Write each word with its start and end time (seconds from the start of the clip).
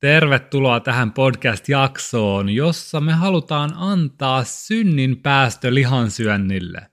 Tervetuloa 0.00 0.80
tähän 0.80 1.12
podcast-jaksoon, 1.12 2.48
jossa 2.50 3.00
me 3.00 3.12
halutaan 3.12 3.70
antaa 3.76 4.44
synnin 4.44 5.16
päästö 5.16 5.74
lihansyönnille. 5.74 6.86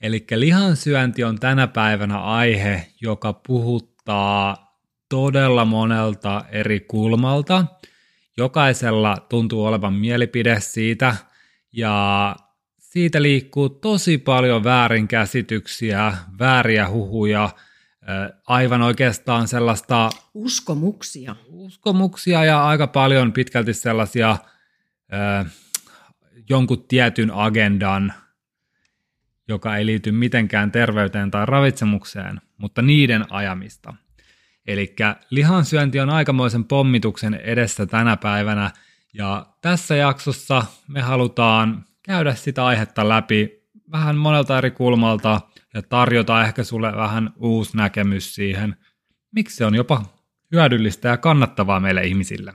Eli 0.00 0.26
lihansyönti 0.34 1.24
on 1.24 1.38
tänä 1.38 1.66
päivänä 1.66 2.20
aihe, 2.20 2.86
joka 3.00 3.32
puhuttaa 3.32 4.56
todella 5.08 5.64
monelta 5.64 6.44
eri 6.52 6.80
kulmalta. 6.80 7.64
Jokaisella 8.36 9.16
tuntuu 9.28 9.64
olevan 9.64 9.94
mielipide 9.94 10.60
siitä, 10.60 11.16
ja 11.72 12.36
siitä 12.78 13.22
liikkuu 13.22 13.68
tosi 13.68 14.18
paljon 14.18 14.64
väärinkäsityksiä, 14.64 16.12
vääriä 16.38 16.88
huhuja– 16.88 17.50
aivan 18.46 18.82
oikeastaan 18.82 19.48
sellaista... 19.48 20.10
Uskomuksia. 20.34 21.36
Uskomuksia 21.46 22.44
ja 22.44 22.66
aika 22.66 22.86
paljon 22.86 23.32
pitkälti 23.32 23.74
sellaisia 23.74 24.36
jonkun 26.48 26.84
tietyn 26.88 27.30
agendan, 27.34 28.12
joka 29.48 29.76
ei 29.76 29.86
liity 29.86 30.12
mitenkään 30.12 30.72
terveyteen 30.72 31.30
tai 31.30 31.46
ravitsemukseen, 31.46 32.40
mutta 32.58 32.82
niiden 32.82 33.32
ajamista. 33.32 33.94
Eli 34.66 34.96
lihansyönti 35.30 36.00
on 36.00 36.10
aikamoisen 36.10 36.64
pommituksen 36.64 37.34
edessä 37.34 37.86
tänä 37.86 38.16
päivänä, 38.16 38.70
ja 39.14 39.46
tässä 39.60 39.96
jaksossa 39.96 40.64
me 40.88 41.00
halutaan 41.00 41.84
käydä 42.02 42.34
sitä 42.34 42.66
aihetta 42.66 43.08
läpi 43.08 43.68
vähän 43.92 44.16
monelta 44.16 44.58
eri 44.58 44.70
kulmalta– 44.70 45.40
ja 45.78 45.82
tarjota 45.82 46.44
ehkä 46.44 46.64
sulle 46.64 46.96
vähän 46.96 47.30
uusi 47.36 47.76
näkemys 47.76 48.34
siihen, 48.34 48.76
miksi 49.32 49.56
se 49.56 49.64
on 49.64 49.74
jopa 49.74 50.02
hyödyllistä 50.52 51.08
ja 51.08 51.16
kannattavaa 51.16 51.80
meille 51.80 52.04
ihmisille. 52.04 52.54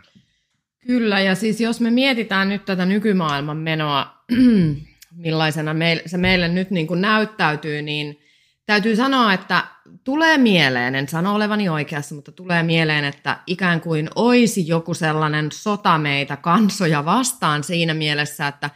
Kyllä, 0.88 1.20
ja 1.20 1.36
siis 1.36 1.62
jos 1.62 1.82
me 1.82 1.92
mietitään 1.92 2.50
nyt 2.50 2.66
tätä 2.66 2.86
nykymaailman 2.86 3.58
menoa, 3.58 4.24
millaisena 5.26 5.76
se 6.06 6.18
meille 6.18 6.48
nyt 6.48 6.72
niin 6.72 6.88
kuin 6.88 7.02
näyttäytyy, 7.02 7.82
niin 7.82 8.20
täytyy 8.66 8.96
sanoa, 8.96 9.34
että 9.34 9.64
tulee 10.04 10.38
mieleen, 10.38 10.96
en 10.96 11.08
sano 11.08 11.36
olevani 11.36 11.70
oikeassa, 11.70 12.16
mutta 12.16 12.32
tulee 12.32 12.64
mieleen, 12.64 13.06
että 13.06 13.40
ikään 13.48 13.82
kuin 13.82 14.10
olisi 14.16 14.68
joku 14.68 14.94
sellainen 14.94 15.52
sota 15.52 15.98
meitä 15.98 16.38
kansoja 16.38 17.06
vastaan 17.06 17.64
siinä 17.64 17.94
mielessä, 17.94 18.48
että 18.48 18.70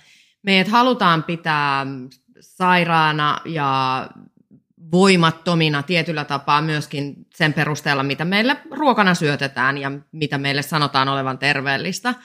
meidät 0.44 0.68
halutaan 0.68 1.24
pitää 1.24 1.86
sairaana 2.40 3.42
ja 3.46 4.10
voimattomina 4.92 5.84
tietyllä 5.84 6.26
tapaa 6.26 6.62
myöskin 6.62 7.16
sen 7.36 7.54
perusteella, 7.54 8.04
mitä 8.04 8.26
meille 8.26 8.58
ruokana 8.72 9.16
syötetään 9.16 9.78
ja 9.78 9.92
mitä 10.12 10.38
meille 10.38 10.62
sanotaan 10.62 11.10
olevan 11.10 11.38
terveellistä. 11.38 12.16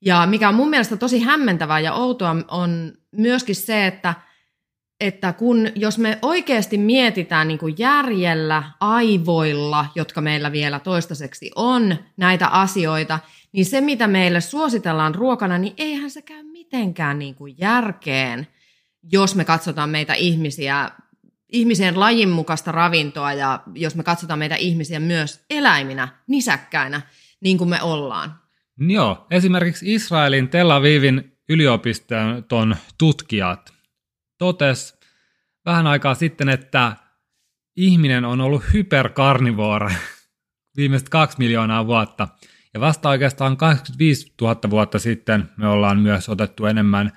Ja 0.00 0.26
mikä 0.26 0.48
on 0.48 0.54
mun 0.54 0.70
mielestä 0.70 0.96
tosi 0.96 1.20
hämmentävää 1.20 1.80
ja 1.80 1.92
outoa 1.92 2.36
on 2.50 2.92
myöskin 3.12 3.56
se, 3.56 3.86
että, 3.86 4.14
että 5.00 5.32
kun, 5.32 5.68
jos 5.74 5.98
me 5.98 6.18
oikeasti 6.22 6.78
mietitään 6.78 7.48
niin 7.48 7.58
kuin 7.58 7.74
järjellä, 7.78 8.62
aivoilla, 8.80 9.86
jotka 9.94 10.20
meillä 10.20 10.52
vielä 10.52 10.80
toistaiseksi 10.80 11.50
on 11.56 11.96
näitä 12.16 12.48
asioita, 12.48 13.18
niin 13.52 13.66
se 13.66 13.80
mitä 13.80 14.06
meille 14.06 14.40
suositellaan 14.40 15.14
ruokana, 15.14 15.58
niin 15.58 15.74
eihän 15.76 16.10
se 16.10 16.22
käy 16.22 16.42
mitenkään 16.42 17.18
niin 17.18 17.34
kuin 17.34 17.54
järkeen, 17.58 18.46
jos 19.12 19.34
me 19.34 19.44
katsotaan 19.44 19.90
meitä 19.90 20.14
ihmisiä 20.14 20.90
ihmisen 21.48 22.00
lajin 22.00 22.28
mukaista 22.28 22.72
ravintoa 22.72 23.32
ja 23.32 23.62
jos 23.74 23.94
me 23.94 24.02
katsotaan 24.02 24.38
meitä 24.38 24.56
ihmisiä 24.56 25.00
myös 25.00 25.44
eläiminä, 25.50 26.08
nisäkkäinä, 26.26 27.02
niin 27.40 27.58
kuin 27.58 27.70
me 27.70 27.82
ollaan. 27.82 28.34
Joo, 28.78 29.26
esimerkiksi 29.30 29.94
Israelin 29.94 30.48
Tel 30.48 30.70
Avivin 30.70 31.38
yliopiston 31.48 32.76
tutkijat 32.98 33.72
totes 34.38 35.00
vähän 35.64 35.86
aikaa 35.86 36.14
sitten, 36.14 36.48
että 36.48 36.96
ihminen 37.76 38.24
on 38.24 38.40
ollut 38.40 38.62
hyperkarnivoore 38.72 39.94
viimeiset 40.76 41.08
kaksi 41.08 41.38
miljoonaa 41.38 41.86
vuotta. 41.86 42.28
Ja 42.74 42.80
vasta 42.80 43.08
oikeastaan 43.08 43.56
85 43.56 44.32
000 44.40 44.70
vuotta 44.70 44.98
sitten 44.98 45.50
me 45.56 45.68
ollaan 45.68 45.98
myös 46.00 46.28
otettu 46.28 46.66
enemmän 46.66 47.12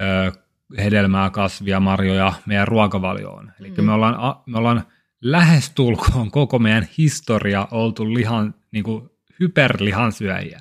ö, 0.00 0.32
hedelmää, 0.78 1.30
kasvia, 1.30 1.80
marjoja 1.80 2.32
meidän 2.46 2.68
ruokavalioon. 2.68 3.52
Eli 3.60 3.70
mm. 3.70 3.84
me, 3.84 3.92
ollaan, 3.92 4.36
me 4.46 4.58
ollaan 4.58 4.82
lähestulkoon 5.20 6.30
koko 6.30 6.58
meidän 6.58 6.88
historia 6.98 7.68
oltu 7.70 8.14
lihan, 8.14 8.54
niin 8.72 8.84
kuin 8.84 9.10
hyperlihansyöjiä. 9.40 10.60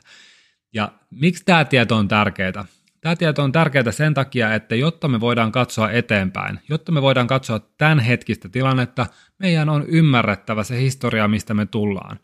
Ja 0.73 0.91
miksi 1.11 1.43
tämä 1.45 1.65
tieto 1.65 1.95
on 1.95 2.07
tärkeää? 2.07 2.65
Tämä 3.01 3.15
tieto 3.15 3.43
on 3.43 3.51
tärkeää 3.51 3.91
sen 3.91 4.13
takia, 4.13 4.53
että 4.53 4.75
jotta 4.75 5.07
me 5.07 5.19
voidaan 5.19 5.51
katsoa 5.51 5.91
eteenpäin, 5.91 6.59
jotta 6.69 6.91
me 6.91 7.01
voidaan 7.01 7.27
katsoa 7.27 7.59
tämän 7.59 7.99
hetkistä 7.99 8.49
tilannetta, 8.49 9.07
meidän 9.39 9.69
on 9.69 9.85
ymmärrettävä 9.87 10.63
se 10.63 10.81
historia, 10.81 11.27
mistä 11.27 11.53
me 11.53 11.65
tullaan. 11.65 12.19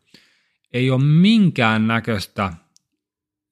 Ei 0.74 0.92
ole 0.92 1.04
minkään 1.04 1.88
näköistä 1.88 2.54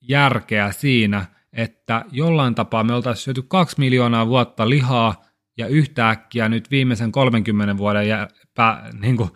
järkeä 0.01 0.72
siinä, 0.72 1.25
että 1.54 2.06
jollain 2.12 2.56
tapaa 2.56 2.84
me 2.84 2.94
oltaisiin 2.94 3.24
syöty 3.24 3.42
kaksi 3.42 3.76
miljoonaa 3.80 4.28
vuotta 4.28 4.70
lihaa 4.70 5.24
ja 5.58 5.68
yhtäkkiä 5.68 6.50
nyt 6.50 6.72
viimeisen 6.72 7.12
30 7.12 7.78
vuoden 7.78 8.08
jä, 8.08 8.28
pä, 8.56 8.84
niin 9.02 9.18
kuin, 9.18 9.30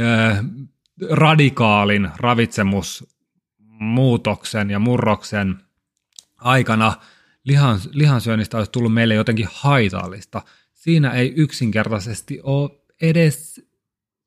äh, 0.00 0.44
radikaalin 1.10 2.10
ravitsemusmuutoksen 2.16 4.70
ja 4.70 4.78
murroksen 4.78 5.60
aikana 6.36 6.92
lihan, 7.44 7.80
lihansyönnistä 7.90 8.56
olisi 8.56 8.72
tullut 8.72 8.94
meille 8.94 9.14
jotenkin 9.14 9.48
haitallista. 9.52 10.42
Siinä 10.72 11.10
ei 11.10 11.32
yksinkertaisesti 11.36 12.40
ole 12.42 12.70
edes 13.02 13.66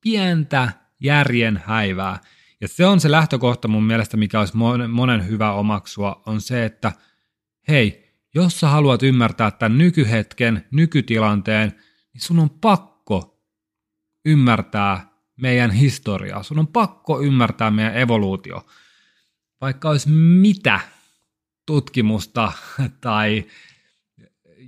pientä 0.02 0.72
järjen 1.00 1.64
häivää. 1.66 2.20
Ja 2.62 2.68
se 2.68 2.86
on 2.86 3.00
se 3.00 3.12
lähtökohta 3.12 3.68
mun 3.68 3.84
mielestä, 3.84 4.18
mikä 4.18 4.40
olisi 4.40 4.58
monen 4.88 5.28
hyvä 5.28 5.52
omaksua, 5.52 6.22
on 6.26 6.42
se, 6.42 6.66
että– 6.66 6.92
hei, 7.70 8.10
jos 8.36 8.60
sä 8.60 8.68
haluat 8.68 9.04
ymmärtää 9.04 9.52
tämän 9.52 9.78
nykyhetken, 9.78 10.66
nykytilanteen, 10.72 11.74
niin 12.14 12.22
sun 12.22 12.40
on 12.40 12.50
pakko 12.50 13.44
ymmärtää 14.26 15.10
meidän 15.36 15.72
historiaa. 15.72 16.44
Sun 16.44 16.60
on 16.60 16.68
pakko 16.68 17.22
ymmärtää 17.22 17.72
meidän 17.72 17.98
evoluutio. 17.98 18.66
Vaikka 19.62 19.90
olisi 19.90 20.10
mitä 20.10 20.80
tutkimusta 21.66 22.52
tai 23.02 23.46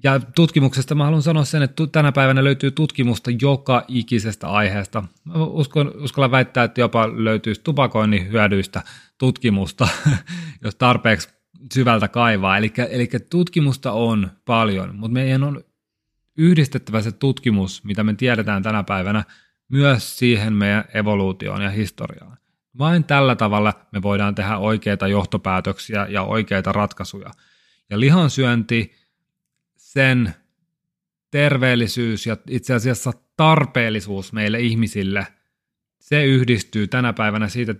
ja 0.04 0.20
tutkimuksesta 0.20 0.96
mä 0.96 1.06
haluan 1.06 1.22
sanoa 1.22 1.46
sen, 1.46 1.62
että 1.62 1.88
tänä 1.88 2.12
päivänä 2.12 2.44
löytyy 2.44 2.72
tutkimusta 2.72 3.32
joka 3.42 3.86
ikisestä 3.88 4.48
aiheesta. 4.48 5.04
Mä 5.24 5.34
uskon, 5.34 5.92
uskallan 5.96 6.32
väittää, 6.32 6.64
että 6.64 6.82
jopa 6.82 7.10
löytyisi 7.24 7.62
tupakoinnin 7.64 8.32
hyödyistä 8.32 8.84
tutkimusta, 9.18 9.88
jos 10.64 10.76
tarpeeksi 10.76 11.30
syvältä 11.74 12.08
kaivaa. 12.08 12.58
Eli, 12.58 12.74
eli 12.90 13.10
tutkimusta 13.30 13.92
on 13.92 14.32
paljon, 14.46 14.96
mutta 14.96 15.14
meidän 15.14 15.44
on 15.44 15.64
yhdistettävä 16.38 17.02
se 17.02 17.12
tutkimus, 17.12 17.84
mitä 17.84 18.04
me 18.04 18.14
tiedetään 18.14 18.64
tänä 18.64 18.84
päivänä, 18.84 19.24
myös 19.68 20.18
siihen 20.18 20.54
meidän 20.54 20.84
evoluutioon 20.94 21.62
ja 21.62 21.70
historiaan. 21.70 22.38
Vain 22.78 23.04
tällä 23.04 23.36
tavalla 23.36 23.74
me 23.92 24.02
voidaan 24.02 24.36
tehdä 24.36 24.58
oikeita 24.58 25.08
johtopäätöksiä 25.08 26.08
ja 26.10 26.24
oikeita 26.24 26.72
ratkaisuja. 26.72 27.32
Ja 27.90 28.00
lihansyönti, 28.00 28.94
sen 29.78 30.34
terveellisyys 31.32 32.26
ja 32.26 32.38
itse 32.50 32.74
asiassa 32.74 33.12
tarpeellisuus 33.38 34.34
meille 34.34 34.60
ihmisille, 34.60 35.28
se 36.00 36.26
yhdistyy 36.26 36.88
tänä 36.88 37.14
päivänä 37.14 37.48
siitä 37.48 37.74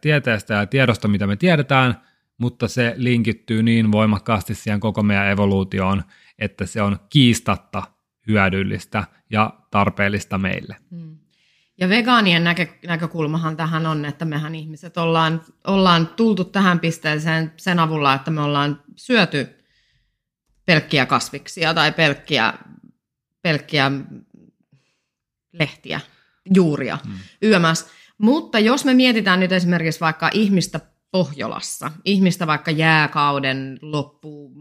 tieteestä 0.00 0.54
ja 0.54 0.66
tiedosta, 0.66 1.08
mitä 1.08 1.26
me 1.26 1.36
tiedetään– 1.36 1.94
mutta 2.40 2.68
se 2.68 2.94
linkittyy 2.96 3.62
niin 3.62 3.92
voimakkaasti 3.92 4.54
siihen 4.54 4.80
koko 4.80 5.02
meidän 5.02 5.30
evoluutioon, 5.30 6.02
että 6.38 6.66
se 6.66 6.82
on 6.82 6.98
kiistatta 7.10 7.82
hyödyllistä 8.26 9.04
ja 9.30 9.50
tarpeellista 9.70 10.38
meille. 10.38 10.76
Hmm. 10.90 11.16
Ja 11.78 11.88
vegaanien 11.88 12.44
näkö, 12.44 12.66
näkökulmahan 12.86 13.56
tähän 13.56 13.86
on, 13.86 14.04
että 14.04 14.24
mehän 14.24 14.54
ihmiset 14.54 14.96
ollaan, 14.96 15.42
ollaan 15.66 16.06
tultu 16.06 16.44
tähän 16.44 16.80
pisteeseen 16.80 17.52
sen 17.56 17.78
avulla, 17.78 18.14
että 18.14 18.30
me 18.30 18.40
ollaan 18.40 18.82
syöty 18.96 19.48
pelkkiä 20.66 21.06
kasviksia 21.06 21.74
tai 21.74 21.92
pelkkiä, 21.92 22.54
pelkkiä 23.42 23.90
lehtiä, 25.52 26.00
juuria, 26.54 26.98
hmm. 27.04 27.18
yömässä. 27.42 27.86
Mutta 28.18 28.58
jos 28.58 28.84
me 28.84 28.94
mietitään 28.94 29.40
nyt 29.40 29.52
esimerkiksi 29.52 30.00
vaikka 30.00 30.30
ihmistä 30.32 30.80
Pohjolassa, 31.10 31.90
ihmistä 32.04 32.46
vaikka 32.46 32.70
jääkauden 32.70 33.78
loppu 33.82 34.52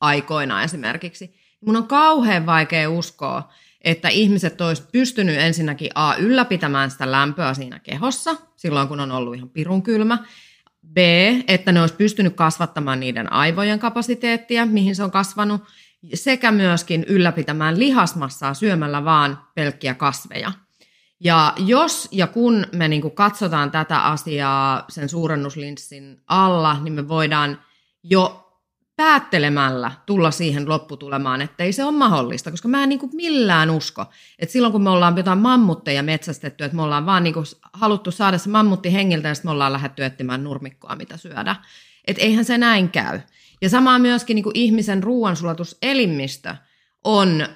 aikoina 0.00 0.62
esimerkiksi, 0.62 1.34
mun 1.60 1.76
on 1.76 1.88
kauhean 1.88 2.46
vaikea 2.46 2.90
uskoa, 2.90 3.52
että 3.80 4.08
ihmiset 4.08 4.60
olisi 4.60 4.82
pystynyt 4.92 5.38
ensinnäkin 5.38 5.90
A 5.94 6.14
ylläpitämään 6.14 6.90
sitä 6.90 7.12
lämpöä 7.12 7.54
siinä 7.54 7.78
kehossa, 7.78 8.36
silloin 8.56 8.88
kun 8.88 9.00
on 9.00 9.12
ollut 9.12 9.34
ihan 9.34 9.50
pirun 9.50 9.82
kylmä, 9.82 10.18
B, 10.92 10.98
että 11.48 11.72
ne 11.72 11.80
olisi 11.80 11.94
pystynyt 11.94 12.36
kasvattamaan 12.36 13.00
niiden 13.00 13.32
aivojen 13.32 13.78
kapasiteettia, 13.78 14.66
mihin 14.66 14.96
se 14.96 15.04
on 15.04 15.10
kasvanut, 15.10 15.62
sekä 16.14 16.52
myöskin 16.52 17.04
ylläpitämään 17.04 17.78
lihasmassaa 17.78 18.54
syömällä 18.54 19.04
vaan 19.04 19.38
pelkkiä 19.54 19.94
kasveja. 19.94 20.52
Ja 21.20 21.52
jos 21.56 22.08
ja 22.12 22.26
kun 22.26 22.66
me 22.72 22.88
niin 22.88 23.10
katsotaan 23.10 23.70
tätä 23.70 24.00
asiaa 24.00 24.84
sen 24.88 25.08
suurennuslinssin 25.08 26.20
alla, 26.26 26.80
niin 26.80 26.92
me 26.92 27.08
voidaan 27.08 27.58
jo 28.02 28.44
päättelemällä 28.96 29.92
tulla 30.06 30.30
siihen 30.30 30.68
lopputulemaan, 30.68 31.40
että 31.40 31.64
ei 31.64 31.72
se 31.72 31.84
ole 31.84 31.92
mahdollista, 31.92 32.50
koska 32.50 32.68
mä 32.68 32.82
en 32.82 32.88
niin 32.88 32.98
kuin 32.98 33.10
millään 33.14 33.70
usko, 33.70 34.04
että 34.38 34.52
silloin 34.52 34.72
kun 34.72 34.82
me 34.82 34.90
ollaan 34.90 35.16
jotain 35.16 35.38
mammutteja 35.38 36.02
metsästetty, 36.02 36.64
että 36.64 36.76
me 36.76 36.82
ollaan 36.82 37.06
vaan 37.06 37.24
niin 37.24 37.34
kuin 37.34 37.46
haluttu 37.72 38.10
saada 38.10 38.38
se 38.38 38.48
mammutti 38.48 38.92
hengiltä 38.92 39.28
ja 39.28 39.34
sitten 39.34 39.48
me 39.48 39.52
ollaan 39.52 39.72
lähdetty 39.72 40.04
etsimään 40.04 40.44
nurmikkoa, 40.44 40.96
mitä 40.96 41.16
syödä. 41.16 41.56
Että 42.04 42.22
eihän 42.22 42.44
se 42.44 42.58
näin 42.58 42.88
käy. 42.88 43.20
Ja 43.62 43.68
samaa 43.68 43.98
myöskin 43.98 44.34
niin 44.34 44.44
kuin 44.44 44.56
ihmisen 44.56 45.02
ruoansulatuselimmistö 45.02 46.54
on 47.04 47.46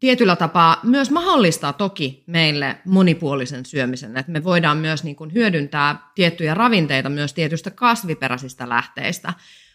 tietyllä 0.00 0.36
tapaa 0.36 0.80
myös 0.82 1.10
mahdollistaa 1.10 1.72
toki 1.72 2.24
meille 2.26 2.78
monipuolisen 2.84 3.66
syömisen, 3.66 4.16
että 4.16 4.32
me 4.32 4.44
voidaan 4.44 4.76
myös 4.76 5.04
niin 5.04 5.16
kuin 5.16 5.34
hyödyntää 5.34 6.10
tiettyjä 6.14 6.54
ravinteita 6.54 7.08
myös 7.08 7.34
tietystä 7.34 7.70
kasviperäisistä 7.70 8.68
lähteistä, 8.68 9.34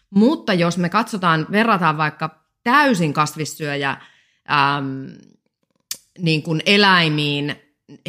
mutta 0.10 0.54
jos 0.54 0.78
me 0.78 0.90
katsotaan, 0.90 1.48
verrataan 1.52 1.98
vaikka 1.98 2.44
täysin 2.64 3.14
kasvissyöjä 3.14 3.90
äm, 3.90 5.08
niin 6.20 6.44
kuin 6.44 6.62
eläimiin, 6.66 7.56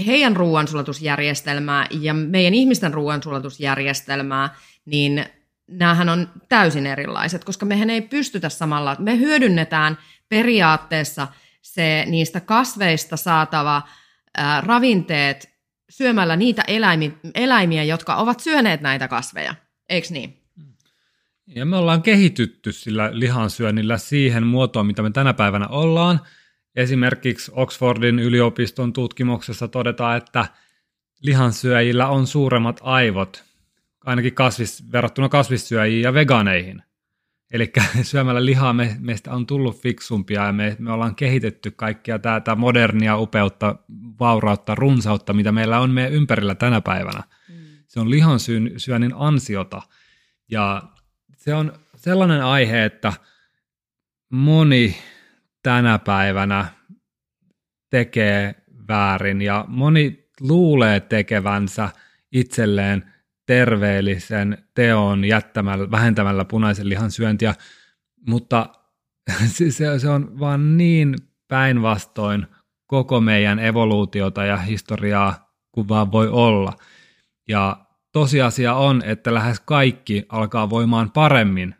heidän 0.07 0.37
ruoansulatusjärjestelmää 0.37 1.87
ja 2.01 2.15
meidän 2.15 2.55
ihmisten 2.55 2.95
ruoansulatusjärjestelmää, 2.95 4.55
niin 4.85 5.27
näähän 5.67 6.09
on 6.09 6.29
täysin 6.49 6.87
erilaiset, 6.87 7.45
koska 7.45 7.67
mehän 7.67 7.91
ei 7.91 8.01
pystytä 8.01 8.49
samalla, 8.49 8.97
me 8.99 9.19
hyödynnetään 9.19 9.99
periaatteessa 10.29 11.29
se 11.73 12.05
niistä 12.09 12.41
kasveista 12.41 13.17
saatava 13.17 13.83
ää, 14.37 14.61
ravinteet 14.61 15.57
syömällä 15.91 16.37
niitä 16.37 16.63
eläimiä, 16.67 17.11
eläimiä, 17.35 17.85
jotka 17.85 18.17
ovat 18.17 18.41
syöneet 18.41 18.81
näitä 18.81 19.09
kasveja, 19.09 19.55
eikö 19.89 20.09
niin? 20.11 20.43
Ja 21.47 21.67
me 21.67 21.77
ollaan 21.77 22.03
kehitytty 22.03 22.73
sillä 22.73 23.11
lihansyönnillä 23.13 23.99
siihen 23.99 24.47
muotoon, 24.47 24.87
mitä 24.87 25.03
me 25.03 25.11
tänä 25.11 25.35
päivänä 25.35 25.69
ollaan. 25.69 26.21
Esimerkiksi 26.77 27.53
Oxfordin 27.55 28.19
yliopiston 28.19 28.93
tutkimuksessa 28.93 29.69
todetaan, 29.69 30.17
että 30.17 30.47
lihansyöjillä 31.23 32.09
on 32.09 32.27
suuremmat 32.27 32.81
aivot, 32.83 33.45
ainakin 34.05 34.35
kasvis, 34.35 34.93
verrattuna 34.93 35.29
kasvissyöjiin 35.29 36.03
ja 36.03 36.15
vegaaneihin. 36.15 36.83
Eli 37.50 37.72
syömällä 38.02 38.44
lihaa 38.44 38.72
me, 38.72 38.96
meistä 39.00 39.32
on 39.32 39.46
tullut 39.46 39.82
fiksumpia 39.82 40.46
ja 40.46 40.52
me, 40.52 40.76
me 40.78 40.93
ollaan 40.93 41.14
kehitetty 41.14 41.70
kaikkia 41.70 42.19
tätä 42.19 42.54
modernia 42.54 43.16
upeutta, 43.16 43.76
vaurautta, 44.20 44.75
runsautta, 44.75 45.32
mitä 45.32 45.52
meillä 45.52 45.81
on 45.81 45.90
meidän 45.90 46.12
ympärillä 46.12 46.54
tänä 46.54 46.81
päivänä. 46.81 47.22
Mm. 47.48 47.54
Se 47.87 48.00
on 48.00 48.10
lihansyönnin 48.10 49.12
ansiota. 49.14 49.82
Ja 50.50 50.82
se 51.37 51.54
on 51.54 51.72
sellainen 51.96 52.44
aihe, 52.44 52.84
että 52.84 53.12
moni 54.31 54.96
tänä 55.62 55.98
päivänä 55.98 56.66
tekee 57.90 58.54
väärin 58.88 59.43
ja 59.43 59.64
moni 59.69 60.31
luulee 60.40 61.00
tekevänsä 61.00 61.88
itselleen 62.32 63.12
terveellisen 63.46 64.58
teon 64.75 65.25
jättämällä, 65.25 65.90
vähentämällä 65.90 66.44
punaisen 66.44 66.88
lihan 66.88 67.10
syöntiä, 67.10 67.54
mutta 68.28 68.69
se, 69.46 69.98
se 69.98 70.08
on 70.08 70.40
vaan 70.40 70.76
niin 70.76 71.14
päinvastoin 71.48 72.46
koko 72.87 73.20
meidän 73.20 73.58
evoluutiota 73.58 74.44
ja 74.44 74.56
historiaa 74.56 75.52
kuin 75.72 75.88
vaan 75.88 76.12
voi 76.12 76.28
olla. 76.28 76.72
Ja 77.48 77.87
tosiasia 78.12 78.75
on, 78.75 79.02
että 79.04 79.34
lähes 79.34 79.60
kaikki 79.60 80.26
alkaa 80.28 80.70
voimaan 80.70 81.10
paremmin 81.10 81.75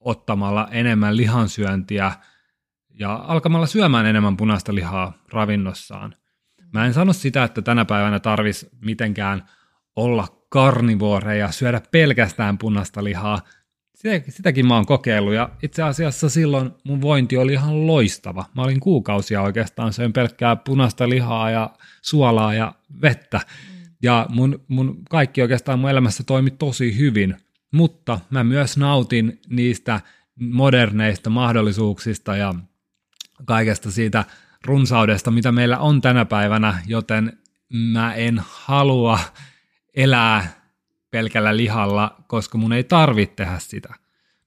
ottamalla 0.00 0.68
enemmän 0.70 1.16
lihansyöntiä 1.16 2.12
ja 3.00 3.14
alkamalla 3.14 3.66
syömään 3.66 4.06
enemmän 4.06 4.36
punaista 4.36 4.74
lihaa 4.74 5.12
ravinnossaan. 5.32 6.14
Mä 6.72 6.86
en 6.86 6.94
sano 6.94 7.12
sitä, 7.12 7.44
että 7.44 7.62
tänä 7.62 7.84
päivänä 7.84 8.20
tarvis 8.20 8.66
mitenkään 8.80 9.48
olla 9.96 10.43
karnivoreja, 10.54 11.52
syödä 11.52 11.80
pelkästään 11.90 12.58
punaista 12.58 13.04
lihaa. 13.04 13.40
Sitäkin 14.28 14.66
mä 14.66 14.74
oon 14.74 14.86
kokeillut 14.86 15.34
ja 15.34 15.50
itse 15.62 15.82
asiassa 15.82 16.28
silloin 16.28 16.70
mun 16.84 17.00
vointi 17.00 17.36
oli 17.36 17.52
ihan 17.52 17.86
loistava. 17.86 18.44
Mä 18.56 18.62
olin 18.62 18.80
kuukausia 18.80 19.42
oikeastaan, 19.42 19.92
söin 19.92 20.12
pelkkää 20.12 20.56
punaista 20.56 21.08
lihaa 21.08 21.50
ja 21.50 21.70
suolaa 22.02 22.54
ja 22.54 22.74
vettä. 23.02 23.40
Ja 24.02 24.26
mun, 24.30 24.60
mun 24.68 25.02
kaikki 25.10 25.42
oikeastaan 25.42 25.78
mun 25.78 25.90
elämässä 25.90 26.22
toimi 26.22 26.50
tosi 26.50 26.98
hyvin, 26.98 27.36
mutta 27.72 28.20
mä 28.30 28.44
myös 28.44 28.76
nautin 28.76 29.40
niistä 29.48 30.00
moderneista 30.40 31.30
mahdollisuuksista 31.30 32.36
ja 32.36 32.54
kaikesta 33.44 33.90
siitä 33.90 34.24
runsaudesta, 34.64 35.30
mitä 35.30 35.52
meillä 35.52 35.78
on 35.78 36.00
tänä 36.00 36.24
päivänä, 36.24 36.78
joten 36.86 37.38
mä 37.72 38.14
en 38.14 38.40
halua 38.44 39.18
elää 39.94 40.64
pelkällä 41.10 41.56
lihalla, 41.56 42.16
koska 42.26 42.58
mun 42.58 42.72
ei 42.72 42.84
tarvitse 42.84 43.34
tehdä 43.34 43.58
sitä. 43.58 43.94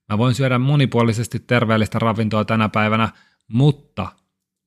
Mä 0.09 0.17
voin 0.17 0.35
syödä 0.35 0.57
monipuolisesti 0.57 1.39
terveellistä 1.39 1.99
ravintoa 1.99 2.45
tänä 2.45 2.69
päivänä, 2.69 3.09
mutta 3.47 4.11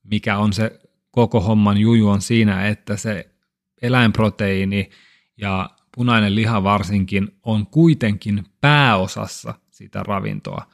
mikä 0.02 0.38
on 0.38 0.52
se 0.52 0.80
koko 1.10 1.40
homman 1.40 1.78
juju 1.78 2.08
on 2.08 2.20
siinä, 2.20 2.68
että 2.68 2.96
se 2.96 3.30
eläinproteiini 3.82 4.90
ja 5.36 5.70
punainen 5.96 6.34
liha 6.34 6.62
varsinkin 6.62 7.28
on 7.42 7.66
kuitenkin 7.66 8.44
pääosassa 8.60 9.54
sitä 9.70 10.02
ravintoa. 10.02 10.66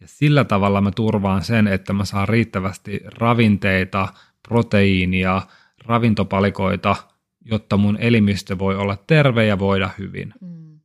Ja 0.00 0.08
sillä 0.08 0.44
tavalla 0.44 0.80
mä 0.80 0.90
turvaan 0.90 1.42
sen, 1.42 1.66
että 1.66 1.92
mä 1.92 2.04
saan 2.04 2.28
riittävästi 2.28 3.00
ravinteita, 3.04 4.08
proteiinia, 4.48 5.42
ravintopalikoita, 5.86 6.96
jotta 7.44 7.76
mun 7.76 7.96
elimistö 8.00 8.58
voi 8.58 8.76
olla 8.76 8.96
terve 9.06 9.46
ja 9.46 9.58
voida 9.58 9.90
hyvin. 9.98 10.34
Mm. 10.40 10.80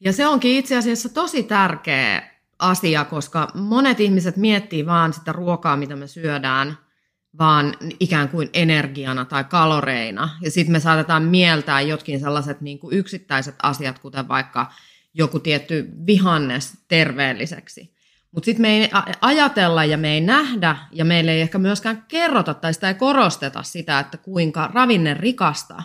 Ja 0.00 0.12
se 0.12 0.26
onkin 0.26 0.56
itse 0.56 0.76
asiassa 0.76 1.08
tosi 1.08 1.42
tärkeä 1.42 2.30
asia, 2.58 3.04
koska 3.04 3.48
monet 3.54 4.00
ihmiset 4.00 4.36
miettii 4.36 4.86
vaan 4.86 5.12
sitä 5.12 5.32
ruokaa, 5.32 5.76
mitä 5.76 5.96
me 5.96 6.06
syödään– 6.06 6.76
vaan 7.38 7.74
ikään 8.00 8.28
kuin 8.28 8.50
energiana 8.52 9.24
tai 9.24 9.44
kaloreina. 9.44 10.30
Ja 10.40 10.50
sitten 10.50 10.72
me 10.72 10.80
saatetaan 10.80 11.22
mieltää 11.22 11.80
jotkin 11.80 12.20
sellaiset 12.20 12.60
niin 12.60 12.78
kuin 12.78 12.96
yksittäiset 12.96 13.54
asiat, 13.62 13.98
kuten 13.98 14.28
vaikka 14.28 14.72
joku 15.14 15.38
tietty 15.38 15.88
vihannes 16.06 16.72
terveelliseksi. 16.88 17.91
Mutta 18.32 18.44
sitten 18.44 18.62
me 18.62 18.68
ei 18.68 18.90
ajatella 19.20 19.84
ja 19.84 19.98
me 19.98 20.12
ei 20.12 20.20
nähdä 20.20 20.76
ja 20.92 21.04
meille 21.04 21.32
ei 21.32 21.40
ehkä 21.40 21.58
myöskään 21.58 22.04
kerrota 22.08 22.54
tai 22.54 22.74
sitä 22.74 22.88
ei 22.88 22.94
korosteta 22.94 23.62
sitä, 23.62 23.98
että 23.98 24.16
kuinka 24.16 24.70
ravinne 24.74 25.14
rikasta 25.14 25.82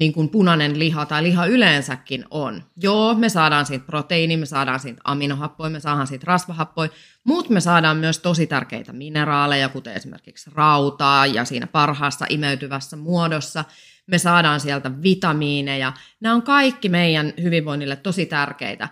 niin 0.00 0.12
kuin 0.12 0.28
punainen 0.28 0.78
liha 0.78 1.06
tai 1.06 1.22
liha 1.22 1.46
yleensäkin 1.46 2.24
on. 2.30 2.62
Joo, 2.76 3.14
me 3.14 3.28
saadaan 3.28 3.66
siitä 3.66 3.86
proteiini, 3.86 4.36
me 4.36 4.46
saadaan 4.46 4.80
siitä 4.80 5.00
aminohappoja, 5.04 5.70
me 5.70 5.80
saadaan 5.80 6.06
siitä 6.06 6.24
rasvahappoja, 6.26 6.90
mutta 7.24 7.52
me 7.52 7.60
saadaan 7.60 7.96
myös 7.96 8.18
tosi 8.18 8.46
tärkeitä 8.46 8.92
mineraaleja, 8.92 9.68
kuten 9.68 9.94
esimerkiksi 9.94 10.50
rautaa 10.54 11.26
ja 11.26 11.44
siinä 11.44 11.66
parhaassa 11.66 12.26
imeytyvässä 12.28 12.96
muodossa. 12.96 13.64
Me 14.06 14.18
saadaan 14.18 14.60
sieltä 14.60 15.02
vitamiineja. 15.02 15.92
Nämä 16.20 16.34
on 16.34 16.42
kaikki 16.42 16.88
meidän 16.88 17.32
hyvinvoinnille 17.42 17.96
tosi 17.96 18.26
tärkeitä. 18.26 18.88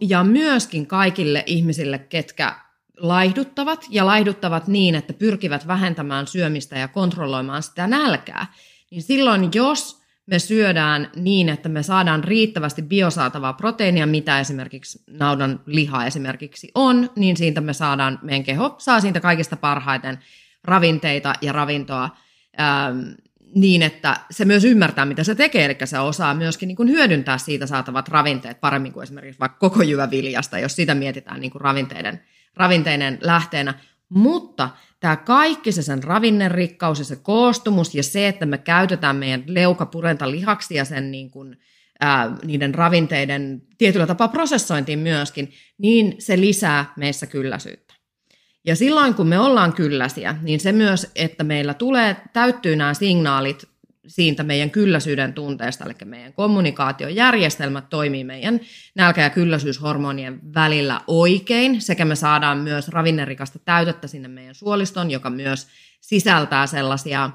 Ja 0.00 0.24
myöskin 0.24 0.86
kaikille 0.86 1.42
ihmisille, 1.46 1.98
ketkä 1.98 2.54
laihduttavat 2.98 3.86
ja 3.90 4.06
laihduttavat 4.06 4.68
niin, 4.68 4.94
että 4.94 5.12
pyrkivät 5.12 5.66
vähentämään 5.66 6.26
syömistä 6.26 6.78
ja 6.78 6.88
kontrolloimaan 6.88 7.62
sitä 7.62 7.86
nälkää. 7.86 8.46
Niin 8.90 9.02
silloin, 9.02 9.50
jos 9.54 10.02
me 10.26 10.38
syödään 10.38 11.10
niin, 11.16 11.48
että 11.48 11.68
me 11.68 11.82
saadaan 11.82 12.24
riittävästi 12.24 12.82
biosaatavaa 12.82 13.52
proteiinia, 13.52 14.06
mitä 14.06 14.40
esimerkiksi 14.40 15.04
naudan 15.10 15.60
liha 15.66 16.04
esimerkiksi 16.04 16.70
on, 16.74 17.10
niin 17.16 17.36
siitä 17.36 17.60
me 17.60 17.72
saadaan, 17.72 18.18
meidän 18.22 18.44
keho 18.44 18.74
saa 18.78 19.00
siitä 19.00 19.20
kaikista 19.20 19.56
parhaiten 19.56 20.18
ravinteita 20.64 21.34
ja 21.40 21.52
ravintoa 21.52 22.10
niin, 23.54 23.82
että 23.82 24.16
se 24.30 24.44
myös 24.44 24.64
ymmärtää, 24.64 25.04
mitä 25.04 25.24
se 25.24 25.34
tekee, 25.34 25.64
eli 25.64 25.76
se 25.84 25.98
osaa 25.98 26.34
myöskin 26.34 26.66
niin 26.66 26.76
kuin 26.76 26.88
hyödyntää 26.88 27.38
siitä 27.38 27.66
saatavat 27.66 28.08
ravinteet 28.08 28.60
paremmin 28.60 28.92
kuin 28.92 29.02
esimerkiksi 29.02 29.40
vaikka 29.40 29.58
koko 29.58 29.82
jyväviljasta, 29.82 30.58
jos 30.58 30.76
sitä 30.76 30.94
mietitään 30.94 31.40
niin 31.40 31.50
kuin 31.50 31.60
ravinteiden, 31.60 32.22
ravinteiden 32.56 33.18
lähteenä. 33.20 33.74
Mutta 34.08 34.70
tämä 35.00 35.16
kaikki 35.16 35.72
se 35.72 35.82
sen 35.82 36.02
ravinnerikkaus 36.02 36.98
ja 36.98 37.04
se 37.04 37.16
koostumus 37.16 37.94
ja 37.94 38.02
se, 38.02 38.28
että 38.28 38.46
me 38.46 38.58
käytetään 38.58 39.16
meidän 39.16 39.44
leukapurenta 39.46 40.30
lihaksi 40.30 40.74
ja 40.74 40.84
sen 40.84 41.10
niin 41.10 41.30
kuin, 41.30 41.56
ää, 42.00 42.36
niiden 42.44 42.74
ravinteiden 42.74 43.62
tietyllä 43.78 44.06
tapaa 44.06 44.28
prosessointiin 44.28 44.98
myöskin, 44.98 45.52
niin 45.78 46.14
se 46.18 46.40
lisää 46.40 46.92
meissä 46.96 47.26
kylläisyyttä. 47.26 47.91
Ja 48.64 48.76
silloin 48.76 49.14
kun 49.14 49.26
me 49.26 49.38
ollaan 49.38 49.72
kylläisiä, 49.72 50.36
niin 50.42 50.60
se 50.60 50.72
myös, 50.72 51.10
että 51.16 51.44
meillä 51.44 51.74
tulee, 51.74 52.16
täyttyy 52.32 52.76
nämä 52.76 52.94
signaalit 52.94 53.68
siitä 54.06 54.42
meidän 54.42 54.70
kylläisyyden 54.70 55.32
tunteesta, 55.32 55.84
eli 55.84 55.94
meidän 56.04 56.32
kommunikaatiojärjestelmät 56.32 57.88
toimii 57.88 58.24
meidän 58.24 58.60
nälkä- 58.94 59.22
ja 59.22 59.30
kylläisyyshormonien 59.30 60.54
välillä 60.54 61.00
oikein, 61.06 61.80
sekä 61.80 62.04
me 62.04 62.14
saadaan 62.14 62.58
myös 62.58 62.88
ravinnerikasta 62.88 63.58
täytettä 63.58 64.06
sinne 64.06 64.28
meidän 64.28 64.54
suoliston, 64.54 65.10
joka 65.10 65.30
myös 65.30 65.68
sisältää 66.00 66.66
sellaisia, 66.66 67.30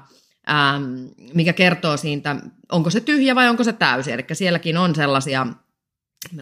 ähm, 0.50 0.84
mikä 1.34 1.52
kertoo 1.52 1.96
siitä, 1.96 2.36
onko 2.72 2.90
se 2.90 3.00
tyhjä 3.00 3.34
vai 3.34 3.48
onko 3.48 3.64
se 3.64 3.72
täysi, 3.72 4.12
eli 4.12 4.24
sielläkin 4.32 4.76
on 4.76 4.94
sellaisia 4.94 5.46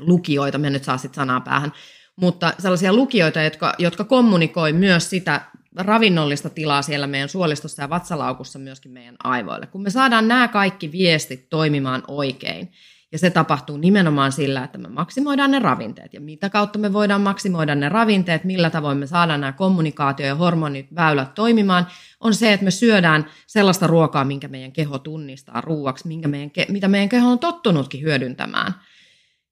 lukijoita, 0.00 0.58
me 0.58 0.70
nyt 0.70 0.84
saa 0.84 0.98
sitten 0.98 1.16
sanaa 1.16 1.40
päähän, 1.40 1.72
mutta 2.16 2.52
sellaisia 2.58 2.92
lukijoita, 2.92 3.42
jotka, 3.42 3.74
jotka 3.78 4.04
kommunikoi 4.04 4.72
myös 4.72 5.10
sitä 5.10 5.40
ravinnollista 5.76 6.50
tilaa 6.50 6.82
siellä 6.82 7.06
meidän 7.06 7.28
suolistossa 7.28 7.82
ja 7.82 7.90
vatsalaukussa 7.90 8.58
myöskin 8.58 8.92
meidän 8.92 9.16
aivoille. 9.24 9.66
Kun 9.66 9.82
me 9.82 9.90
saadaan 9.90 10.28
nämä 10.28 10.48
kaikki 10.48 10.92
viestit 10.92 11.48
toimimaan 11.48 12.02
oikein, 12.08 12.72
ja 13.12 13.18
se 13.18 13.30
tapahtuu 13.30 13.76
nimenomaan 13.76 14.32
sillä, 14.32 14.64
että 14.64 14.78
me 14.78 14.88
maksimoidaan 14.88 15.50
ne 15.50 15.58
ravinteet. 15.58 16.14
Ja 16.14 16.20
mitä 16.20 16.50
kautta 16.50 16.78
me 16.78 16.92
voidaan 16.92 17.20
maksimoida 17.20 17.74
ne 17.74 17.88
ravinteet, 17.88 18.44
millä 18.44 18.70
tavoin 18.70 18.98
me 18.98 19.06
saadaan 19.06 19.40
nämä 19.40 19.52
kommunikaatio- 19.52 20.26
ja 20.26 20.34
hormoniväylät 20.34 21.34
toimimaan, 21.34 21.86
on 22.20 22.34
se, 22.34 22.52
että 22.52 22.64
me 22.64 22.70
syödään 22.70 23.26
sellaista 23.46 23.86
ruokaa, 23.86 24.24
minkä 24.24 24.48
meidän 24.48 24.72
keho 24.72 24.98
tunnistaa 24.98 25.60
ruuaksi, 25.60 26.08
minkä 26.08 26.28
meidän, 26.28 26.50
mitä 26.68 26.88
meidän 26.88 27.08
keho 27.08 27.30
on 27.30 27.38
tottunutkin 27.38 28.02
hyödyntämään– 28.02 28.72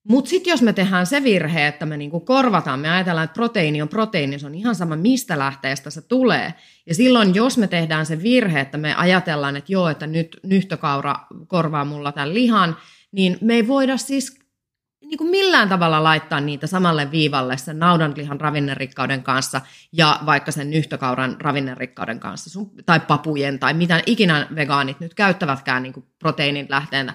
mutta 0.09 0.29
sitten 0.29 0.51
jos 0.51 0.63
me 0.63 0.73
tehdään 0.73 1.07
se 1.07 1.23
virhe, 1.23 1.67
että 1.67 1.87
me 1.87 1.97
niinku 1.97 2.21
korvataan, 2.21 2.81
me 2.81 2.91
ajatellaan, 2.91 3.25
että 3.25 3.35
proteiini 3.35 3.83
on 3.83 3.89
proteiini, 3.89 4.39
se 4.39 4.47
on 4.47 4.55
ihan 4.55 4.75
sama 4.75 4.97
mistä 4.97 5.39
lähteestä 5.39 5.91
se 5.91 6.03
tulee. 6.03 6.55
Ja 6.87 6.95
silloin 6.95 7.35
jos 7.35 7.59
me 7.59 7.67
tehdään 7.67 8.07
se 8.07 8.23
virhe, 8.23 8.61
että 8.61 8.79
me 8.79 8.95
ajatellaan, 8.95 9.57
että 9.57 9.73
joo, 9.73 9.89
että 9.89 10.07
nyt 10.07 10.41
nyhtökaura 10.43 11.17
korvaa 11.47 11.85
mulla 11.85 12.13
tämän 12.13 12.35
lihan, 12.35 12.77
niin 13.13 13.39
me 13.41 13.55
ei 13.55 13.67
voida 13.67 13.97
siis 13.97 14.45
niin 15.01 15.19
kuin 15.19 15.31
millään 15.31 15.69
tavalla 15.69 16.03
laittaa 16.03 16.41
niitä 16.41 16.67
samalle 16.67 17.11
viivalle 17.11 17.57
sen 17.57 17.79
naudanlihan 17.79 18.41
ravinnerikkauden 18.41 19.23
kanssa 19.23 19.61
ja 19.93 20.21
vaikka 20.27 20.53
sen 20.53 20.71
nyhtökauran 20.71 21.37
ravinnerikkauden 21.41 22.21
kanssa, 22.21 22.61
tai 22.87 23.01
papujen 23.01 23.59
tai 23.59 23.75
mitä 23.75 24.03
ikinä 24.07 24.49
vegaanit 24.55 25.01
nyt 25.01 25.15
käyttävätkään 25.15 25.83
niin 25.83 25.93
kuin 25.93 26.07
proteiinin 26.19 26.67
lähteenä 26.69 27.15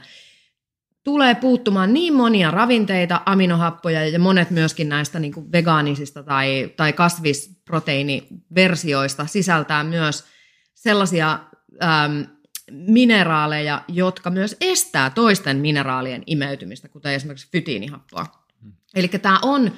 tulee 1.10 1.36
puuttumaan 1.36 1.94
niin 1.94 2.13
monia 2.13 2.51
ravinteita, 2.51 3.22
aminohappoja 3.25 4.08
ja 4.08 4.20
monet 4.20 4.50
myöskin 4.50 4.89
näistä 4.89 5.20
niin 5.20 5.34
kuin 5.34 5.51
vegaanisista 5.51 6.24
tai, 6.24 6.74
tai 6.78 6.94
kasvisproteiiniversioista 6.94 9.25
sisältää 9.25 9.84
myös 9.84 10.25
sellaisia 10.74 11.39
äm, 11.84 12.25
mineraaleja, 12.72 13.82
jotka 13.88 14.30
myös 14.30 14.58
estää 14.62 15.10
toisten 15.10 15.58
mineraalien 15.58 16.24
imeytymistä, 16.25 16.88
kuten 16.88 17.13
esimerkiksi 17.13 17.50
fytiinihappoa. 17.51 18.25
Hmm. 18.62 18.74
Eli 18.96 19.08
tämä 19.08 19.39
on 19.42 19.72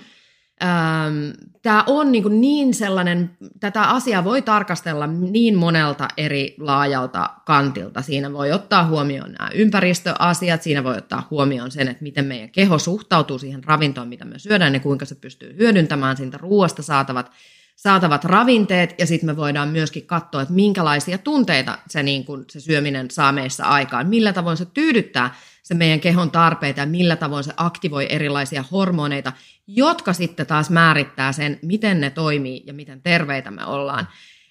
Ähm, 0.63 1.29
tämä 1.61 1.83
on 1.87 2.11
niin, 2.11 2.23
kuin 2.23 2.41
niin 2.41 2.73
sellainen, 2.73 3.37
tätä 3.59 3.81
asiaa 3.83 4.23
voi 4.23 4.41
tarkastella 4.41 5.07
niin 5.07 5.55
monelta 5.55 6.07
eri 6.17 6.55
laajalta 6.59 7.29
kantilta. 7.45 8.01
Siinä 8.01 8.33
voi 8.33 8.51
ottaa 8.51 8.87
huomioon 8.87 9.31
nämä 9.31 9.49
ympäristöasiat, 9.53 10.61
siinä 10.61 10.83
voi 10.83 10.97
ottaa 10.97 11.27
huomioon 11.31 11.71
sen, 11.71 11.87
että 11.87 12.03
miten 12.03 12.25
meidän 12.25 12.49
keho 12.49 12.79
suhtautuu 12.79 13.39
siihen 13.39 13.63
ravintoon, 13.63 14.07
mitä 14.07 14.25
me 14.25 14.39
syödään 14.39 14.73
ja 14.73 14.79
kuinka 14.79 15.05
se 15.05 15.15
pystyy 15.15 15.55
hyödyntämään 15.57 16.17
siitä 16.17 16.37
ruoasta 16.37 16.81
saatavat, 16.81 17.31
saatavat 17.75 18.25
ravinteet. 18.25 18.95
Ja 18.99 19.07
sitten 19.07 19.29
me 19.29 19.37
voidaan 19.37 19.69
myöskin 19.69 20.05
katsoa, 20.05 20.41
että 20.41 20.53
minkälaisia 20.53 21.17
tunteita 21.17 21.77
se, 21.87 22.03
niin 22.03 22.25
kuin, 22.25 22.45
se 22.49 22.59
syöminen 22.59 23.11
saa 23.11 23.31
meissä 23.31 23.65
aikaan, 23.65 24.07
millä 24.07 24.33
tavoin 24.33 24.57
se 24.57 24.65
tyydyttää 24.65 25.35
se 25.71 25.75
meidän 25.75 25.99
kehon 25.99 26.31
tarpeita 26.31 26.79
ja 26.79 26.85
millä 26.85 27.15
tavoin 27.15 27.43
se 27.43 27.53
aktivoi 27.57 28.07
erilaisia 28.09 28.63
hormoneita, 28.71 29.33
jotka 29.67 30.13
sitten 30.13 30.47
taas 30.47 30.69
määrittää 30.69 31.31
sen, 31.31 31.59
miten 31.61 32.01
ne 32.01 32.09
toimii 32.09 32.63
ja 32.67 32.73
miten 32.73 33.01
terveitä 33.01 33.51
me 33.51 33.65
ollaan. 33.65 34.07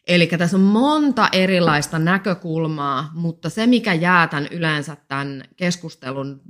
Eli 0.07 0.27
tässä 0.27 0.57
on 0.57 0.63
monta 0.63 1.29
erilaista 1.33 1.99
näkökulmaa, 1.99 3.11
mutta 3.15 3.51
se, 3.51 3.67
mikä 3.67 3.95
jää 3.95 4.27
tämän 4.27 4.47
yleensä 4.51 4.97
tämän 5.09 5.45
keskustelun 5.57 6.41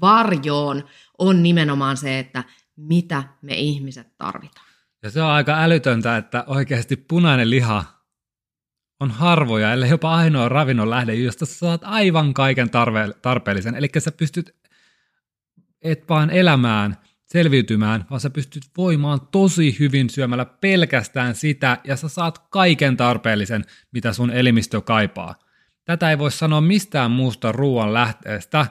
varjoon, 0.00 0.84
on 1.18 1.42
nimenomaan 1.42 1.96
se, 1.96 2.18
että 2.18 2.44
mitä 2.76 3.22
me 3.42 3.54
ihmiset 3.54 4.18
tarvitaan. 4.18 4.66
Ja 5.02 5.10
se 5.10 5.22
on 5.22 5.30
aika 5.30 5.62
älytöntä, 5.62 6.16
että 6.16 6.44
oikeasti 6.46 6.96
punainen 6.96 7.50
liha 7.50 7.84
on 9.00 9.10
harvoja, 9.10 9.72
ellei 9.72 9.90
jopa 9.90 10.14
ainoa 10.14 10.48
ravinnon 10.48 10.90
lähde, 10.90 11.14
josta 11.14 11.46
sä 11.46 11.54
saat 11.54 11.80
aivan 11.84 12.34
kaiken 12.34 12.68
tarve- 12.68 13.14
tarpeellisen. 13.22 13.74
Eli 13.74 13.88
sä 13.98 14.12
pystyt 14.12 14.60
et 15.82 16.08
vaan 16.08 16.30
elämään, 16.30 16.96
selviytymään, 17.26 18.04
vaan 18.10 18.20
sä 18.20 18.30
pystyt 18.30 18.62
voimaan 18.76 19.20
tosi 19.32 19.76
hyvin 19.78 20.10
syömällä 20.10 20.44
pelkästään 20.44 21.34
sitä, 21.34 21.78
ja 21.84 21.96
sä 21.96 22.08
saat 22.08 22.38
kaiken 22.38 22.96
tarpeellisen, 22.96 23.64
mitä 23.92 24.12
sun 24.12 24.30
elimistö 24.30 24.80
kaipaa. 24.80 25.34
Tätä 25.84 26.10
ei 26.10 26.18
voi 26.18 26.30
sanoa 26.30 26.60
mistään 26.60 27.10
muusta 27.10 27.52
ruoan 27.52 27.94
lähteestä, 27.94 28.66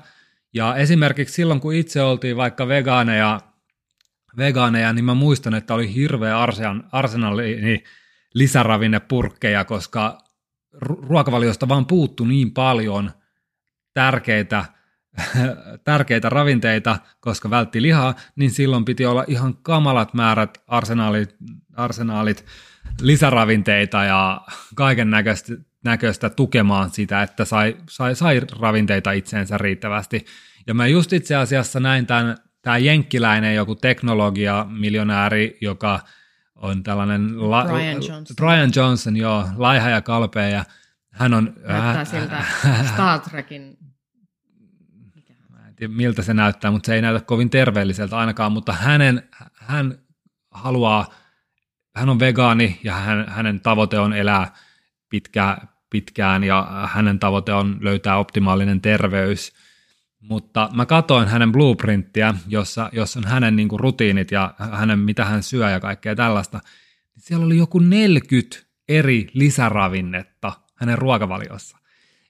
ja 0.54 0.76
esimerkiksi 0.76 1.36
silloin, 1.36 1.60
kun 1.60 1.74
itse 1.74 2.02
oltiin 2.02 2.38
vaikka 2.38 2.68
vegaaneja, 2.68 3.40
vegaaneja 4.38 4.94
niin 4.94 5.06
mä 5.06 5.14
muistan, 5.14 5.54
että 5.54 5.74
oli 5.74 5.94
hirveä 5.96 6.40
arsenali 6.92 7.84
lisäravinnepurkkeja, 8.34 9.66
koska 9.66 10.18
ruokavaliosta 10.82 11.68
vaan 11.68 11.86
puuttu 11.86 12.26
niin 12.26 12.52
paljon 12.52 13.12
tärkeitä, 13.94 14.66
tärkeitä 15.84 16.30
ravinteita, 16.30 16.98
koska 17.20 17.50
vältti 17.50 17.82
lihaa, 17.82 18.16
niin 18.36 18.52
silloin 18.52 18.86
piti 18.86 19.06
olla 19.06 19.26
ihan 19.28 19.58
kamalat 19.58 20.14
määrät 20.14 20.58
arsenaalit, 20.68 21.36
arsenaalit 21.76 22.46
lisäravinteita 23.02 24.04
ja 24.04 24.42
kaiken 24.76 25.10
näköistä, 25.10 25.54
näköistä 25.84 26.30
tukemaan 26.30 26.90
sitä, 26.90 27.24
että 27.24 27.46
sai, 27.46 27.78
sai, 27.90 28.16
sai 28.16 28.42
ravinteita 28.60 29.12
itseensä 29.12 29.58
riittävästi. 29.58 30.26
Ja 30.68 30.74
mä 30.74 30.88
just 30.88 31.14
itse 31.14 31.36
asiassa 31.36 31.80
näin 31.80 32.06
tämän, 32.06 32.38
tämä 32.62 32.78
jenkkiläinen 32.78 33.56
joku 33.56 33.76
teknologia 33.76 34.66
miljonääri, 34.70 35.58
joka– 35.62 36.00
on 36.62 36.84
tällainen... 36.84 37.50
La- 37.52 37.66
Brian 37.66 38.04
Johnson. 38.08 38.36
Brian 38.36 38.72
Johnson, 38.76 39.18
joo, 39.18 39.48
laiha 39.58 39.90
ja 39.90 40.02
kalpea 40.02 40.50
ja 40.50 40.66
hän 41.10 41.34
on... 41.34 41.54
Näyttää 41.68 42.02
äh, 42.02 42.08
siltä 42.08 42.44
Star 42.94 43.20
Trekin... 43.20 43.78
Mä 45.50 45.68
en 45.68 45.76
tiedä 45.76 45.94
miltä 45.94 46.22
se 46.22 46.34
näyttää, 46.34 46.72
mutta 46.72 46.88
se 46.88 46.96
ei 46.96 47.02
näytä 47.02 47.26
kovin 47.26 47.50
terveelliseltä 47.50 48.18
ainakaan, 48.18 48.52
mutta 48.52 48.74
hänen, 48.74 49.30
hän 49.54 49.98
haluaa, 50.52 51.14
hän 51.96 52.10
on 52.10 52.20
vegaani 52.20 52.80
ja 52.84 52.94
hän, 52.94 53.28
hänen 53.28 53.60
tavoite 53.60 54.00
on 54.00 54.14
elää 54.14 54.54
pitkä, 55.10 55.58
pitkään 55.90 56.44
ja 56.44 56.88
hänen 56.94 57.20
tavoite 57.20 57.54
on 57.54 57.78
löytää 57.82 58.18
optimaalinen 58.18 58.82
terveys– 58.82 59.52
mutta 60.20 60.70
mä 60.74 60.86
katoin 60.86 61.28
hänen 61.28 61.52
blueprinttiä, 61.52 62.34
jossa, 62.48 62.90
jossa 62.94 63.20
on 63.20 63.28
hänen 63.28 63.56
niin 63.56 63.68
kuin, 63.68 63.80
rutiinit 63.80 64.32
ja 64.32 64.54
hänen 64.72 65.00
mitä 65.00 65.26
hän 65.26 65.44
syö 65.44 65.70
ja 65.70 65.80
kaikkea 65.80 66.16
tällaista. 66.16 66.60
Siellä 67.18 67.46
oli 67.46 67.58
joku 67.58 67.80
40 67.80 68.58
eri 68.90 69.28
lisäravinnetta 69.34 70.52
hänen 70.76 70.98
ruokavaliossa. 70.98 71.78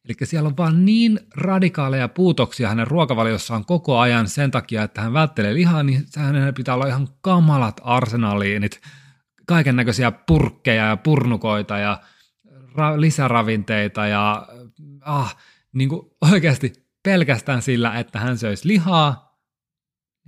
Eli 0.05 0.15
siellä 0.23 0.47
on 0.47 0.57
vaan 0.57 0.85
niin 0.85 1.19
radikaaleja 1.35 2.07
puutoksia 2.07 2.69
hänen 2.69 2.87
ruokavaliossaan 2.87 3.65
koko 3.65 3.99
ajan 3.99 4.27
sen 4.27 4.51
takia, 4.51 4.83
että 4.83 5.01
hän 5.01 5.13
välttelee 5.13 5.53
lihaa, 5.53 5.83
niin 5.83 6.05
hänen 6.17 6.53
pitää 6.53 6.75
olla 6.75 6.87
ihan 6.87 7.07
kamalat 7.21 7.81
arsenaliinit, 7.83 8.81
kaiken 9.45 9.75
näköisiä 9.75 10.11
purkkeja 10.11 10.85
ja 10.85 10.97
purnukoita 10.97 11.77
ja 11.77 12.01
ra- 12.51 13.01
lisäravinteita 13.01 14.07
ja 14.07 14.47
ah, 15.01 15.37
niin 15.73 15.89
kuin 15.89 16.01
oikeasti 16.31 16.88
pelkästään 17.03 17.61
sillä, 17.61 17.99
että 17.99 18.19
hän 18.19 18.37
söisi 18.37 18.67
lihaa, 18.67 19.39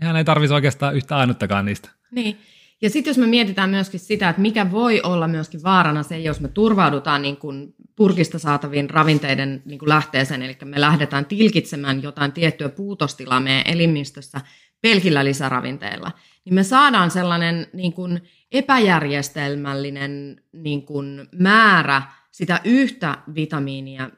ja 0.01 0.07
hän 0.07 0.15
ei 0.15 0.25
tarvitsisi 0.25 0.53
oikeastaan 0.53 0.95
yhtä 0.95 1.17
ainuttakaan 1.17 1.65
niistä. 1.65 1.89
Niin. 2.11 2.37
Ja 2.81 2.89
sitten 2.89 3.11
jos 3.11 3.17
me 3.17 3.27
mietitään 3.27 3.69
myöskin 3.69 3.99
sitä, 3.99 4.29
että 4.29 4.41
mikä 4.41 4.71
voi 4.71 5.01
olla 5.01 5.27
myöskin 5.27 5.63
vaarana 5.63 6.03
se, 6.03 6.19
jos 6.19 6.39
me 6.39 6.47
turvaudutaan 6.47 7.21
niin 7.21 7.37
kuin 7.37 7.73
purkista 7.95 8.39
saataviin 8.39 8.89
ravinteiden 8.89 9.61
niin 9.65 9.79
kuin 9.79 9.89
lähteeseen, 9.89 10.41
eli 10.41 10.57
me 10.65 10.81
lähdetään 10.81 11.25
tilkitsemään 11.25 12.03
jotain 12.03 12.31
tiettyä 12.31 12.69
puutostilaa 12.69 13.39
meidän 13.39 13.63
elimistössä 13.65 14.41
pelkillä 14.81 15.25
lisäravinteilla, 15.25 16.11
niin 16.45 16.53
me 16.53 16.63
saadaan 16.63 17.11
sellainen 17.11 17.67
niin 17.73 17.93
kuin 17.93 18.21
epäjärjestelmällinen 18.51 20.41
niin 20.53 20.85
kuin 20.85 21.27
määrä 21.31 22.01
sitä 22.31 22.61
yhtä 22.63 23.17
vitamiinia 23.35 24.09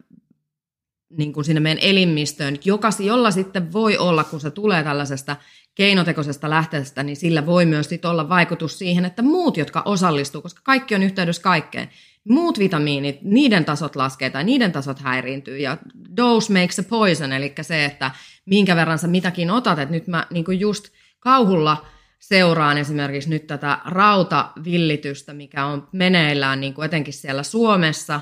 niin 1.17 1.33
kuin 1.33 1.45
sinne 1.45 1.59
meidän 1.59 1.83
elimistöön, 1.83 2.57
joka, 2.65 2.89
jolla 2.99 3.31
sitten 3.31 3.73
voi 3.73 3.97
olla, 3.97 4.23
kun 4.23 4.39
se 4.39 4.51
tulee 4.51 4.83
tällaisesta 4.83 5.35
keinotekoisesta 5.75 6.49
lähteestä, 6.49 7.03
niin 7.03 7.15
sillä 7.15 7.45
voi 7.45 7.65
myös 7.65 7.89
sit 7.89 8.05
olla 8.05 8.29
vaikutus 8.29 8.79
siihen, 8.79 9.05
että 9.05 9.21
muut, 9.21 9.57
jotka 9.57 9.81
osallistuu, 9.85 10.41
koska 10.41 10.61
kaikki 10.63 10.95
on 10.95 11.03
yhteydessä 11.03 11.41
kaikkeen, 11.41 11.89
muut 12.29 12.59
vitamiinit, 12.59 13.21
niiden 13.21 13.65
tasot 13.65 13.95
laskee 13.95 14.29
tai 14.29 14.43
niiden 14.43 14.71
tasot 14.71 14.99
häiriintyy 14.99 15.57
ja 15.57 15.77
dose 16.17 16.53
makes 16.53 16.79
a 16.79 16.83
poison, 16.83 17.31
eli 17.31 17.53
se, 17.61 17.85
että 17.85 18.11
minkä 18.45 18.75
verran 18.75 18.99
sä 18.99 19.07
mitäkin 19.07 19.51
otat, 19.51 19.79
että 19.79 19.95
nyt 19.95 20.07
mä 20.07 20.27
niin 20.29 20.59
just 20.59 20.89
kauhulla 21.19 21.85
seuraan 22.19 22.77
esimerkiksi 22.77 23.29
nyt 23.29 23.47
tätä 23.47 23.79
rautavillitystä, 23.85 25.33
mikä 25.33 25.65
on 25.65 25.87
meneillään 25.91 26.59
niin 26.59 26.73
kuin 26.73 26.85
etenkin 26.85 27.13
siellä 27.13 27.43
Suomessa, 27.43 28.21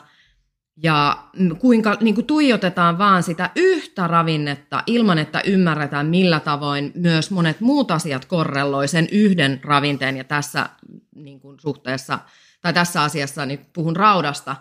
ja 0.77 1.23
kuinka 1.59 1.97
niin 2.01 2.15
kuin 2.15 2.27
tuijotetaan 2.27 2.97
vaan 2.97 3.23
sitä 3.23 3.49
yhtä 3.55 4.07
ravinnetta 4.07 4.83
ilman, 4.87 5.17
että 5.17 5.41
ymmärretään 5.45 6.07
millä 6.07 6.39
tavoin 6.39 6.91
myös 6.95 7.31
monet 7.31 7.61
muut 7.61 7.91
asiat 7.91 8.25
korreloi 8.25 8.87
sen 8.87 9.07
yhden 9.11 9.59
ravinteen, 9.63 10.17
ja 10.17 10.23
tässä 10.23 10.69
niin 11.15 11.39
kuin 11.39 11.59
suhteessa, 11.59 12.19
tai 12.61 12.73
tässä 12.73 13.01
asiassa 13.01 13.45
niin 13.45 13.65
puhun 13.73 13.95
raudasta, 13.95 14.55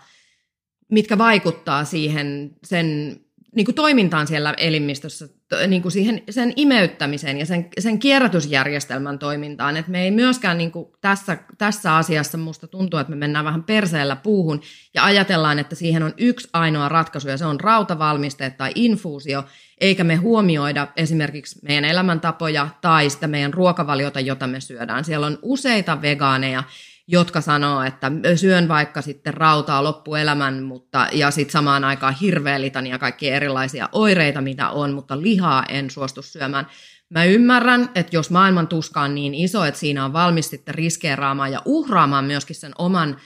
mitkä 0.91 1.19
vaikuttaa 1.19 1.85
siihen 1.85 2.51
sen 2.65 3.17
niin 3.57 3.65
kuin 3.65 3.75
toimintaan 3.75 4.27
siellä 4.27 4.55
elimistössä, 4.57 5.29
niin 5.67 5.83
kuin 5.83 5.93
siihen, 5.93 6.23
sen 6.31 6.53
imeyttämiseen 6.57 7.39
ja 7.39 7.47
sen, 7.47 7.69
sen 7.79 7.99
kierrätysjärjestelmän 7.99 9.19
toimintaan. 9.19 9.77
Et 9.77 9.89
me 9.89 10.03
ei 10.03 10.11
myöskään 10.11 10.59
niin 10.59 10.73
kuin 10.73 10.89
tässä, 11.01 11.39
tässä 11.59 11.97
asiassa 11.97 12.39
musta 12.39 12.67
tuntuu, 12.67 13.01
että 13.01 13.11
me 13.11 13.17
mennään 13.17 13.45
vähän 13.45 13.65
perseellä 13.65 14.17
puuhun 14.17 14.61
ja 14.95 15.05
ajatellaan, 15.05 15.59
että 15.59 15.75
siihen 15.75 16.03
on 16.03 16.15
yksi 16.17 16.49
ainoa 16.53 16.89
ratkaisu 16.89 17.29
ja 17.29 17.37
se 17.37 17.45
on 17.45 17.61
rautavalmisteet 17.61 18.57
tai 18.57 18.73
infuusio, 18.75 19.45
eikä 19.81 20.05
me 20.05 20.17
huomioida 20.17 20.89
esimerkiksi 20.97 21.59
meidän 21.63 21.85
elämäntapoja 21.85 22.69
tai 22.81 23.11
sitä 23.11 23.27
meidän 23.27 23.55
ruokavaliota, 23.55 24.21
jota 24.21 24.47
me 24.47 24.61
syödään. 24.61 25.05
Siellä 25.05 25.27
on 25.27 25.39
useita 25.43 26.03
vegaaneja, 26.03 26.65
jotka 27.13 27.41
sanoo, 27.41 27.83
että 27.83 28.13
syön 28.37 28.69
vaikka 28.69 29.03
sitten 29.03 29.35
rautaa 29.35 29.85
loppuelämän, 29.85 30.63
mutta, 30.63 31.09
ja 31.13 31.31
sitten 31.31 31.53
samaan 31.53 31.85
aikaan 31.85 32.15
hirveä 32.21 32.61
litania 32.61 32.99
kaikkia 32.99 33.35
erilaisia 33.35 33.89
oireita, 33.93 34.41
mitä 34.41 34.71
on, 34.71 34.93
mutta 34.93 35.21
lihaa 35.21 35.65
en 35.69 35.91
suostu 35.91 36.23
syömään. 36.23 36.67
Mä 37.09 37.25
ymmärrän, 37.25 37.91
että 37.95 38.17
jos 38.17 38.31
maailman 38.31 38.69
tuska 38.69 39.01
on 39.01 39.15
niin 39.15 39.35
iso, 39.35 39.65
että 39.65 39.81
siinä 39.81 40.05
on 40.05 40.13
valmis 40.13 40.51
sitten 40.51 40.75
riskeeraamaan 40.75 41.53
ja 41.53 41.63
uhraamaan 41.65 42.25
myöskin 42.25 42.57
sen 42.57 42.73
oman, 42.79 43.17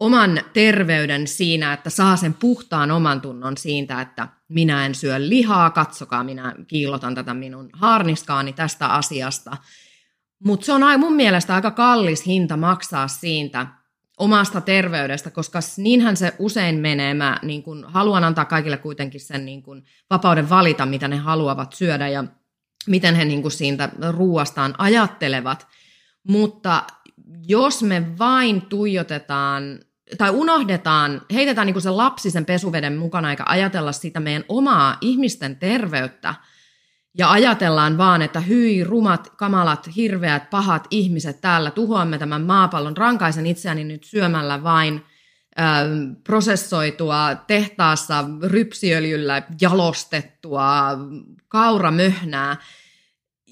oman 0.00 0.40
terveyden 0.52 1.26
siinä, 1.26 1.72
että 1.72 1.90
saa 1.90 2.16
sen 2.16 2.34
puhtaan 2.34 2.90
oman 2.90 3.20
tunnon 3.20 3.56
siitä, 3.56 4.00
että 4.00 4.28
minä 4.48 4.86
en 4.86 4.94
syö 4.94 5.14
lihaa, 5.18 5.70
katsokaa, 5.70 6.24
minä 6.24 6.54
kiillotan 6.66 7.14
tätä 7.14 7.34
minun 7.34 7.70
haarniskaani 7.72 8.52
tästä 8.52 8.86
asiasta– 8.86 9.56
mutta 10.44 10.66
se 10.66 10.72
on 10.72 11.00
mun 11.00 11.14
mielestä 11.14 11.54
aika 11.54 11.70
kallis 11.70 12.26
hinta 12.26 12.56
maksaa 12.56 13.08
siitä 13.08 13.66
omasta 14.18 14.60
terveydestä, 14.60 15.30
koska 15.30 15.58
niinhän 15.76 16.16
se 16.16 16.32
usein 16.38 16.78
menee. 16.78 17.14
Mä 17.14 17.38
niin 17.42 17.62
kun, 17.62 17.84
haluan 17.88 18.24
antaa 18.24 18.44
kaikille 18.44 18.76
kuitenkin 18.76 19.20
sen 19.20 19.46
niin 19.46 19.62
kun, 19.62 19.82
vapauden 20.10 20.48
valita, 20.48 20.86
mitä 20.86 21.08
ne 21.08 21.16
haluavat 21.16 21.72
syödä 21.72 22.08
ja 22.08 22.24
miten 22.86 23.14
he 23.14 23.24
niin 23.24 23.42
kun, 23.42 23.50
siitä 23.50 23.88
ruuastaan 24.10 24.74
ajattelevat. 24.78 25.66
Mutta 26.28 26.82
jos 27.46 27.82
me 27.82 28.18
vain 28.18 28.62
tuijotetaan 28.62 29.78
tai 30.18 30.30
unohdetaan, 30.30 31.22
heitetään 31.32 31.66
niin 31.66 31.82
sen 31.82 31.96
lapsi 31.96 32.30
sen 32.30 32.44
pesuveden 32.44 32.96
mukana 32.96 33.30
eikä 33.30 33.44
ajatella 33.46 33.92
sitä 33.92 34.20
meidän 34.20 34.44
omaa 34.48 34.98
ihmisten 35.00 35.56
terveyttä– 35.56 36.34
ja 37.18 37.30
ajatellaan 37.30 37.98
vaan, 37.98 38.22
että 38.22 38.40
hyi, 38.40 38.84
rumat, 38.84 39.32
kamalat, 39.36 39.96
hirveät, 39.96 40.50
pahat 40.50 40.86
ihmiset 40.90 41.40
täällä, 41.40 41.70
tuhoamme 41.70 42.18
tämän 42.18 42.42
maapallon, 42.42 42.96
rankaisen 42.96 43.46
itseäni 43.46 43.84
nyt 43.84 44.04
syömällä 44.04 44.62
vain 44.62 45.04
ö, 45.58 45.62
prosessoitua, 46.24 47.34
tehtaassa 47.46 48.24
rypsiöljyllä 48.42 49.42
jalostettua 49.60 50.72
kauramöhnää. 51.48 52.56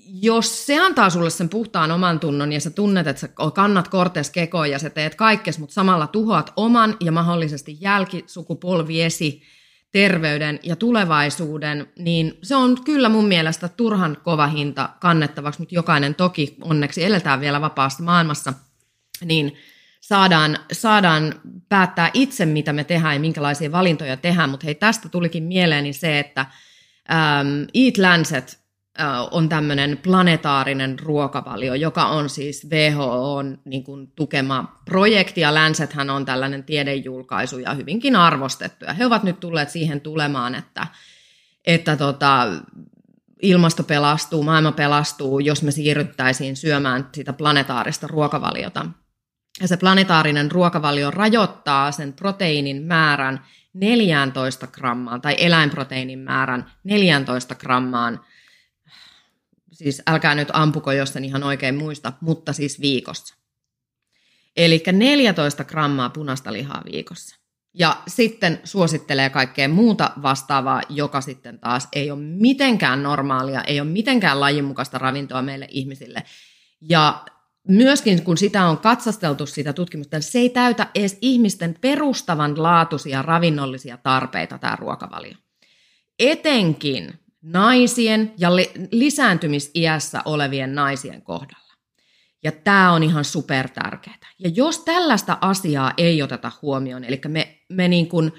Jos 0.09 0.67
se 0.67 0.81
antaa 0.81 1.11
sulle 1.11 1.31
sen 1.31 1.49
puhtaan 1.49 1.91
oman 1.91 2.21
tunnon 2.21 2.53
ja 2.53 2.61
sä 2.61 2.71
tunnet, 2.71 3.07
että 3.07 3.21
sä 3.21 3.29
kannat 3.55 3.89
kortes 3.89 4.31
kekoon 4.31 4.71
ja 4.71 4.79
sä 4.79 4.91
teet 4.91 5.15
kaikkes, 5.15 5.59
mutta 5.59 5.75
samalla 5.75 6.07
tuhoat 6.07 6.53
oman 6.57 6.97
ja 7.01 7.13
mahdollisesti 7.13 7.77
jälkisukupolviesi 7.81 9.43
terveyden 9.97 10.61
ja 10.63 10.77
tulevaisuuden, 10.77 11.89
niin 11.99 12.39
se 12.43 12.57
on 12.57 12.85
kyllä 12.85 13.09
mun 13.09 13.29
mielestä 13.29 13.69
turhan 13.69 14.17
kova 14.25 14.47
hinta 14.47 14.89
kannettavaksi, 15.01 15.61
mutta 15.61 15.75
jokainen 15.75 16.15
toki 16.15 16.57
onneksi 16.61 17.05
eletään 17.05 17.41
vielä 17.41 17.61
vapaassa 17.61 18.03
maailmassa, 18.03 18.53
niin 19.25 19.57
saadaan, 20.01 20.59
saadaan 20.73 21.35
päättää 21.69 22.11
itse, 22.15 22.47
mitä 22.47 22.73
me 22.73 22.85
tehdään 22.85 23.15
ja 23.15 23.21
minkälaisia 23.21 23.73
valintoja 23.73 24.17
tehdään, 24.17 24.51
mutta 24.51 24.65
hei, 24.65 24.75
tästä 24.75 25.09
tulikin 25.09 25.43
mieleeni 25.43 25.93
se, 25.93 26.19
että 26.19 26.41
ähm, 27.11 27.63
Eat 27.75 27.99
Lancet 27.99 28.59
on 29.31 29.49
tämmöinen 29.49 29.99
planetaarinen 30.03 30.99
ruokavalio, 30.99 31.75
joka 31.75 32.07
on 32.07 32.29
siis 32.29 32.67
WHOn 32.71 33.59
niin 33.65 33.85
kuin, 33.85 34.13
tukema 34.17 34.81
projekti, 34.85 35.41
ja 35.41 35.55
Lancethän 35.55 36.11
on 36.11 36.25
tällainen 36.25 36.65
tiedejulkaisu 36.65 37.59
ja 37.59 37.75
hyvinkin 37.75 38.17
arvostettu. 38.17 38.85
Ja 38.85 38.93
he 38.93 39.07
ovat 39.07 39.23
nyt 39.23 39.41
tulleet 39.41 39.71
siihen 39.71 40.01
tulemaan, 40.01 40.55
että, 40.55 40.87
että 41.67 41.97
tota, 41.97 42.47
ilmasto 43.43 43.83
pelastuu, 43.83 44.43
maailma 44.43 44.73
pelastuu, 44.73 45.41
jos 45.41 45.63
me 45.63 45.71
siirryttäisiin 45.71 46.57
syömään 46.57 47.09
sitä 47.15 47.33
planetaarista 47.33 48.07
ruokavaliota. 48.07 48.87
Ja 49.61 49.69
se 49.69 49.77
planetaarinen 49.77 50.51
ruokavalio 50.51 51.11
rajoittaa 51.11 51.93
sen 51.93 52.13
proteiinin 52.13 52.83
määrän 52.83 53.45
14 53.75 54.67
grammaan, 54.67 55.21
tai 55.21 55.35
eläinproteiinin 55.39 56.19
määrän 56.19 56.73
14 56.85 57.55
grammaan– 57.55 58.21
siis 59.77 60.03
älkää 60.07 60.35
nyt 60.35 60.49
ampuko, 60.53 60.93
jos 60.93 61.17
en 61.17 61.25
ihan 61.25 61.43
oikein 61.43 61.75
muista, 61.75 62.13
mutta 62.21 62.53
siis 62.53 62.81
viikossa. 62.81 63.35
Eli 64.57 64.83
14 64.93 65.65
grammaa 65.65 66.11
punaista 66.11 66.53
lihaa 66.53 66.83
viikossa. 66.93 67.37
Ja 67.75 68.03
sitten 68.09 68.61
suosittelee 68.65 69.31
kaikkea 69.31 69.69
muuta 69.69 70.11
vastaavaa, 70.23 70.83
joka 70.89 71.21
sitten 71.21 71.59
taas 71.59 71.89
ei 71.93 72.11
ole 72.11 72.21
mitenkään 72.21 73.03
normaalia, 73.03 73.63
ei 73.63 73.81
ole 73.81 73.89
mitenkään 73.89 74.41
lajinmukaista 74.41 74.99
ravintoa 74.99 75.43
meille 75.43 75.69
ihmisille. 75.71 76.23
Ja 76.81 77.25
myöskin 77.69 78.23
kun 78.23 78.39
sitä 78.39 78.67
on 78.67 78.79
katsasteltu 78.79 79.47
sitä 79.47 79.73
tutkimusta, 79.73 80.21
se 80.21 80.39
ei 80.39 80.49
täytä 80.49 80.87
edes 80.95 81.19
ihmisten 81.21 81.79
perustavan 81.81 82.63
laatuisia 82.63 83.23
ravinnollisia 83.23 83.97
tarpeita 83.97 84.59
tämä 84.59 84.77
ruokavalio. 84.77 85.35
Etenkin 86.19 87.26
naisien 87.47 88.33
ja 88.39 88.57
li- 88.57 88.73
lisääntymisiässä 88.91 90.23
olevien 90.25 90.75
naisien 90.75 91.23
kohdalla. 91.23 91.75
Ja 92.45 92.53
tämä 92.53 92.93
on 92.93 93.03
ihan 93.03 93.25
super 93.25 93.69
tärkeää. 93.69 94.17
Ja 94.39 94.51
jos 94.55 94.79
tällaista 94.79 95.39
asiaa 95.41 95.93
ei 95.97 96.23
oteta 96.23 96.53
huomioon, 96.63 97.05
eli 97.05 97.21
me, 97.29 97.59
me 97.69 97.89
niin 97.89 98.09
kuin, 98.09 98.33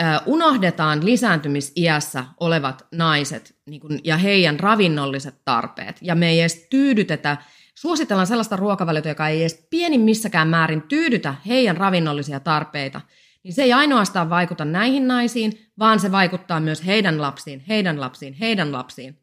äh, 0.00 0.20
unohdetaan 0.26 1.04
lisääntymisiässä 1.04 2.24
olevat 2.40 2.86
naiset 2.92 3.56
niin 3.66 3.80
kuin, 3.80 4.00
ja 4.04 4.16
heidän 4.16 4.60
ravinnolliset 4.60 5.34
tarpeet, 5.44 5.98
ja 6.02 6.14
me 6.14 6.28
ei 6.28 6.40
edes 6.40 6.66
tyydytetä, 6.70 7.36
suositellaan 7.74 8.26
sellaista 8.26 8.56
ruokavaliota, 8.56 9.08
joka 9.08 9.28
ei 9.28 9.40
edes 9.40 9.66
pienimmissäkään 9.70 10.48
määrin 10.48 10.82
tyydytä 10.82 11.34
heidän 11.46 11.76
ravinnollisia 11.76 12.40
tarpeita– 12.40 13.00
niin 13.44 13.54
se 13.54 13.62
ei 13.62 13.72
ainoastaan 13.72 14.30
vaikuta 14.30 14.64
näihin 14.64 15.08
naisiin, 15.08 15.70
vaan 15.78 16.00
se 16.00 16.12
vaikuttaa 16.12 16.60
myös 16.60 16.86
heidän 16.86 17.20
lapsiin, 17.20 17.64
heidän 17.68 18.00
lapsiin, 18.00 18.34
heidän 18.34 18.72
lapsiin. 18.72 19.18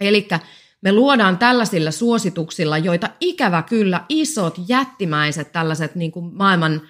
Eli 0.00 0.28
me 0.80 0.92
luodaan 0.92 1.38
tällaisilla 1.38 1.90
suosituksilla, 1.90 2.78
joita 2.78 3.10
ikävä 3.20 3.62
kyllä 3.62 4.04
isot, 4.08 4.54
jättimäiset 4.68 5.52
tällaiset 5.52 5.94
niin 5.94 6.12
kuin 6.12 6.34
maailman 6.34 6.80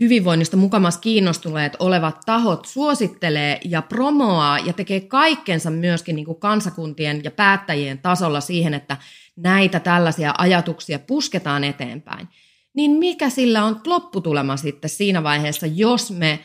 hyvinvoinnista 0.00 0.56
mukamas 0.56 0.98
kiinnostuneet 0.98 1.76
olevat 1.78 2.20
tahot 2.26 2.64
suosittelee 2.64 3.60
ja 3.64 3.82
promoaa 3.82 4.58
ja 4.58 4.72
tekee 4.72 5.00
kaikkensa 5.00 5.70
myöskin 5.70 6.16
niin 6.16 6.26
kuin 6.26 6.40
kansakuntien 6.40 7.20
ja 7.24 7.30
päättäjien 7.30 7.98
tasolla 7.98 8.40
siihen, 8.40 8.74
että 8.74 8.96
näitä 9.36 9.80
tällaisia 9.80 10.34
ajatuksia 10.38 10.98
pusketaan 10.98 11.64
eteenpäin 11.64 12.28
niin 12.74 12.90
mikä 12.90 13.30
sillä 13.30 13.64
on 13.64 13.80
lopputulema 13.86 14.56
sitten 14.56 14.90
siinä 14.90 15.22
vaiheessa, 15.22 15.66
jos 15.66 16.10
me 16.10 16.40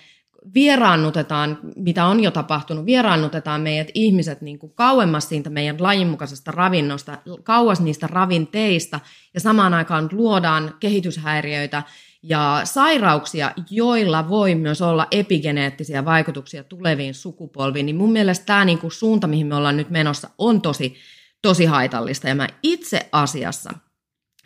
vieraannutetaan, 0.53 1.59
mitä 1.75 2.05
on 2.05 2.23
jo 2.23 2.31
tapahtunut, 2.31 2.85
vieraannutetaan 2.85 3.61
meidät 3.61 3.87
ihmiset 3.93 4.41
niin 4.41 4.59
kuin 4.59 4.73
kauemmas 4.75 5.29
siitä 5.29 5.49
meidän 5.49 5.75
lajinmukaisesta 5.79 6.51
ravinnosta, 6.51 7.17
kauas 7.43 7.81
niistä 7.81 8.07
ravinteista 8.07 8.99
ja 9.33 9.39
samaan 9.39 9.73
aikaan 9.73 10.09
luodaan 10.11 10.75
kehityshäiriöitä 10.79 11.83
ja 12.23 12.61
sairauksia, 12.63 13.51
joilla 13.69 14.29
voi 14.29 14.55
myös 14.55 14.81
olla 14.81 15.07
epigeneettisiä 15.11 16.05
vaikutuksia 16.05 16.63
tuleviin 16.63 17.13
sukupolviin, 17.13 17.85
niin 17.85 17.95
mun 17.95 18.11
mielestä 18.11 18.45
tämä 18.45 18.65
niinku 18.65 18.89
suunta, 18.89 19.27
mihin 19.27 19.47
me 19.47 19.55
ollaan 19.55 19.77
nyt 19.77 19.89
menossa, 19.89 20.29
on 20.37 20.61
tosi, 20.61 20.95
tosi 21.41 21.65
haitallista. 21.65 22.27
Ja 22.27 22.35
mä 22.35 22.47
itse 22.63 23.09
asiassa 23.11 23.73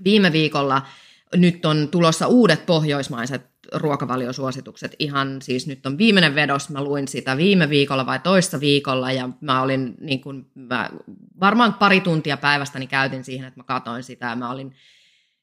viime 0.04 0.32
viikolla 0.32 0.82
nyt 1.36 1.66
on 1.66 1.88
tulossa 1.92 2.28
uudet 2.28 2.66
pohjoismaiset 2.66 3.52
ruokavaliosuositukset. 3.74 4.96
Ihan, 5.00 5.42
siis 5.42 5.68
nyt 5.68 5.86
on 5.86 5.98
viimeinen 5.98 6.36
vedos, 6.36 6.70
mä 6.70 6.84
luin 6.84 7.08
sitä 7.08 7.38
viime 7.38 7.70
viikolla 7.70 8.06
vai 8.06 8.20
toista 8.20 8.60
viikolla 8.60 9.12
ja 9.12 9.30
mä 9.42 9.62
olin 9.62 9.96
niin 10.00 10.22
kuin, 10.22 10.46
mä 10.56 10.90
varmaan 11.40 11.74
pari 11.74 12.02
tuntia 12.02 12.38
päivästäni 12.38 12.88
käytin 12.88 13.24
siihen, 13.24 13.48
että 13.48 13.60
mä 13.60 13.64
katoin 13.64 14.04
sitä 14.04 14.26
ja 14.26 14.36
mä 14.36 14.52
olin 14.52 14.76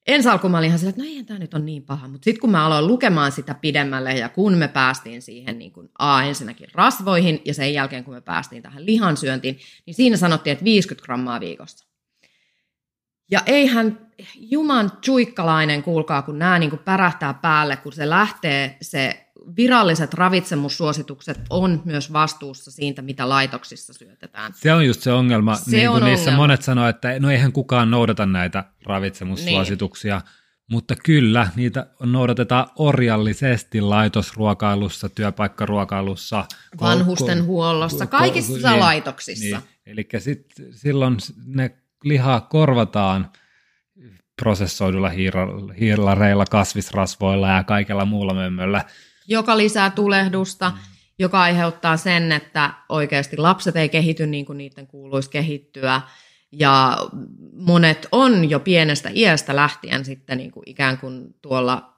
ensi 0.09 0.29
alkuun 0.29 0.51
mä 0.51 0.59
olin 0.59 0.67
ihan 0.67 0.79
sillä, 0.79 0.91
että 0.91 1.03
no 1.03 1.09
eihän 1.09 1.27
tämä 1.27 1.39
nyt 1.39 1.55
on 1.55 1.67
niin 1.67 1.83
paha, 1.83 2.09
mutta 2.09 2.25
sitten 2.25 2.41
kun 2.41 2.51
mä 2.51 2.67
aloin 2.67 2.87
lukemaan 2.87 3.33
sitä 3.33 3.55
pidemmälle 3.55 4.13
ja 4.13 4.29
kun 4.29 4.55
me 4.55 4.69
päästiin 4.69 5.23
siihen 5.23 5.59
niin 5.59 5.73
kuin 5.73 5.91
A 5.99 6.23
ensinnäkin 6.23 6.69
rasvoihin 6.75 7.43
ja 7.45 7.55
sen 7.55 7.75
jälkeen 7.75 8.05
kun 8.05 8.15
me 8.15 8.21
päästiin 8.21 8.63
tähän 8.63 8.87
lihansyöntiin, 8.87 9.59
niin 9.87 9.95
siinä 9.95 10.17
sanottiin, 10.17 10.53
että 10.53 10.65
50 10.65 11.05
grammaa 11.05 11.41
viikossa. 11.41 11.87
Ja 13.31 13.43
eihän 13.47 14.08
juman 14.35 14.93
chuikkalainen, 15.03 15.83
kuulkaa, 15.83 16.23
kun 16.23 16.39
nämä 16.39 16.59
niin 16.59 16.71
kuin 16.71 16.83
pärähtää 16.85 17.35
päälle, 17.35 17.77
kun 17.77 17.93
se 17.93 18.11
lähtee, 18.11 18.77
se 18.83 19.29
viralliset 19.57 20.15
ravitsemussuositukset 20.15 21.41
on 21.51 21.83
myös 21.85 22.13
vastuussa 22.13 22.71
siitä, 22.71 23.03
mitä 23.03 23.29
laitoksissa 23.29 23.93
syötetään. 23.93 24.53
Se 24.55 24.73
on 24.73 24.87
just 24.87 25.01
se 25.01 25.13
ongelma. 25.13 25.55
Se 25.55 25.77
niin 25.77 25.91
kuin 25.91 26.03
on 26.03 26.09
niissä 26.09 26.31
ongelma. 26.31 26.43
monet 26.43 26.63
sanoo, 26.63 26.89
että 26.89 27.21
no 27.21 27.31
eihän 27.31 27.53
kukaan 27.53 27.91
noudata 27.91 28.27
näitä 28.27 28.65
ravitsemussuosituksia. 28.87 30.19
Niin. 30.19 30.39
Mutta 30.71 30.95
kyllä, 31.05 31.49
niitä 31.57 31.87
noudatetaan 32.03 32.67
orjallisesti 32.77 33.81
laitosruokailussa, 33.81 35.09
työpaikkaruokailussa. 35.09 36.45
Vanhusten 36.81 37.45
huollossa, 37.45 38.07
kaikissa 38.07 38.71
niin, 38.71 38.81
laitoksissa. 38.81 39.57
Niin. 39.57 39.69
Eli 39.87 40.09
sit, 40.19 40.47
silloin 40.71 41.17
ne 41.47 41.77
lihaa 42.05 42.41
korvataan 42.41 43.31
prosessoidulla 44.41 45.11
hiilareilla, 45.81 46.45
kasvisrasvoilla 46.51 47.49
ja 47.49 47.65
kaikella 47.65 48.05
muulla 48.05 48.35
mömmöllä. 48.35 48.85
Joka 49.29 49.59
lisää 49.59 49.91
tulehdusta, 49.91 50.71
mm. 50.71 50.77
joka 51.19 51.43
aiheuttaa 51.43 51.97
sen, 51.97 52.33
että 52.33 52.75
oikeasti 52.89 53.37
lapset 53.37 53.77
ei 53.77 53.89
kehity 53.89 54.27
niin 54.27 54.45
kuin 54.45 54.59
niiden 54.59 54.87
kuuluisi 54.87 55.31
kehittyä. 55.31 56.01
Ja 56.53 56.99
monet 57.53 58.09
on 58.13 58.51
jo 58.51 58.61
pienestä 58.61 59.11
iästä 59.15 59.57
lähtien 59.57 60.05
sitten 60.05 60.39
niin 60.39 60.51
kuin 60.51 60.63
ikään 60.67 60.99
kuin 60.99 61.35
tuolla 61.43 61.95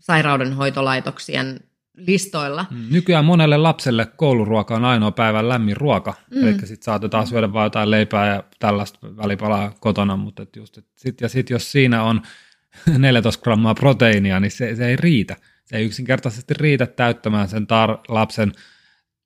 sairaudenhoitolaitoksien 0.00 1.60
listoilla. 1.96 2.66
Mm. 2.70 2.86
Nykyään 2.90 3.24
monelle 3.24 3.56
lapselle 3.56 4.06
kouluruoka 4.06 4.74
on 4.74 4.84
ainoa 4.84 5.10
päivän 5.10 5.48
lämmin 5.48 5.76
ruoka, 5.76 6.14
mm. 6.30 6.42
eli 6.42 6.52
sitten 6.52 6.82
saatetaan 6.82 7.26
syödä 7.26 7.52
vain 7.52 7.66
jotain 7.66 7.90
leipää 7.90 8.34
ja 8.34 8.44
tällaista 8.58 8.98
välipalaa 9.16 9.74
kotona, 9.80 10.16
mutta 10.16 10.42
et 10.42 10.56
just, 10.56 10.78
et 10.78 10.86
sit, 10.96 11.20
ja 11.20 11.28
sitten 11.28 11.54
jos 11.54 11.72
siinä 11.72 12.02
on 12.02 12.22
14 12.98 13.42
grammaa 13.42 13.74
proteiinia, 13.74 14.40
niin 14.40 14.50
se, 14.50 14.76
se 14.76 14.86
ei 14.86 14.96
riitä. 14.96 15.36
Se 15.64 15.76
ei 15.76 15.84
yksinkertaisesti 15.86 16.54
riitä 16.54 16.86
täyttämään 16.86 17.48
sen 17.48 17.62
tar- 17.62 18.04
lapsen 18.08 18.52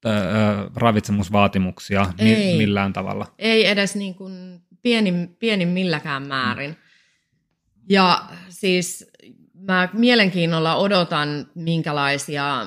ö, 0.07 0.11
ravitsemusvaatimuksia 0.75 2.13
ei, 2.19 2.59
millään 2.59 2.93
tavalla. 2.93 3.35
Ei 3.39 3.67
edes 3.67 3.97
niin 3.97 4.15
kuin 4.15 4.61
pienin, 4.83 5.37
pienin 5.39 5.69
milläkään 5.69 6.27
määrin. 6.27 6.77
Ja 7.89 8.25
siis 8.49 9.11
mä 9.67 9.89
mielenkiinnolla 9.93 10.77
odotan, 10.77 11.47
minkälaisia, 11.55 12.67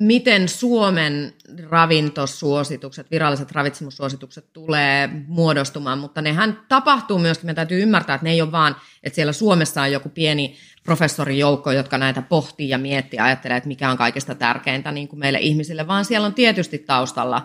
miten 0.00 0.48
Suomen 0.48 1.34
ravintosuositukset, 1.68 3.10
viralliset 3.10 3.52
ravitsemussuositukset 3.52 4.52
tulee 4.52 5.08
muodostumaan, 5.26 5.98
mutta 5.98 6.22
nehän 6.22 6.60
tapahtuu 6.68 7.18
myöskin, 7.18 7.46
me 7.46 7.54
täytyy 7.54 7.82
ymmärtää, 7.82 8.14
että 8.14 8.24
ne 8.24 8.30
ei 8.30 8.42
ole 8.42 8.52
vaan, 8.52 8.76
että 9.02 9.14
siellä 9.14 9.32
Suomessa 9.32 9.82
on 9.82 9.92
joku 9.92 10.08
pieni 10.08 10.56
professorijoukko, 10.84 11.72
jotka 11.72 11.98
näitä 11.98 12.22
pohtii 12.22 12.68
ja 12.68 12.78
miettii 12.78 13.16
ja 13.16 13.24
ajattelee, 13.24 13.56
että 13.56 13.68
mikä 13.68 13.90
on 13.90 13.96
kaikista 13.96 14.34
tärkeintä 14.34 14.92
niin 14.92 15.08
kuin 15.08 15.20
meille 15.20 15.38
ihmisille, 15.38 15.86
vaan 15.86 16.04
siellä 16.04 16.26
on 16.26 16.34
tietysti 16.34 16.78
taustalla 16.78 17.42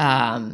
ähm, 0.00 0.48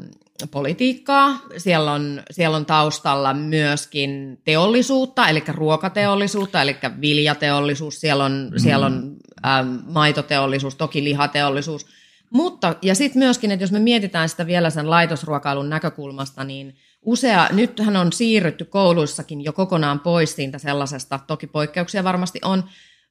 politiikkaa, 0.47 1.39
siellä 1.57 1.93
on, 1.93 2.23
siellä 2.31 2.57
on 2.57 2.67
taustalla 2.67 3.35
myöskin 3.35 4.41
teollisuutta, 4.45 5.29
eli 5.29 5.43
ruokateollisuutta, 5.49 6.63
eli 6.63 6.77
viljateollisuus, 7.01 8.01
siellä 8.01 8.25
on, 8.25 8.49
mm. 8.53 8.59
siellä 8.59 8.87
on 8.87 9.17
ähm, 9.47 9.77
maitoteollisuus, 9.87 10.75
toki 10.75 11.05
lihateollisuus, 11.05 11.87
mutta, 12.31 12.75
ja 12.83 12.95
sitten 12.95 13.19
myöskin, 13.19 13.51
että 13.51 13.63
jos 13.63 13.73
me 13.73 13.79
mietitään 13.79 14.29
sitä 14.29 14.47
vielä 14.47 14.71
sen 14.71 14.91
laitosruokailun 14.91 15.71
näkökulmasta, 15.71 16.45
niin 16.45 16.77
usea, 17.03 17.49
nythän 17.53 17.97
on 17.97 18.13
siirrytty 18.13 18.65
kouluissakin 18.65 19.45
jo 19.45 19.53
kokonaan 19.53 20.01
pois 20.01 20.35
siitä 20.35 20.59
sellaisesta, 20.59 21.21
toki 21.27 21.47
poikkeuksia 21.47 22.05
varmasti 22.05 22.39
on, 22.45 22.65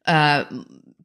äh, 0.10 0.48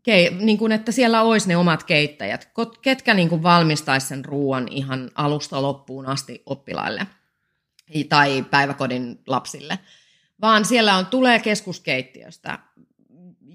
ke, 0.07 0.33
niin 0.39 0.59
kuin, 0.59 0.73
että 0.73 0.93
siellä 0.93 1.23
olisi 1.23 1.49
ne 1.49 1.57
omat 1.57 1.85
keittäjät, 1.85 2.49
ketkä 2.83 3.15
niin 3.15 3.29
kuin 3.29 3.43
valmistaisi 3.43 4.07
sen 4.07 4.25
ruoan 4.25 4.69
ihan 4.71 5.11
alusta 5.15 5.63
loppuun 5.63 6.07
asti 6.07 6.43
oppilaille 6.47 7.07
tai 8.09 8.45
päiväkodin 8.51 9.21
lapsille, 9.27 9.79
vaan 10.41 10.65
siellä 10.65 10.97
on, 10.97 11.07
tulee 11.07 11.39
keskuskeittiöstä, 11.39 12.59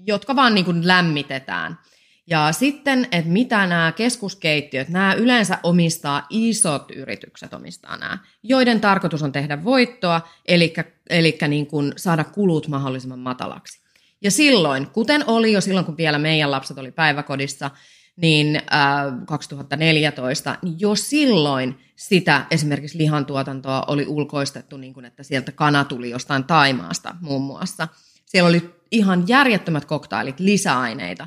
jotka 0.06 0.36
vaan 0.36 0.54
niin 0.54 0.64
kuin 0.64 0.86
lämmitetään. 0.86 1.78
Ja 2.26 2.52
sitten, 2.52 3.08
että 3.12 3.30
mitä 3.30 3.66
nämä 3.66 3.92
keskuskeittiöt, 3.96 4.88
nämä 4.88 5.14
yleensä 5.14 5.58
omistaa 5.62 6.26
isot 6.30 6.90
yritykset 6.90 7.54
omistaa 7.54 7.96
nämä, 7.96 8.18
joiden 8.42 8.80
tarkoitus 8.80 9.22
on 9.22 9.32
tehdä 9.32 9.64
voittoa, 9.64 10.20
eli, 10.48 10.74
eli 11.10 11.38
niin 11.48 11.66
kuin 11.66 11.92
saada 11.96 12.24
kulut 12.24 12.68
mahdollisimman 12.68 13.18
matalaksi. 13.18 13.81
Ja 14.22 14.30
silloin, 14.30 14.86
kuten 14.86 15.24
oli 15.26 15.52
jo 15.52 15.60
silloin, 15.60 15.86
kun 15.86 15.96
vielä 15.96 16.18
meidän 16.18 16.50
lapset 16.50 16.78
oli 16.78 16.90
päiväkodissa, 16.90 17.70
niin 18.16 18.56
äh, 18.56 19.26
2014, 19.26 20.56
niin 20.62 20.80
jo 20.80 20.94
silloin 20.94 21.78
sitä 21.96 22.46
esimerkiksi 22.50 22.98
lihantuotantoa 22.98 23.84
oli 23.86 24.06
ulkoistettu, 24.06 24.76
niin 24.76 24.94
kuin, 24.94 25.06
että 25.06 25.22
sieltä 25.22 25.52
kana 25.52 25.84
tuli 25.84 26.10
jostain 26.10 26.44
Taimaasta 26.44 27.14
muun 27.20 27.42
muassa. 27.42 27.88
Siellä 28.26 28.48
oli 28.48 28.70
ihan 28.90 29.24
järjettömät 29.28 29.84
koktailit, 29.84 30.40
lisäaineita, 30.40 31.26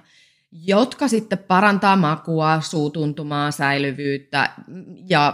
jotka 0.52 1.08
sitten 1.08 1.38
parantaa 1.38 1.96
makua, 1.96 2.62
suutuntumaa, 2.62 3.52
säilyvyyttä 3.52 4.50
ja 5.10 5.34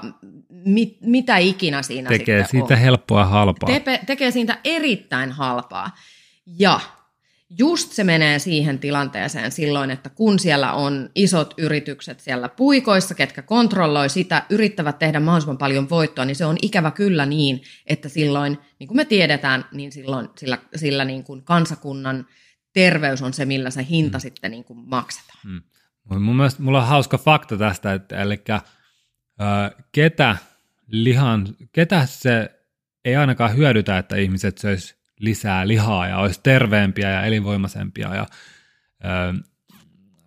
mit, 0.49 0.97
mitä 1.01 1.37
ikinä 1.37 1.81
siinä 1.81 2.09
tekee 2.09 2.43
sitten 2.43 2.59
siitä 2.59 2.73
on. 2.73 2.79
helppoa 2.79 3.25
halpaa. 3.25 3.79
Te, 3.79 3.99
tekee 4.05 4.31
siitä 4.31 4.57
erittäin 4.63 5.31
halpaa. 5.31 5.91
Ja 6.45 6.79
just 7.59 7.91
se 7.91 8.03
menee 8.03 8.39
siihen 8.39 8.79
tilanteeseen 8.79 9.51
silloin, 9.51 9.91
että 9.91 10.09
kun 10.09 10.39
siellä 10.39 10.73
on 10.73 11.09
isot 11.15 11.53
yritykset 11.57 12.19
siellä 12.19 12.49
puikoissa, 12.49 13.15
ketkä 13.15 13.41
kontrolloi 13.41 14.09
sitä, 14.09 14.43
yrittävät 14.49 14.99
tehdä 14.99 15.19
mahdollisimman 15.19 15.57
paljon 15.57 15.89
voittoa, 15.89 16.25
niin 16.25 16.35
se 16.35 16.45
on 16.45 16.57
ikävä 16.61 16.91
kyllä 16.91 17.25
niin, 17.25 17.61
että 17.87 18.09
silloin, 18.09 18.57
niin 18.79 18.87
kuin 18.87 18.97
me 18.97 19.05
tiedetään, 19.05 19.65
niin 19.71 19.91
silloin 19.91 20.29
sillä, 20.37 20.57
sillä 20.75 21.05
niin 21.05 21.23
kuin 21.23 21.43
kansakunnan 21.43 22.27
terveys 22.73 23.21
on 23.21 23.33
se, 23.33 23.45
millä 23.45 23.69
se 23.69 23.85
hinta 23.89 24.17
mm. 24.17 24.21
sitten 24.21 24.51
niin 24.51 24.63
kuin 24.63 24.79
maksetaan. 24.79 25.39
Mm. 25.43 25.61
Mun 26.19 26.35
mielestä 26.35 26.63
mulla 26.63 26.81
on 26.81 26.87
hauska 26.87 27.17
fakta 27.17 27.57
tästä, 27.57 27.93
että 27.93 28.21
eli 28.21 28.41
äh, 28.49 28.61
ketä 29.91 30.37
lihan, 30.87 31.47
ketä 31.71 32.05
se 32.05 32.51
ei 33.05 33.15
ainakaan 33.15 33.55
hyödytä, 33.55 33.97
että 33.97 34.15
ihmiset 34.15 34.57
söisivät 34.57 35.00
lisää 35.21 35.67
lihaa 35.67 36.07
ja 36.07 36.17
olisi 36.17 36.39
terveempiä 36.43 37.09
ja 37.09 37.25
elinvoimaisempia 37.25 38.15
ja 38.15 38.25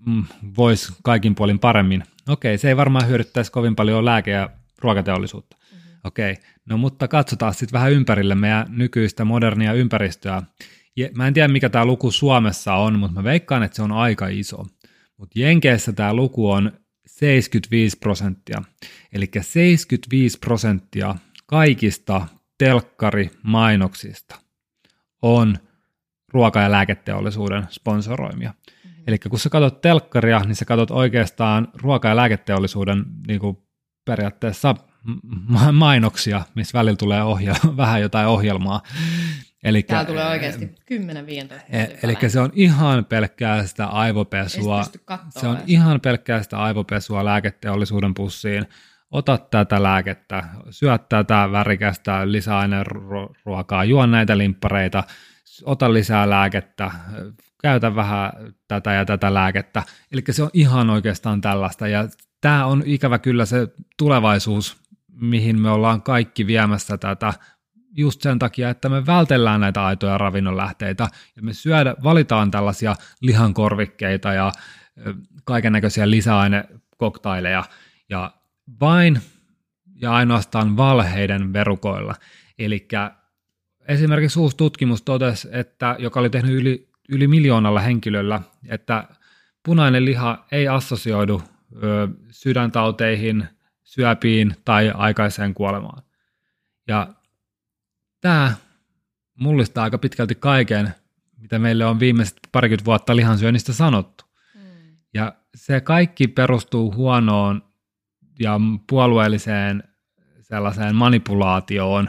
mm, 0.06 0.24
voisi 0.56 0.92
kaikin 1.02 1.34
puolin 1.34 1.58
paremmin. 1.58 2.04
Okei, 2.28 2.58
se 2.58 2.68
ei 2.68 2.76
varmaan 2.76 3.08
hyödyttäisi 3.08 3.52
kovin 3.52 3.76
paljon 3.76 4.04
lääke- 4.04 4.30
ja 4.30 4.50
ruokateollisuutta. 4.78 5.56
Mm-hmm. 5.56 6.00
Okei, 6.04 6.36
no 6.66 6.76
mutta 6.76 7.08
katsotaan 7.08 7.54
sitten 7.54 7.72
vähän 7.72 7.92
ympärille 7.92 8.34
meidän 8.34 8.66
nykyistä 8.68 9.24
modernia 9.24 9.72
ympäristöä. 9.72 10.42
Mä 11.14 11.26
en 11.26 11.34
tiedä, 11.34 11.48
mikä 11.48 11.68
tämä 11.68 11.84
luku 11.84 12.10
Suomessa 12.10 12.74
on, 12.74 12.98
mutta 12.98 13.14
mä 13.14 13.24
veikkaan, 13.24 13.62
että 13.62 13.76
se 13.76 13.82
on 13.82 13.92
aika 13.92 14.28
iso. 14.28 14.66
Mutta 15.16 15.40
Jenkeissä 15.40 15.92
tämä 15.92 16.14
luku 16.14 16.50
on 16.50 16.72
75 17.06 17.98
prosenttia. 17.98 18.62
Eli 19.12 19.30
75 19.40 20.38
prosenttia 20.38 21.14
kaikista 21.46 22.26
telkkarimainoksista 22.58 24.43
on 25.24 25.56
ruoka- 26.32 26.60
ja 26.60 26.70
lääketeollisuuden 26.70 27.66
sponsoroimia. 27.70 28.50
Mm-hmm. 28.50 29.02
Eli 29.06 29.18
kun 29.18 29.38
sä 29.38 29.50
katsot 29.50 29.80
telkkaria, 29.80 30.40
niin 30.40 30.56
sä 30.56 30.64
katsot 30.64 30.90
oikeastaan 30.90 31.68
ruoka- 31.82 32.08
ja 32.08 32.16
lääketeollisuuden 32.16 33.04
niin 33.26 33.40
kuin 33.40 33.58
periaatteessa 34.04 34.74
mainoksia, 35.72 36.42
missä 36.54 36.78
välillä 36.78 36.96
tulee 36.96 37.20
ohjel- 37.22 37.76
vähän 37.76 38.00
jotain 38.00 38.26
ohjelmaa. 38.26 38.82
Elikkä, 39.64 39.94
Täällä 39.94 40.08
tulee 40.08 40.26
oikeasti 40.26 40.66
10-15 40.66 41.54
e, 41.68 41.84
Eli 42.02 42.16
se 42.28 42.40
on 42.40 42.50
ihan 42.54 43.04
pelkkää 43.04 43.66
sitä 43.66 43.86
aivopesua. 43.86 44.84
Se 45.28 45.46
on 45.46 45.58
ihan 45.66 46.00
pelkkää 46.00 46.42
sitä 46.42 46.58
aivopesua 46.58 47.24
lääketeollisuuden 47.24 48.14
pussiin. 48.14 48.66
Ota 49.10 49.38
tätä 49.38 49.82
lääkettä, 49.82 50.44
syö 50.70 50.98
tätä 50.98 51.48
värikästä 51.52 52.32
lisäaineruokaa, 52.32 53.84
juo 53.84 54.06
näitä 54.06 54.38
limppareita, 54.38 55.04
ota 55.64 55.92
lisää 55.92 56.30
lääkettä, 56.30 56.90
käytä 57.62 57.94
vähän 57.94 58.32
tätä 58.68 58.92
ja 58.92 59.04
tätä 59.04 59.34
lääkettä. 59.34 59.82
Eli 60.12 60.22
se 60.30 60.42
on 60.42 60.50
ihan 60.52 60.90
oikeastaan 60.90 61.40
tällaista. 61.40 61.88
Ja 61.88 62.08
tämä 62.40 62.66
on 62.66 62.82
ikävä 62.86 63.18
kyllä 63.18 63.46
se 63.46 63.68
tulevaisuus, 63.98 64.76
mihin 65.12 65.60
me 65.60 65.70
ollaan 65.70 66.02
kaikki 66.02 66.46
viemässä 66.46 66.98
tätä 66.98 67.32
just 67.96 68.22
sen 68.22 68.38
takia, 68.38 68.70
että 68.70 68.88
me 68.88 69.06
vältellään 69.06 69.60
näitä 69.60 69.84
aitoja 69.84 70.18
ravinnonlähteitä 70.18 71.08
ja 71.36 71.42
me 71.42 71.52
syödä, 71.52 71.94
valitaan 72.02 72.50
tällaisia 72.50 72.94
lihankorvikkeita 73.20 74.32
ja 74.32 74.52
kaiken 75.44 75.72
näköisiä 75.72 76.10
lisäainekoktaileja 76.10 77.64
ja 78.08 78.30
vain 78.80 79.20
ja 79.94 80.12
ainoastaan 80.12 80.76
valheiden 80.76 81.52
verukoilla. 81.52 82.14
Eli 82.58 82.88
esimerkiksi 83.88 84.38
uusi 84.38 84.56
tutkimus 84.56 85.02
totesi, 85.02 85.48
että, 85.52 85.96
joka 85.98 86.20
oli 86.20 86.30
tehnyt 86.30 86.52
yli, 86.52 86.88
yli 87.08 87.28
miljoonalla 87.28 87.80
henkilöllä, 87.80 88.40
että 88.68 89.08
punainen 89.62 90.04
liha 90.04 90.46
ei 90.52 90.68
assosioidu 90.68 91.42
ö, 91.82 92.08
sydäntauteihin, 92.30 93.48
syöpiin 93.84 94.56
tai 94.64 94.92
aikaiseen 94.94 95.54
kuolemaan. 95.54 96.02
Ja 96.88 97.08
tämä 98.20 98.54
mullistaa 99.40 99.84
aika 99.84 99.98
pitkälti 99.98 100.34
kaiken, 100.34 100.94
mitä 101.38 101.58
meille 101.58 101.86
on 101.86 102.00
viimeiset 102.00 102.38
parikymmentä 102.52 102.84
vuotta 102.84 103.16
lihansyönnistä 103.16 103.72
sanottu. 103.72 104.24
Mm. 104.54 104.96
Ja 105.14 105.34
se 105.54 105.80
kaikki 105.80 106.28
perustuu 106.28 106.94
huonoon 106.94 107.73
ja 108.40 108.60
puolueelliseen 108.88 109.82
sellaiseen 110.40 110.96
manipulaatioon. 110.96 112.08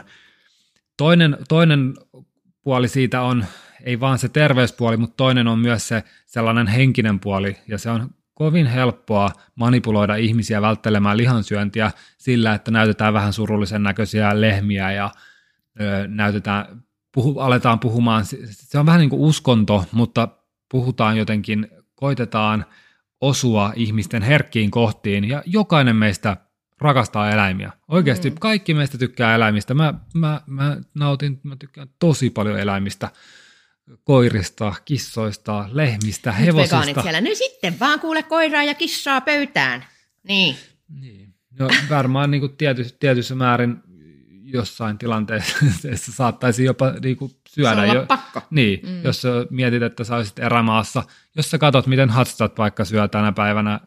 Toinen, 0.96 1.36
toinen 1.48 1.94
puoli 2.62 2.88
siitä 2.88 3.22
on, 3.22 3.44
ei 3.84 4.00
vaan 4.00 4.18
se 4.18 4.28
terveyspuoli, 4.28 4.96
mutta 4.96 5.16
toinen 5.16 5.48
on 5.48 5.58
myös 5.58 5.88
se 5.88 6.02
sellainen 6.26 6.66
henkinen 6.66 7.20
puoli, 7.20 7.56
ja 7.68 7.78
se 7.78 7.90
on 7.90 8.10
kovin 8.34 8.66
helppoa 8.66 9.30
manipuloida 9.54 10.16
ihmisiä 10.16 10.62
välttelemään 10.62 11.16
lihansyöntiä 11.16 11.90
sillä, 12.18 12.54
että 12.54 12.70
näytetään 12.70 13.14
vähän 13.14 13.32
surullisen 13.32 13.82
näköisiä 13.82 14.40
lehmiä 14.40 14.92
ja 14.92 15.10
ö, 15.80 16.08
näytetään, 16.08 16.82
puhu, 17.14 17.38
aletaan 17.38 17.80
puhumaan, 17.80 18.24
se 18.50 18.78
on 18.78 18.86
vähän 18.86 19.00
niin 19.00 19.10
kuin 19.10 19.22
uskonto, 19.22 19.84
mutta 19.92 20.28
puhutaan 20.70 21.16
jotenkin, 21.16 21.68
koitetaan 21.94 22.64
osua 23.20 23.72
ihmisten 23.76 24.22
herkkiin 24.22 24.70
kohtiin 24.70 25.28
ja 25.28 25.42
jokainen 25.46 25.96
meistä 25.96 26.36
rakastaa 26.80 27.30
eläimiä. 27.30 27.72
Oikeasti 27.88 28.30
mm. 28.30 28.36
kaikki 28.40 28.74
meistä 28.74 28.98
tykkää 28.98 29.34
eläimistä. 29.34 29.74
Mä, 29.74 29.94
mä, 30.14 30.40
mä 30.46 30.76
nautin, 30.94 31.40
mä 31.42 31.56
tykkään 31.56 31.88
tosi 31.98 32.30
paljon 32.30 32.60
eläimistä 32.60 33.10
koirista, 34.04 34.74
kissoista, 34.84 35.68
lehmistä, 35.72 36.30
Nyt 36.30 36.40
hevosista. 36.40 36.76
Vegaanit 36.76 37.02
siellä, 37.02 37.20
no 37.20 37.34
sitten 37.34 37.80
vaan 37.80 38.00
kuule 38.00 38.22
koiraa 38.22 38.62
ja 38.62 38.74
kissaa 38.74 39.20
pöytään. 39.20 39.86
Niin. 40.28 40.56
niin. 40.88 41.34
No 41.58 41.68
varmaan 41.90 42.30
niin 42.30 42.56
tietyssä 42.98 43.34
määrin 43.34 43.76
jossain 44.44 44.98
tilanteessa 44.98 46.12
saattaisi 46.16 46.64
jopa 46.64 46.92
niin 47.02 47.16
kuin 47.16 47.35
syödä. 47.56 47.86
Se 47.86 47.94
jo, 47.94 48.06
pakko. 48.06 48.42
Niin, 48.50 48.80
mm. 48.82 49.04
jos 49.04 49.22
mietit, 49.50 49.82
että 49.82 50.04
sä 50.04 50.16
olisit 50.16 50.38
erämaassa, 50.38 51.02
jos 51.36 51.50
sä 51.50 51.58
katsot, 51.58 51.86
miten 51.86 52.10
Hatstat 52.10 52.58
vaikka 52.58 52.84
syö 52.84 53.08
tänä 53.08 53.32
päivänä, 53.32 53.80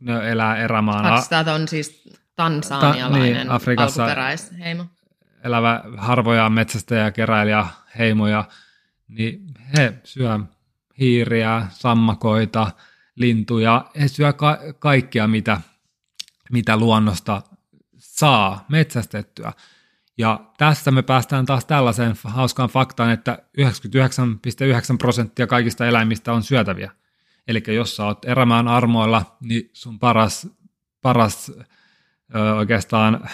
ne 0.00 0.30
elää 0.30 0.56
erämaana. 0.56 1.10
Hatstat 1.10 1.48
on 1.48 1.68
siis 1.68 2.08
tansanialainen 2.36 3.34
Ta, 3.36 3.38
niin, 3.38 3.50
Afrikassa 3.50 4.02
alkuperäisheimo. 4.02 4.86
Elävä 5.44 5.82
harvoja 5.96 6.50
metsästäjä, 6.50 7.10
keräilijä, 7.10 7.66
heimoja, 7.98 8.44
niin 9.08 9.40
he 9.76 9.94
syö 10.04 10.38
hiiriä, 10.98 11.66
sammakoita, 11.70 12.70
lintuja, 13.16 13.90
he 14.00 14.08
syö 14.08 14.32
ka- 14.32 14.58
kaikkea, 14.78 15.26
mitä, 15.26 15.60
mitä 16.50 16.76
luonnosta 16.76 17.42
saa 17.98 18.64
metsästettyä. 18.68 19.52
Ja 20.18 20.40
tässä 20.58 20.90
me 20.90 21.02
päästään 21.02 21.46
taas 21.46 21.64
tällaiseen 21.64 22.14
hauskaan 22.24 22.68
faktaan, 22.68 23.10
että 23.10 23.38
99,9 23.60 23.64
prosenttia 24.98 25.46
kaikista 25.46 25.86
eläimistä 25.86 26.32
on 26.32 26.42
syötäviä. 26.42 26.90
Eli 27.48 27.62
jos 27.66 27.96
sä 27.96 28.04
oot 28.04 28.24
erämään 28.24 28.68
armoilla, 28.68 29.36
niin 29.40 29.70
sun 29.72 29.98
paras, 29.98 30.48
paras 31.02 31.52
ö, 32.34 32.54
oikeastaan 32.54 33.28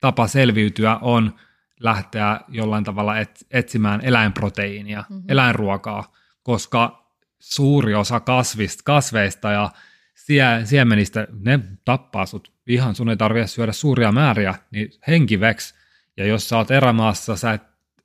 tapa 0.00 0.26
selviytyä 0.26 0.96
on 0.96 1.34
lähteä 1.80 2.40
jollain 2.48 2.84
tavalla 2.84 3.18
et, 3.18 3.46
etsimään 3.50 4.00
eläinproteiinia, 4.00 5.04
mm-hmm. 5.10 5.24
eläinruokaa, 5.28 6.12
koska 6.42 7.08
suuri 7.38 7.94
osa 7.94 8.20
kasvista, 8.20 8.82
kasveista 8.84 9.52
ja 9.52 9.70
sie, 10.14 10.60
siemenistä, 10.64 11.26
ne 11.32 11.60
tappaa 11.84 12.26
sut 12.26 12.53
ihan, 12.66 12.94
sun 12.94 13.10
ei 13.10 13.16
tarvitse 13.16 13.54
syödä 13.54 13.72
suuria 13.72 14.12
määriä, 14.12 14.54
niin 14.70 14.90
henki 15.08 15.40
veks. 15.40 15.74
Ja 16.16 16.26
jos 16.26 16.48
sä 16.48 16.56
oot 16.56 16.70
erämaassa, 16.70 17.36
sä 17.36 17.52
et 17.52 17.62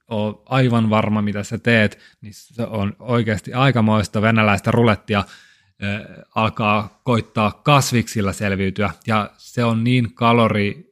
ole 0.08 0.36
aivan 0.46 0.90
varma, 0.90 1.22
mitä 1.22 1.44
sä 1.44 1.58
teet, 1.58 2.00
niin 2.22 2.34
se 2.36 2.64
on 2.64 2.96
oikeasti 3.00 3.54
aikamoista 3.54 4.22
venäläistä 4.22 4.72
rulettia 4.72 5.20
äh, 5.20 5.26
alkaa 6.36 7.02
koittaa 7.04 7.52
kasviksilla 7.52 8.34
selviytyä. 8.34 8.90
Ja 9.08 9.30
se 9.38 9.64
on 9.64 9.84
niin 9.84 10.14
kalori 10.14 10.90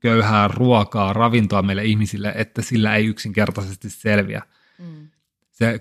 köyhää 0.00 0.48
ruokaa, 0.48 1.12
ravintoa 1.12 1.62
meille 1.62 1.84
ihmisille, 1.84 2.32
että 2.36 2.62
sillä 2.62 2.96
ei 2.96 3.06
yksinkertaisesti 3.06 3.90
selviä. 3.90 4.42
Mm. 4.78 5.08
Se 5.52 5.80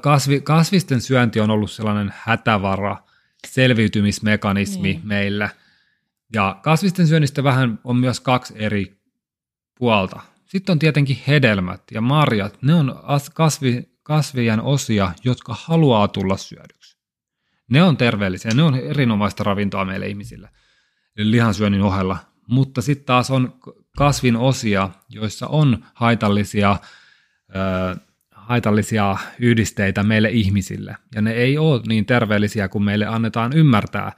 kasvi, 0.00 0.40
kasvisten 0.40 1.00
syönti 1.00 1.40
on 1.40 1.50
ollut 1.50 1.70
sellainen 1.70 2.14
hätävara, 2.16 2.96
selviytymismekanismi 3.46 4.82
niin. 4.82 5.00
meillä. 5.04 5.48
Ja 6.34 6.60
kasvisten 6.62 7.06
syönnistä 7.06 7.44
vähän 7.44 7.78
on 7.84 7.96
myös 7.96 8.20
kaksi 8.20 8.54
eri 8.56 9.00
puolta. 9.78 10.20
Sitten 10.44 10.72
on 10.72 10.78
tietenkin 10.78 11.18
hedelmät 11.26 11.82
ja 11.90 12.00
marjat. 12.00 12.62
Ne 12.62 12.74
on 12.74 13.00
kasvi, 13.34 13.88
kasvien 14.02 14.60
osia, 14.60 15.12
jotka 15.24 15.56
haluaa 15.58 16.08
tulla 16.08 16.36
syödyksi. 16.36 16.98
Ne 17.70 17.82
on 17.82 17.96
terveellisiä, 17.96 18.50
ne 18.54 18.62
on 18.62 18.74
erinomaista 18.74 19.44
ravintoa 19.44 19.84
meille 19.84 20.06
ihmisille 20.06 20.48
lihansyönnin 21.16 21.82
ohella. 21.82 22.18
Mutta 22.46 22.82
sitten 22.82 23.06
taas 23.06 23.30
on 23.30 23.60
kasvin 23.96 24.36
osia, 24.36 24.90
joissa 25.08 25.46
on 25.46 25.84
haitallisia, 25.94 26.76
ö, 27.56 27.96
haitallisia 28.30 29.16
yhdisteitä 29.38 30.02
meille 30.02 30.30
ihmisille. 30.30 30.96
Ja 31.14 31.22
ne 31.22 31.32
ei 31.32 31.58
ole 31.58 31.82
niin 31.88 32.06
terveellisiä 32.06 32.68
kuin 32.68 32.84
meille 32.84 33.06
annetaan 33.06 33.52
ymmärtää 33.52 34.12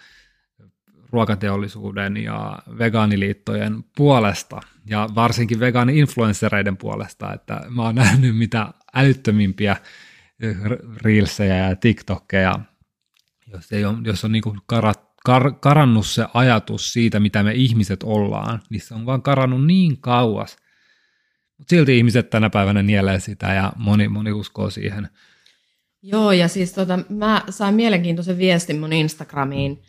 ruokateollisuuden 1.12 2.16
ja 2.16 2.58
vegaaniliittojen 2.78 3.84
puolesta 3.96 4.60
ja 4.86 5.08
varsinkin 5.14 5.60
vegaani-influenssereiden 5.60 6.76
puolesta, 6.76 7.34
että 7.34 7.60
mä 7.68 7.82
oon 7.82 7.94
nähnyt 8.04 8.36
mitä 8.36 8.68
älyttömimpiä 8.94 9.76
reelsejä 11.02 11.56
ja 11.68 11.76
TikTokkeja, 11.76 12.60
jos, 13.46 13.72
ei 13.72 13.84
ole, 13.84 13.96
jos 14.04 14.24
on 14.24 14.32
niin 14.32 14.42
karat, 14.66 15.10
kar, 15.24 15.52
karannut 15.60 16.06
se 16.06 16.26
ajatus 16.34 16.92
siitä, 16.92 17.20
mitä 17.20 17.42
me 17.42 17.52
ihmiset 17.52 18.02
ollaan, 18.02 18.62
niin 18.70 18.80
se 18.80 18.94
on 18.94 19.06
vaan 19.06 19.22
karannut 19.22 19.66
niin 19.66 20.00
kauas. 20.00 20.56
Mutta 21.58 21.70
silti 21.70 21.96
ihmiset 21.96 22.30
tänä 22.30 22.50
päivänä 22.50 22.82
nielee 22.82 23.20
sitä 23.20 23.54
ja 23.54 23.72
moni, 23.76 24.08
moni 24.08 24.32
uskoo 24.32 24.70
siihen. 24.70 25.08
Joo, 26.02 26.32
ja 26.32 26.48
siis 26.48 26.72
tota, 26.72 26.98
mä 27.08 27.44
sain 27.50 27.74
mielenkiintoisen 27.74 28.38
viestin 28.38 28.80
mun 28.80 28.92
Instagramiin, 28.92 29.82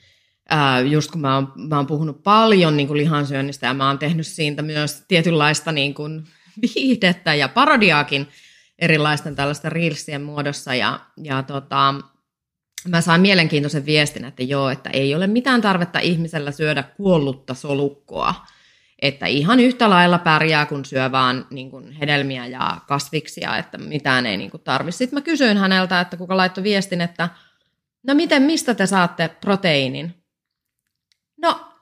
ää, 0.51 0.79
just 0.79 1.11
kun 1.11 1.21
mä 1.21 1.35
oon, 1.35 1.53
mä 1.55 1.75
oon 1.75 1.87
puhunut 1.87 2.23
paljon 2.23 2.77
niin 2.77 2.87
kuin 2.87 2.97
lihansyönnistä 2.97 3.67
ja 3.67 3.73
mä 3.73 3.87
oon 3.87 3.99
tehnyt 3.99 4.27
siitä 4.27 4.61
myös 4.61 5.03
tietynlaista 5.07 5.71
niin 5.71 5.93
kuin 5.93 6.23
viihdettä 6.61 7.35
ja 7.35 7.49
parodiaakin 7.49 8.27
erilaisten 8.79 9.35
tällaisten 9.35 9.71
reelsien 9.71 10.21
muodossa 10.21 10.75
ja, 10.75 10.99
ja 11.23 11.43
tota, 11.43 11.95
mä 12.87 13.01
saan 13.01 13.21
mielenkiintoisen 13.21 13.85
viestin, 13.85 14.25
että 14.25 14.43
joo, 14.43 14.69
että 14.69 14.89
ei 14.89 15.15
ole 15.15 15.27
mitään 15.27 15.61
tarvetta 15.61 15.99
ihmisellä 15.99 16.51
syödä 16.51 16.83
kuollutta 16.83 17.53
solukkoa, 17.53 18.35
että 19.01 19.25
ihan 19.25 19.59
yhtä 19.59 19.89
lailla 19.89 20.17
pärjää, 20.17 20.65
kun 20.65 20.85
syö 20.85 21.11
vaan 21.11 21.47
niin 21.49 21.71
kuin 21.71 21.91
hedelmiä 21.91 22.45
ja 22.45 22.77
kasviksia, 22.87 23.57
että 23.57 23.77
mitään 23.77 24.25
ei 24.25 24.37
niin 24.37 24.51
tarvitse. 24.63 24.97
Sitten 24.97 25.17
mä 25.17 25.21
kysyin 25.21 25.57
häneltä, 25.57 26.01
että 26.01 26.17
kuka 26.17 26.37
laittoi 26.37 26.63
viestin, 26.63 27.01
että 27.01 27.29
no 28.07 28.13
miten, 28.13 28.43
mistä 28.43 28.73
te 28.73 28.85
saatte 28.85 29.27
proteiinin? 29.41 30.20
No, 31.41 31.73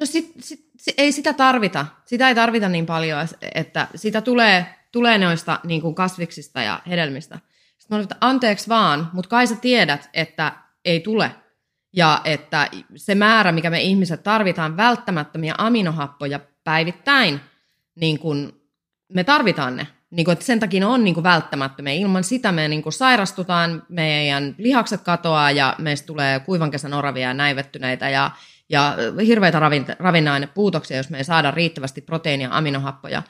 no 0.00 0.06
sit, 0.06 0.32
sit, 0.38 0.70
sit, 0.76 0.94
ei 0.98 1.12
sitä 1.12 1.32
tarvita. 1.32 1.86
Sitä 2.04 2.28
ei 2.28 2.34
tarvita 2.34 2.68
niin 2.68 2.86
paljon, 2.86 3.28
että 3.54 3.88
sitä 3.94 4.20
tulee 4.20 4.76
tulee 4.96 5.18
noista 5.18 5.60
niin 5.64 5.80
kuin 5.80 5.94
kasviksista 5.94 6.62
ja 6.62 6.80
hedelmistä. 6.88 7.38
Sitten 7.78 7.94
mä 7.94 7.96
olin, 7.96 8.02
että 8.02 8.16
anteeksi 8.20 8.68
vaan, 8.68 9.10
mutta 9.12 9.28
kai 9.28 9.46
sä 9.46 9.56
tiedät, 9.56 10.10
että 10.14 10.52
ei 10.84 11.00
tule. 11.00 11.30
Ja 11.92 12.20
että 12.24 12.70
se 12.96 13.14
määrä, 13.14 13.52
mikä 13.52 13.70
me 13.70 13.80
ihmiset 13.80 14.22
tarvitaan 14.22 14.76
välttämättömiä 14.76 15.54
aminohappoja 15.58 16.40
päivittäin, 16.64 17.40
niin 17.94 18.18
kuin 18.18 18.52
me 19.14 19.24
tarvitaan 19.24 19.76
ne. 19.76 19.86
Niin 20.10 20.24
kuin, 20.24 20.32
että 20.32 20.44
sen 20.44 20.60
takia 20.60 20.80
ne 20.80 20.86
on 20.86 21.04
niin 21.04 21.14
kuin 21.14 21.24
välttämättömiä. 21.24 21.92
Ilman 21.92 22.24
sitä 22.24 22.52
me 22.52 22.68
niin 22.68 22.82
kuin 22.82 22.92
sairastutaan, 22.92 23.82
meidän 23.88 24.54
lihakset 24.58 25.00
katoaa 25.00 25.50
ja 25.50 25.74
meistä 25.78 26.06
tulee 26.06 26.40
kuivan 26.40 26.70
kesän 26.70 26.94
oravia 26.94 27.28
ja 27.28 27.34
näivettyneitä 27.34 28.08
ja, 28.08 28.30
ja 28.68 28.96
hirveitä 29.26 29.60
ravinne-ainepuutoksia, 29.98 30.96
jos 30.96 31.10
me 31.10 31.18
ei 31.18 31.24
saada 31.24 31.50
riittävästi 31.50 32.00
proteiinia, 32.00 32.48
aminohappoja 32.52 33.22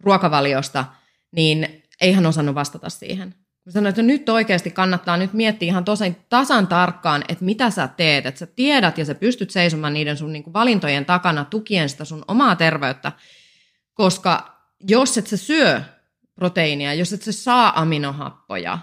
ruokavaliosta, 0.00 0.84
niin 1.32 1.82
eihän 2.00 2.26
osannut 2.26 2.54
vastata 2.54 2.88
siihen. 2.88 3.34
Mä 3.66 3.72
sanoin, 3.72 3.88
että 3.88 4.02
nyt 4.02 4.28
oikeasti 4.28 4.70
kannattaa 4.70 5.16
nyt 5.16 5.32
miettiä 5.32 5.66
ihan 5.66 5.84
tosi 5.84 6.16
tasan 6.28 6.66
tarkkaan, 6.66 7.24
että 7.28 7.44
mitä 7.44 7.70
sä 7.70 7.88
teet, 7.88 8.26
että 8.26 8.38
sä 8.38 8.46
tiedät 8.46 8.98
ja 8.98 9.04
sä 9.04 9.14
pystyt 9.14 9.50
seisomaan 9.50 9.94
niiden 9.94 10.16
sun 10.16 10.32
niin 10.32 10.42
kuin 10.42 10.54
valintojen 10.54 11.04
takana 11.04 11.44
tukien 11.44 11.88
sitä 11.88 12.04
sun 12.04 12.24
omaa 12.28 12.56
terveyttä, 12.56 13.12
koska 13.94 14.58
jos 14.88 15.18
et 15.18 15.26
sä 15.26 15.36
syö 15.36 15.80
proteiinia, 16.34 16.94
jos 16.94 17.12
et 17.12 17.22
sä 17.22 17.32
saa 17.32 17.80
aminohappoja, 17.80 18.78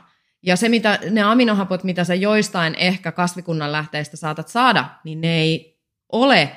ja 0.45 0.55
se, 0.55 0.69
mitä, 0.69 0.99
ne 1.09 1.21
aminohapot, 1.21 1.83
mitä 1.83 2.03
sä 2.03 2.15
joistain 2.15 2.75
ehkä 2.75 3.11
kasvikunnan 3.11 3.71
lähteistä 3.71 4.17
saatat 4.17 4.47
saada, 4.47 4.85
niin 5.03 5.21
ne 5.21 5.37
ei 5.37 5.74
ole 6.11 6.51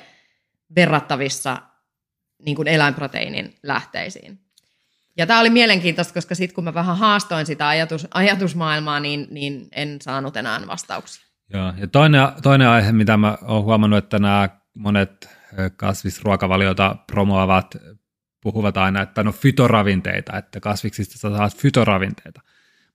verrattavissa 0.75 1.61
niin 2.45 2.55
kuin 2.55 2.67
eläinproteiinin 2.67 3.55
lähteisiin. 3.63 4.39
Ja 5.17 5.27
tämä 5.27 5.39
oli 5.39 5.49
mielenkiintoista, 5.49 6.13
koska 6.13 6.35
sitten 6.35 6.55
kun 6.55 6.63
mä 6.63 6.73
vähän 6.73 6.97
haastoin 6.97 7.45
sitä 7.45 7.67
ajatus, 7.67 8.07
ajatusmaailmaa, 8.13 8.99
niin, 8.99 9.27
niin 9.31 9.67
en 9.71 9.97
saanut 10.01 10.37
enää 10.37 10.61
vastauksia. 10.67 11.25
Joo, 11.53 11.73
ja 11.77 11.87
toinen, 11.87 12.21
toinen 12.43 12.67
aihe, 12.67 12.91
mitä 12.91 13.17
mä 13.17 13.37
oon 13.41 13.63
huomannut, 13.63 13.97
että 13.97 14.19
nämä 14.19 14.49
monet 14.77 15.29
kasvisruokavaliota 15.75 16.95
promoavat 17.07 17.75
puhuvat 18.41 18.77
aina, 18.77 19.01
että 19.01 19.23
no 19.23 19.31
fytoravinteita, 19.31 20.37
että 20.37 20.59
kasviksista 20.59 21.17
saat 21.17 21.57
fytoravinteita. 21.57 22.41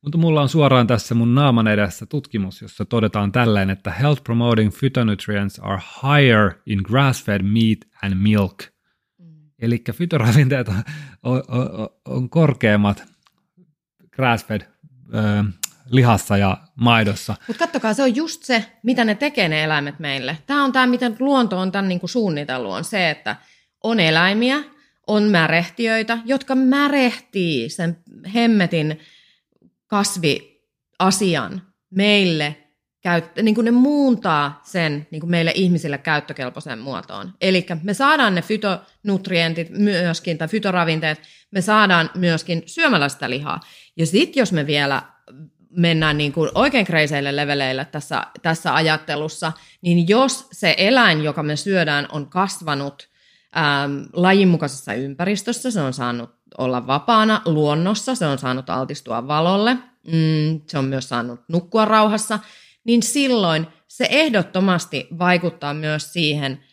Mutta 0.05 0.19
mulla 0.19 0.43
on 0.43 0.49
suoraan 0.49 0.87
tässä 0.87 1.15
mun 1.15 1.35
naaman 1.35 1.67
edessä 1.67 2.07
tutkimus, 2.07 2.63
jossa 2.63 2.85
todetaan 2.85 3.33
tälleen, 3.33 3.71
että 3.71 3.91
health 3.91 4.23
promoting 4.23 4.73
phytonutrients 4.79 5.59
are 5.59 5.83
higher 6.03 6.51
in 6.67 6.81
grass-fed 6.83 7.43
meat 7.43 7.79
and 8.03 8.15
milk. 8.15 8.63
Mm. 9.19 9.27
Eli 9.59 9.83
fytoravinteet 9.93 10.69
on, 10.69 10.83
on, 11.23 11.43
on, 11.49 11.89
on 12.05 12.31
korkeammat 12.31 13.05
grass-fed 14.17 14.63
ö, 15.15 15.45
lihassa 15.91 16.37
ja 16.37 16.57
maidossa. 16.75 17.35
Mutta 17.49 17.67
kattokaa, 17.67 17.95
se 17.95 18.03
on 18.03 18.17
just 18.17 18.43
se, 18.43 18.65
mitä 18.83 19.05
ne 19.05 19.15
tekee 19.15 19.49
ne 19.49 19.65
eläimet 19.65 19.99
meille. 19.99 20.39
Tämä 20.47 20.65
on 20.65 20.73
tämä, 20.73 20.87
miten 20.87 21.17
luonto 21.19 21.59
on 21.59 21.73
tämän 21.73 21.89
niinku 21.89 22.09
suunnitellut, 22.09 22.73
on 22.73 22.85
se, 22.85 23.11
että 23.11 23.37
on 23.83 24.01
eläimiä, 24.01 24.65
on 25.07 25.23
märehtiöitä, 25.23 26.19
jotka 26.25 26.55
märehtii 26.55 27.71
sen 27.71 27.97
hemmetin 28.35 29.01
kasviasian 29.95 31.63
meille, 31.91 32.57
niin 33.43 33.55
kuin 33.55 33.65
ne 33.65 33.71
muuntaa 33.71 34.61
sen 34.65 35.07
niin 35.11 35.21
kuin 35.21 35.31
meille 35.31 35.53
ihmisille 35.55 35.99
käyttökelpoiseen 35.99 36.79
muotoon. 36.79 37.33
Eli 37.41 37.67
me 37.83 37.95
saadaan 37.95 38.35
ne 38.35 38.43
fytonutrientit 38.43 39.71
myöskin, 39.71 40.39
tai 40.39 40.49
fytoravinteet, 40.49 41.21
me 41.51 41.61
saadaan 41.61 42.11
myöskin 42.15 42.63
syömällä 42.67 43.09
sitä 43.09 43.31
lihaa. 43.31 43.61
Ja 43.97 44.07
sitten 44.07 44.41
jos 44.41 44.53
me 44.53 44.67
vielä 44.67 45.03
mennään 45.71 46.19
niin 46.19 46.33
kuin 46.33 46.51
oikein 46.55 46.87
kreiseille 46.87 47.37
leveleille 47.37 47.85
tässä, 47.85 48.27
tässä 48.43 48.75
ajattelussa, 48.75 49.53
niin 49.83 50.09
jos 50.09 50.49
se 50.53 50.75
eläin, 50.79 51.25
joka 51.25 51.43
me 51.43 51.57
syödään, 51.57 52.07
on 52.13 52.31
kasvanut– 52.31 53.09
ähm, 53.57 54.03
lajinmukaisessa 54.13 54.95
ympäristössä, 54.95 55.71
se 55.71 55.81
on 55.81 55.93
saanut 55.93 56.31
olla 56.59 56.87
vapaana 56.87 57.43
luonnossa, 57.45 58.15
se 58.15 58.27
on 58.27 58.39
saanut 58.39 58.71
altistua 58.71 59.29
valolle, 59.29 59.75
mm, 60.07 60.61
se 60.67 60.79
on 60.79 60.85
myös 60.85 61.09
saanut 61.09 61.41
nukkua 61.49 61.85
rauhassa, 61.85 62.39
niin 62.85 63.03
silloin 63.03 63.67
se 63.89 64.07
ehdottomasti 64.11 65.09
vaikuttaa 65.19 65.75
myös 65.75 66.13
siihen 66.13 66.65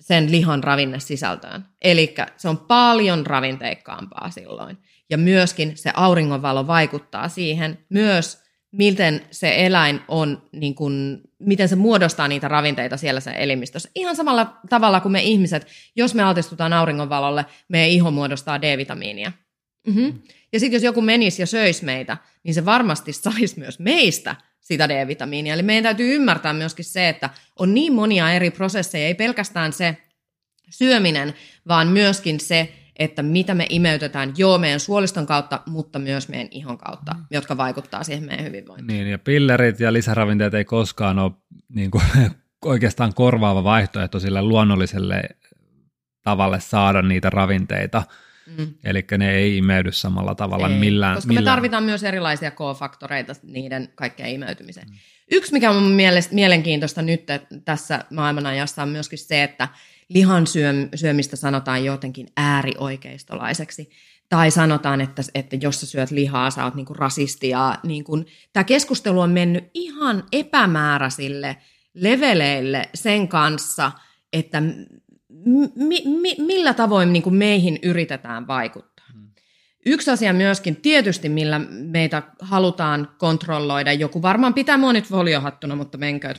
sen 0.00 0.30
lihan 0.30 0.64
ravinnesisältöön. 0.64 1.64
Eli 1.82 2.14
se 2.36 2.48
on 2.48 2.58
paljon 2.58 3.26
ravinteikkaampaa 3.26 4.30
silloin. 4.30 4.78
Ja 5.10 5.18
myöskin 5.18 5.76
se 5.76 5.90
auringonvalo 5.94 6.66
vaikuttaa 6.66 7.28
siihen 7.28 7.78
myös 7.88 8.48
miten 8.72 9.26
se 9.30 9.66
eläin 9.66 10.00
on, 10.08 10.42
niin 10.52 10.74
kuin, 10.74 11.22
miten 11.38 11.68
se 11.68 11.76
muodostaa 11.76 12.28
niitä 12.28 12.48
ravinteita 12.48 12.96
siellä 12.96 13.20
sen 13.20 13.34
elimistössä. 13.34 13.90
Ihan 13.94 14.16
samalla 14.16 14.58
tavalla 14.68 15.00
kuin 15.00 15.12
me 15.12 15.22
ihmiset, 15.22 15.66
jos 15.96 16.14
me 16.14 16.22
altistutaan 16.22 16.72
auringonvalolle, 16.72 17.46
meidän 17.68 17.90
iho 17.90 18.10
muodostaa 18.10 18.62
D-vitamiinia. 18.62 19.32
Mm-hmm. 19.86 20.22
Ja 20.52 20.60
sitten 20.60 20.76
jos 20.76 20.82
joku 20.82 21.00
menisi 21.00 21.42
ja 21.42 21.46
söisi 21.46 21.84
meitä, 21.84 22.16
niin 22.42 22.54
se 22.54 22.64
varmasti 22.64 23.12
saisi 23.12 23.58
myös 23.58 23.78
meistä 23.78 24.36
sitä 24.60 24.88
D-vitamiinia. 24.88 25.54
Eli 25.54 25.62
meidän 25.62 25.82
täytyy 25.82 26.14
ymmärtää 26.14 26.52
myöskin 26.52 26.84
se, 26.84 27.08
että 27.08 27.30
on 27.58 27.74
niin 27.74 27.92
monia 27.92 28.32
eri 28.32 28.50
prosesseja, 28.50 29.06
ei 29.06 29.14
pelkästään 29.14 29.72
se 29.72 29.96
syöminen, 30.70 31.34
vaan 31.68 31.88
myöskin 31.88 32.40
se, 32.40 32.72
että 32.98 33.22
mitä 33.22 33.54
me 33.54 33.66
imeytetään 33.70 34.32
joo 34.36 34.58
meidän 34.58 34.80
suoliston 34.80 35.26
kautta, 35.26 35.60
mutta 35.66 35.98
myös 35.98 36.28
meidän 36.28 36.48
ihon 36.50 36.78
kautta, 36.78 37.14
mm. 37.14 37.24
jotka 37.30 37.56
vaikuttaa 37.56 38.04
siihen 38.04 38.24
meidän 38.24 38.44
hyvinvointiin. 38.44 38.86
Niin, 38.86 39.10
ja 39.10 39.18
pillerit 39.18 39.80
ja 39.80 39.92
lisäravinteet 39.92 40.54
ei 40.54 40.64
koskaan 40.64 41.18
ole 41.18 41.32
niin 41.68 41.90
kuin, 41.90 42.04
oikeastaan 42.64 43.14
korvaava 43.14 43.64
vaihtoehto 43.64 44.20
sille 44.20 44.42
luonnolliselle 44.42 45.22
tavalle 46.22 46.60
saada 46.60 47.02
niitä 47.02 47.30
ravinteita. 47.30 48.02
Mm. 48.58 48.74
Eli 48.84 49.04
ne 49.18 49.30
ei 49.30 49.56
imeydy 49.56 49.92
samalla 49.92 50.34
tavalla 50.34 50.68
ei, 50.68 50.78
millään. 50.78 51.14
Koska 51.14 51.28
millään. 51.28 51.44
me 51.44 51.50
tarvitaan 51.50 51.84
myös 51.84 52.04
erilaisia 52.04 52.50
K-faktoreita 52.50 53.32
niiden 53.42 53.88
kaikkeen 53.94 54.30
imeytymiseen. 54.30 54.88
Mm. 54.88 54.94
Yksi, 55.32 55.52
mikä 55.52 55.70
on 55.70 55.82
mielestä 55.82 56.34
mielenkiintoista 56.34 57.02
nyt 57.02 57.22
tässä 57.64 58.04
maailmanajassa 58.10 58.82
on 58.82 58.88
myöskin 58.88 59.18
se, 59.18 59.42
että 59.42 59.68
lihan 60.08 60.44
syömistä 60.94 61.36
sanotaan 61.36 61.84
jotenkin 61.84 62.26
äärioikeistolaiseksi. 62.36 63.90
Tai 64.28 64.50
sanotaan, 64.50 65.00
että, 65.00 65.22
että 65.34 65.56
jos 65.60 65.80
sä 65.80 65.86
syöt 65.86 66.10
lihaa, 66.10 66.50
sä 66.50 66.64
oot 66.64 66.74
niinku 66.74 66.94
rasisti. 66.94 67.48
Ja 67.48 67.78
niinku, 67.82 68.24
tämä 68.52 68.64
keskustelu 68.64 69.20
on 69.20 69.30
mennyt 69.30 69.70
ihan 69.74 70.24
epämääräisille 70.32 71.56
leveleille 71.94 72.88
sen 72.94 73.28
kanssa, 73.28 73.92
että 74.32 74.62
mi, 75.74 76.02
mi, 76.20 76.36
millä 76.38 76.74
tavoin 76.74 77.12
niinku 77.12 77.30
meihin 77.30 77.78
yritetään 77.82 78.46
vaikuttaa. 78.46 79.06
Hmm. 79.12 79.28
Yksi 79.86 80.10
asia 80.10 80.32
myöskin 80.32 80.76
tietysti, 80.76 81.28
millä 81.28 81.58
meitä 81.68 82.22
halutaan 82.40 83.08
kontrolloida, 83.18 83.92
joku 83.92 84.22
varmaan 84.22 84.54
pitää 84.54 84.78
mua 84.78 84.92
nyt 84.92 85.04
foliohattuna, 85.04 85.76
mutta 85.76 85.98
menköön 85.98 86.34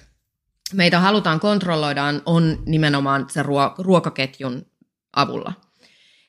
meitä 0.73 0.99
halutaan 0.99 1.39
kontrolloida 1.39 2.03
on 2.25 2.63
nimenomaan 2.65 3.25
se 3.29 3.43
ruokaketjun 3.77 4.65
avulla. 5.15 5.53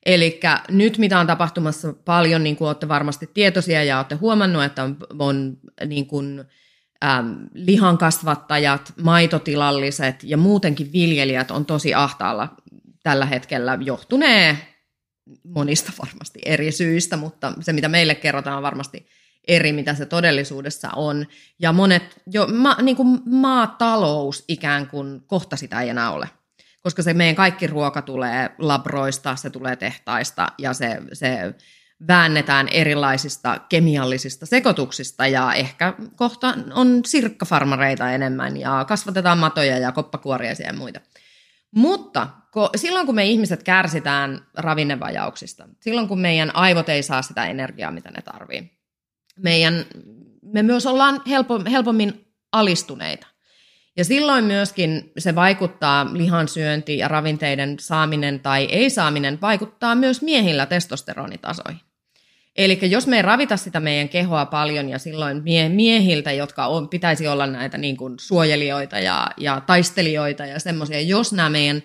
Eli 0.07 0.41
nyt 0.69 0.99
mitä 0.99 1.21
on 1.21 1.27
tapahtumassa 1.27 1.93
paljon, 1.93 2.45
niin 2.45 2.57
kuin 2.57 2.69
olette 2.69 2.89
varmasti 2.89 3.31
tietoisia 3.35 3.85
ja 3.85 3.97
olette 3.97 4.15
huomannut, 4.15 4.65
että 4.65 4.83
on, 4.83 4.97
on 5.19 5.57
niin 5.87 6.07
kuin, 6.07 6.45
äm, 7.05 7.37
lihankasvattajat, 7.55 8.93
maitotilalliset 9.03 10.25
ja 10.25 10.37
muutenkin 10.37 10.93
viljelijät 10.93 11.51
on 11.51 11.67
tosi 11.67 11.95
ahtaalla 11.95 12.49
tällä 13.03 13.27
hetkellä 13.27 13.79
johtunee 13.81 14.57
monista 15.45 15.93
varmasti 16.07 16.39
eri 16.45 16.73
syistä, 16.73 17.17
mutta 17.17 17.53
se 17.61 17.73
mitä 17.73 17.89
meille 17.89 18.15
kerrotaan 18.15 18.57
on 18.57 18.63
varmasti 18.63 19.07
eri, 19.51 19.73
mitä 19.73 19.95
se 19.95 20.07
todellisuudessa 20.07 20.91
on. 20.97 21.27
Ja 21.59 21.73
monet, 21.73 22.23
jo 22.27 22.47
ma, 22.47 22.77
niin 22.83 22.97
kuin 22.97 23.21
maatalous 23.27 24.45
ikään 24.49 24.87
kuin 24.87 25.23
kohta 25.27 25.57
sitä 25.57 25.81
ei 25.81 25.89
enää 25.89 26.11
ole. 26.11 26.29
Koska 26.83 27.03
se 27.03 27.15
meidän 27.15 27.37
kaikki 27.37 27.67
ruoka 27.67 28.03
tulee 28.03 28.51
labroista, 28.59 29.37
se 29.37 29.51
tulee 29.51 29.77
tehtaista 29.77 30.49
ja 30.59 30.73
se, 30.73 30.99
se 31.13 31.55
väännetään 32.09 32.69
erilaisista 32.69 33.61
kemiallisista 33.69 34.47
sekoituksista 34.47 35.27
ja 35.27 35.53
ehkä 35.55 35.95
kohta 36.17 36.55
on 36.75 37.01
sirkkafarmareita 37.07 38.11
enemmän 38.11 38.57
ja 38.57 38.85
kasvatetaan 38.89 39.39
matoja 39.39 39.79
ja 39.79 39.93
koppakuoria 39.93 40.55
ja 40.67 40.73
muita. 40.73 41.01
Mutta 41.71 42.29
silloin 42.77 43.07
kun 43.07 43.15
me 43.15 43.25
ihmiset 43.25 43.63
kärsitään 43.63 44.47
ravinnevajauksista, 44.57 45.69
silloin 45.81 46.09
kun 46.09 46.21
meidän 46.21 46.57
aivot 46.57 46.89
ei 46.89 47.03
saa 47.03 47.23
sitä 47.23 47.47
energiaa, 47.47 47.91
mitä 47.91 48.11
ne 48.11 48.23
tarvii, 48.23 48.80
meidän, 49.43 49.85
me 50.43 50.63
myös 50.63 50.87
ollaan 50.87 51.23
helpo, 51.29 51.61
helpommin 51.71 52.27
alistuneita. 52.53 53.27
Ja 53.97 54.05
silloin 54.05 54.45
myöskin 54.45 55.13
se 55.19 55.35
vaikuttaa 55.35 56.11
lihansyönti 56.13 56.99
ja 56.99 57.09
ravinteiden 57.09 57.77
saaminen 57.79 58.41
tai 58.41 58.65
ei 58.65 58.91
saaminen 58.91 59.41
vaikuttaa 59.41 59.95
myös 59.95 60.23
miehillä 60.23 60.67
testosteronitasoihin. 60.67 61.81
Eli 62.57 62.79
jos 62.83 63.07
me 63.07 63.17
ei 63.17 63.23
ravita 63.23 63.57
sitä 63.57 63.81
meidän 63.81 64.09
kehoa 64.09 64.47
paljon 64.47 64.89
ja 64.89 64.99
silloin 64.99 65.43
mie- 65.43 65.69
miehiltä, 65.69 66.33
jotka 66.33 66.67
on, 66.67 66.89
pitäisi 66.89 67.29
olla 67.29 67.47
näitä 67.47 67.79
niin 67.79 67.97
kuin 67.97 68.15
suojelijoita 68.21 68.99
ja, 68.99 69.31
ja 69.37 69.61
taistelijoita 69.61 70.47
ja 70.47 70.61
semmoisia, 70.61 71.01
jos 71.01 71.33
nämä 71.33 71.51
meidän 71.51 71.83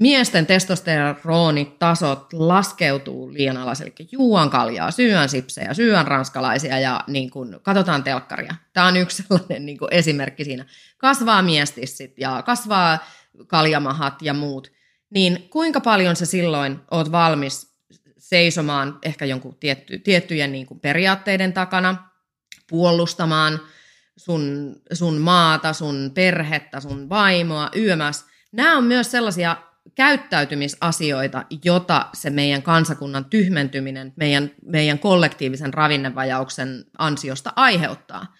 miesten 0.00 0.46
testosteronitasot 0.46 2.32
laskeutuu 2.32 3.32
liian 3.32 3.56
alas, 3.56 3.80
eli 3.80 3.92
juuan 4.12 4.50
kaljaa, 4.50 4.90
syön 4.90 5.28
sipsejä, 5.28 5.74
syön 5.74 6.06
ranskalaisia 6.06 6.78
ja 6.78 7.04
niin 7.06 7.30
kuin, 7.30 7.56
katsotaan 7.62 8.04
telkkaria. 8.04 8.54
Tämä 8.72 8.86
on 8.86 8.96
yksi 8.96 9.16
sellainen 9.22 9.66
niin 9.66 9.78
esimerkki 9.90 10.44
siinä. 10.44 10.64
Kasvaa 10.98 11.42
miestissit 11.42 12.18
ja 12.18 12.42
kasvaa 12.42 12.98
kaljamahat 13.46 14.22
ja 14.22 14.34
muut. 14.34 14.72
Niin 15.10 15.48
kuinka 15.50 15.80
paljon 15.80 16.16
sä 16.16 16.26
silloin 16.26 16.80
oot 16.90 17.12
valmis 17.12 17.72
seisomaan 18.18 18.98
ehkä 19.02 19.24
jonkun 19.24 19.56
tietty, 19.56 19.98
tiettyjen 19.98 20.52
niin 20.52 20.66
kuin 20.66 20.80
periaatteiden 20.80 21.52
takana, 21.52 22.10
puolustamaan 22.68 23.60
sun, 24.16 24.74
sun 24.92 25.18
maata, 25.18 25.72
sun 25.72 26.10
perhettä, 26.14 26.80
sun 26.80 27.08
vaimoa, 27.08 27.70
yömäs. 27.76 28.24
Nämä 28.52 28.76
on 28.76 28.84
myös 28.84 29.10
sellaisia 29.10 29.56
käyttäytymisasioita, 29.94 31.44
jota 31.64 32.06
se 32.12 32.30
meidän 32.30 32.62
kansakunnan 32.62 33.24
tyhmentyminen 33.24 34.12
meidän, 34.16 34.50
meidän 34.64 34.98
kollektiivisen 34.98 35.74
ravinnevajauksen 35.74 36.84
ansiosta 36.98 37.52
aiheuttaa. 37.56 38.34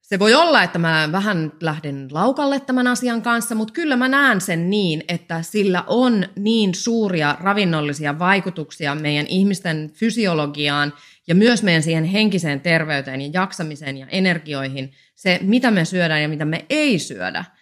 Se 0.00 0.18
voi 0.18 0.34
olla, 0.34 0.62
että 0.62 0.78
mä 0.78 1.08
vähän 1.12 1.52
lähden 1.60 2.08
laukalle 2.10 2.60
tämän 2.60 2.86
asian 2.86 3.22
kanssa, 3.22 3.54
mutta 3.54 3.74
kyllä 3.74 3.96
mä 3.96 4.08
näen 4.08 4.40
sen 4.40 4.70
niin, 4.70 5.04
että 5.08 5.42
sillä 5.42 5.84
on 5.86 6.24
niin 6.36 6.74
suuria 6.74 7.36
ravinnollisia 7.40 8.18
vaikutuksia 8.18 8.94
meidän 8.94 9.26
ihmisten 9.26 9.90
fysiologiaan 9.94 10.92
ja 11.26 11.34
myös 11.34 11.62
meidän 11.62 11.82
siihen 11.82 12.04
henkiseen 12.04 12.60
terveyteen 12.60 13.20
ja 13.20 13.30
jaksamiseen 13.32 13.96
ja 13.96 14.06
energioihin, 14.06 14.92
se 15.14 15.38
mitä 15.42 15.70
me 15.70 15.84
syödään 15.84 16.22
ja 16.22 16.28
mitä 16.28 16.44
me 16.44 16.66
ei 16.68 16.98
syödä– 16.98 17.44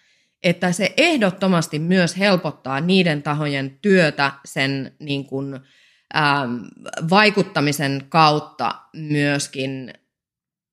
että 0.43 0.71
se 0.71 0.93
ehdottomasti 0.97 1.79
myös 1.79 2.17
helpottaa 2.17 2.81
niiden 2.81 3.23
tahojen 3.23 3.79
työtä 3.81 4.31
sen 4.45 4.95
niin 4.99 5.25
kuin, 5.25 5.59
ähm, 6.15 6.55
vaikuttamisen 7.09 8.05
kautta 8.09 8.75
myöskin 8.93 9.93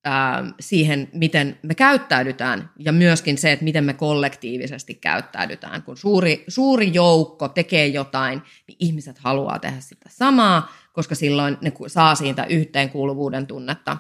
ähm, 0.07 0.49
siihen, 0.61 1.09
miten 1.13 1.59
me 1.63 1.75
käyttäydytään 1.75 2.71
ja 2.79 2.93
myöskin 2.93 3.39
se, 3.39 3.53
että 3.53 3.65
miten 3.65 3.85
me 3.85 3.95
kollektiivisesti 3.95 4.95
käyttäydytään. 4.95 5.83
Kun 5.83 5.97
suuri, 5.97 6.45
suuri 6.49 6.91
joukko 6.95 7.49
tekee 7.49 7.87
jotain, 7.87 8.43
niin 8.69 8.77
ihmiset 8.81 9.19
haluaa 9.19 9.59
tehdä 9.59 9.81
sitä 9.81 10.09
samaa, 10.09 10.73
koska 10.93 11.15
silloin 11.15 11.59
ne 11.61 11.73
saa 11.87 12.15
siitä 12.15 12.45
yhteenkuuluvuuden 12.45 13.47
tunnetta 13.47 13.97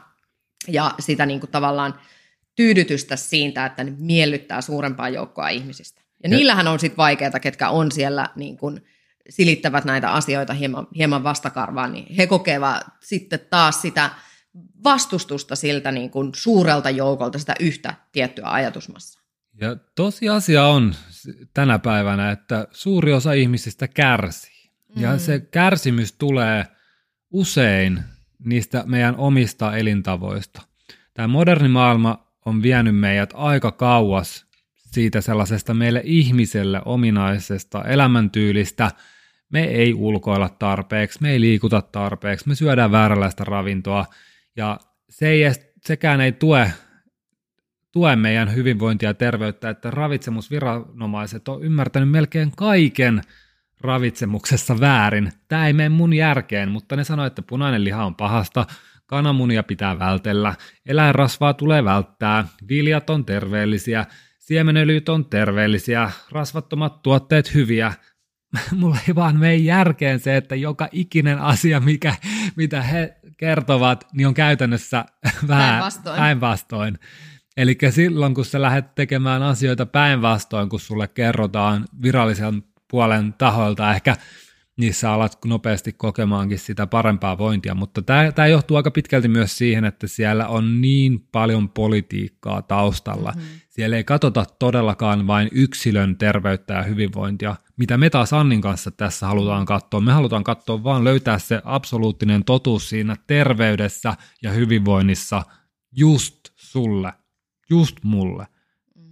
ja 0.69 0.91
sitä 0.99 1.27
niin 1.27 1.41
kuin 1.41 1.51
tavallaan 1.51 1.95
tyydytystä 2.57 3.17
siitä, 3.17 3.67
että 3.67 3.85
ne 3.85 3.93
miellyttää 3.99 4.61
suurempaa 4.61 5.09
joukkoa 5.09 5.49
ihmisistä. 5.49 6.01
Ja, 6.01 6.07
ja 6.23 6.37
niillähän 6.37 6.69
on 6.69 6.79
sitten 6.79 6.97
vaikeaa, 6.97 7.41
ketkä 7.41 7.69
on 7.69 7.93
siellä 7.93 8.29
niin 8.37 8.57
kun 8.57 8.81
silittävät 9.29 9.85
näitä 9.85 10.13
asioita 10.13 10.55
hieman, 10.55 10.87
hieman 10.97 11.25
vastakarvaan, 11.25 11.93
niin 11.93 12.15
he 12.15 12.27
kokevat 12.27 12.85
sitten 13.01 13.41
taas 13.51 13.83
sitä 13.83 14.11
vastustusta 14.85 15.57
siltä 15.57 15.93
niin 15.93 16.11
kuin 16.11 16.31
suurelta 16.35 16.91
joukolta, 16.91 17.39
sitä 17.39 17.55
yhtä 17.61 17.95
tiettyä 18.13 18.45
ajatusmassa. 18.51 19.21
Ja 19.61 19.77
tosiasia 19.95 20.65
on 20.65 20.95
tänä 21.55 21.79
päivänä, 21.79 22.31
että 22.31 22.69
suuri 22.71 23.13
osa 23.13 23.33
ihmisistä 23.33 23.89
kärsii. 23.89 24.71
Mm. 24.97 25.03
Ja 25.03 25.19
se 25.19 25.41
kärsimys 25.41 26.13
tulee 26.13 26.65
usein 27.31 28.01
niistä 28.45 28.83
meidän 28.87 29.17
omista 29.17 29.77
elintavoista. 29.77 30.63
Tämä 31.15 31.29
moderni 31.29 31.69
maailma 31.69 32.26
on 32.47 32.62
vienyt 32.62 32.97
meidät 32.97 33.30
aika 33.34 33.72
kauas 33.72 34.47
siitä 34.74 35.20
sellaisesta 35.20 35.74
meille 35.74 36.01
ihmiselle 36.05 36.82
ominaisesta 36.84 37.84
elämäntyylistä. 37.84 38.90
Me 39.53 39.64
ei 39.64 39.94
ulkoilla 39.94 40.49
tarpeeksi, 40.49 41.18
me 41.22 41.30
ei 41.30 41.40
liikuta 41.40 41.82
tarpeeksi, 41.82 42.49
me 42.49 42.55
syödään 42.55 42.92
vääränlaista 42.92 43.44
ravintoa 43.44 44.07
ja 44.57 44.80
se 45.11 45.28
ei 45.28 45.42
edes, 45.42 45.70
sekään 45.86 46.20
ei 46.20 46.32
tue, 46.32 46.72
tue 47.92 48.16
meidän 48.16 48.55
hyvinvointia 48.55 49.11
ja 49.11 49.14
terveyttä, 49.14 49.70
että 49.70 49.90
ravitsemusviranomaiset 49.90 51.49
on 51.49 51.62
ymmärtänyt 51.62 52.11
melkein 52.11 52.53
kaiken 52.57 53.20
ravitsemuksessa 53.80 54.80
väärin. 54.80 55.32
Tämä 55.49 55.66
ei 55.66 55.72
mene 55.72 55.88
mun 55.88 56.12
järkeen, 56.12 56.70
mutta 56.70 56.97
ne 56.97 57.05
sanoo, 57.05 57.26
että 57.26 57.42
punainen 57.42 57.84
liha 57.84 58.05
on 58.05 58.14
pahasta, 58.14 58.66
kananmunia 59.07 59.63
pitää 59.63 59.99
vältellä, 59.99 60.55
eläinrasvaa 60.87 61.55
tulee 61.55 61.85
välttää, 61.85 62.49
viljat 62.69 63.11
on 63.11 63.25
terveellisiä, 63.25 64.07
siemenöljyt 64.39 65.09
on 65.09 65.25
terveellisiä, 65.25 66.11
rasvattomat 66.31 67.03
tuotteet 67.03 67.55
hyviä. 67.55 67.93
Mulla 68.79 68.97
ei 69.09 69.15
vaan 69.15 69.37
mene 69.37 69.57
järkeen 69.57 70.21
se, 70.21 70.37
että 70.37 70.55
joka 70.55 70.89
ikinen 70.93 71.39
asia, 71.39 71.81
mikä, 71.81 72.15
mitä 72.57 72.83
he 72.83 73.17
kertovat, 73.37 74.07
niin 74.13 74.27
on 74.27 74.35
käytännössä 74.35 75.05
vähän 75.49 75.83
päinvastoin. 76.17 76.99
Eli 77.57 77.79
silloin, 77.91 78.35
kun 78.35 78.45
sä 78.45 78.63
lähdet 78.63 78.95
tekemään 78.95 79.43
asioita 79.43 79.87
päinvastoin, 79.87 80.69
kun 80.69 80.81
sulle 80.81 81.09
kerrotaan 81.09 81.85
virallisen 82.03 82.63
puolen 82.91 83.33
tahoilta 83.33 83.95
ehkä 83.95 84.17
niin 84.77 84.95
sä 84.95 85.12
alat 85.12 85.39
nopeasti 85.45 85.93
kokemaankin 85.93 86.59
sitä 86.59 86.87
parempaa 86.87 87.39
vointia, 87.39 87.74
mutta 87.74 88.03
tämä, 88.03 88.33
tämä 88.33 88.49
johtuu 88.49 88.77
aika 88.77 88.91
pitkälti 88.91 89.29
myös 89.29 89.59
siihen, 89.59 89.85
että 89.85 90.07
siellä 90.07 90.49
on 90.49 90.81
niin 90.81 91.20
paljon 91.33 91.68
politiikkaa 91.68 92.62
taustalla. 92.62 93.33
Mm-hmm. 93.37 93.49
Siellä 93.68 93.97
ei 93.97 94.05
katsota 94.05 94.45
todellakaan 94.59 95.27
vain 95.27 95.49
yksilön 95.53 96.16
terveyttä 96.16 96.74
ja 96.74 96.83
hyvinvointia, 96.83 97.57
mitä 97.77 97.99
me 97.99 98.11
taas 98.11 98.33
Annin 98.33 98.61
kanssa 98.61 98.91
tässä 98.91 99.27
halutaan 99.27 99.66
katsoa. 99.66 100.01
Me 100.01 100.12
halutaan 100.12 100.45
katsoa 100.45 100.85
vaan 100.85 101.05
löytää 101.05 101.39
se 101.39 101.62
absoluuttinen 101.64 102.45
totuus 102.45 102.89
siinä 102.89 103.16
terveydessä 103.27 104.14
ja 104.43 104.51
hyvinvoinnissa 104.53 105.43
just 105.93 106.37
sulle, 106.57 107.12
just 107.70 107.97
mulle, 108.03 108.47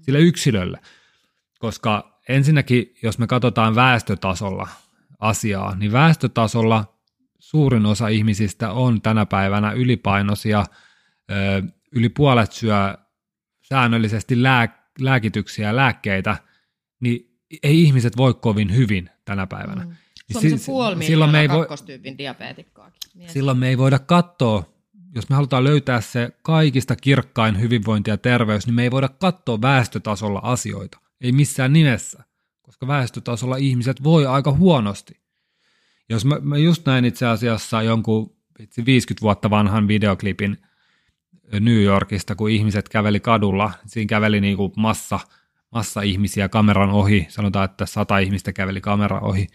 sille 0.00 0.20
yksilölle. 0.20 0.80
Koska 1.58 2.20
ensinnäkin, 2.28 2.94
jos 3.02 3.18
me 3.18 3.26
katsotaan 3.26 3.74
väestötasolla– 3.74 4.68
asiaa, 5.18 5.76
niin 5.76 5.92
väestötasolla 5.92 6.98
suurin 7.38 7.86
osa 7.86 8.08
ihmisistä 8.08 8.72
on 8.72 9.02
tänä 9.02 9.26
päivänä 9.26 9.72
ylipainoisia, 9.72 10.64
yli 11.92 12.08
puolet 12.08 12.52
syö 12.52 12.94
säännöllisesti 13.62 14.42
lää, 14.42 14.90
lääkityksiä 15.00 15.68
ja 15.68 15.76
lääkkeitä, 15.76 16.36
niin 17.00 17.40
ei 17.62 17.82
ihmiset 17.82 18.16
voi 18.16 18.34
kovin 18.34 18.74
hyvin 18.74 19.10
tänä 19.24 19.46
päivänä. 19.46 19.84
Mm. 19.84 19.94
Niin 20.42 20.58
se 20.58 20.66
puoli 20.66 21.04
silloin 21.04 21.30
me 21.30 21.40
ei 21.40 21.48
voi, 21.48 21.66
diabeetikkaakin. 22.18 23.00
Silloin 23.26 23.58
me 23.58 23.68
ei 23.68 23.78
voida 23.78 23.98
katsoa, 23.98 24.74
jos 25.14 25.28
me 25.28 25.36
halutaan 25.36 25.64
löytää 25.64 26.00
se 26.00 26.30
kaikista 26.42 26.96
kirkkain 26.96 27.60
hyvinvointi 27.60 28.10
ja 28.10 28.16
terveys, 28.16 28.66
niin 28.66 28.74
me 28.74 28.82
ei 28.82 28.90
voida 28.90 29.08
katsoa 29.08 29.60
väestötasolla 29.60 30.40
asioita. 30.42 30.98
Ei 31.20 31.32
missään 31.32 31.72
nimessä 31.72 32.24
koska 32.74 32.86
väestötasolla 32.86 33.56
ihmiset 33.56 34.02
voi 34.02 34.26
aika 34.26 34.52
huonosti. 34.52 35.20
Jos 36.08 36.24
mä, 36.24 36.38
mä 36.42 36.56
just 36.56 36.86
näin 36.86 37.04
itse 37.04 37.26
asiassa 37.26 37.82
jonkun 37.82 38.36
50 38.86 39.22
vuotta 39.22 39.50
vanhan 39.50 39.88
videoklipin 39.88 40.58
New 41.60 41.82
Yorkista, 41.82 42.34
kun 42.34 42.50
ihmiset 42.50 42.88
käveli 42.88 43.20
kadulla, 43.20 43.72
siinä 43.86 44.08
käveli 44.08 44.40
niin 44.40 44.56
kuin 44.56 44.72
massa, 44.76 45.20
massa 45.70 46.02
ihmisiä 46.02 46.48
kameran 46.48 46.90
ohi, 46.90 47.26
sanotaan, 47.28 47.64
että 47.64 47.86
sata 47.86 48.18
ihmistä 48.18 48.52
käveli 48.52 48.80
kameran 48.80 49.22
ohi, 49.22 49.46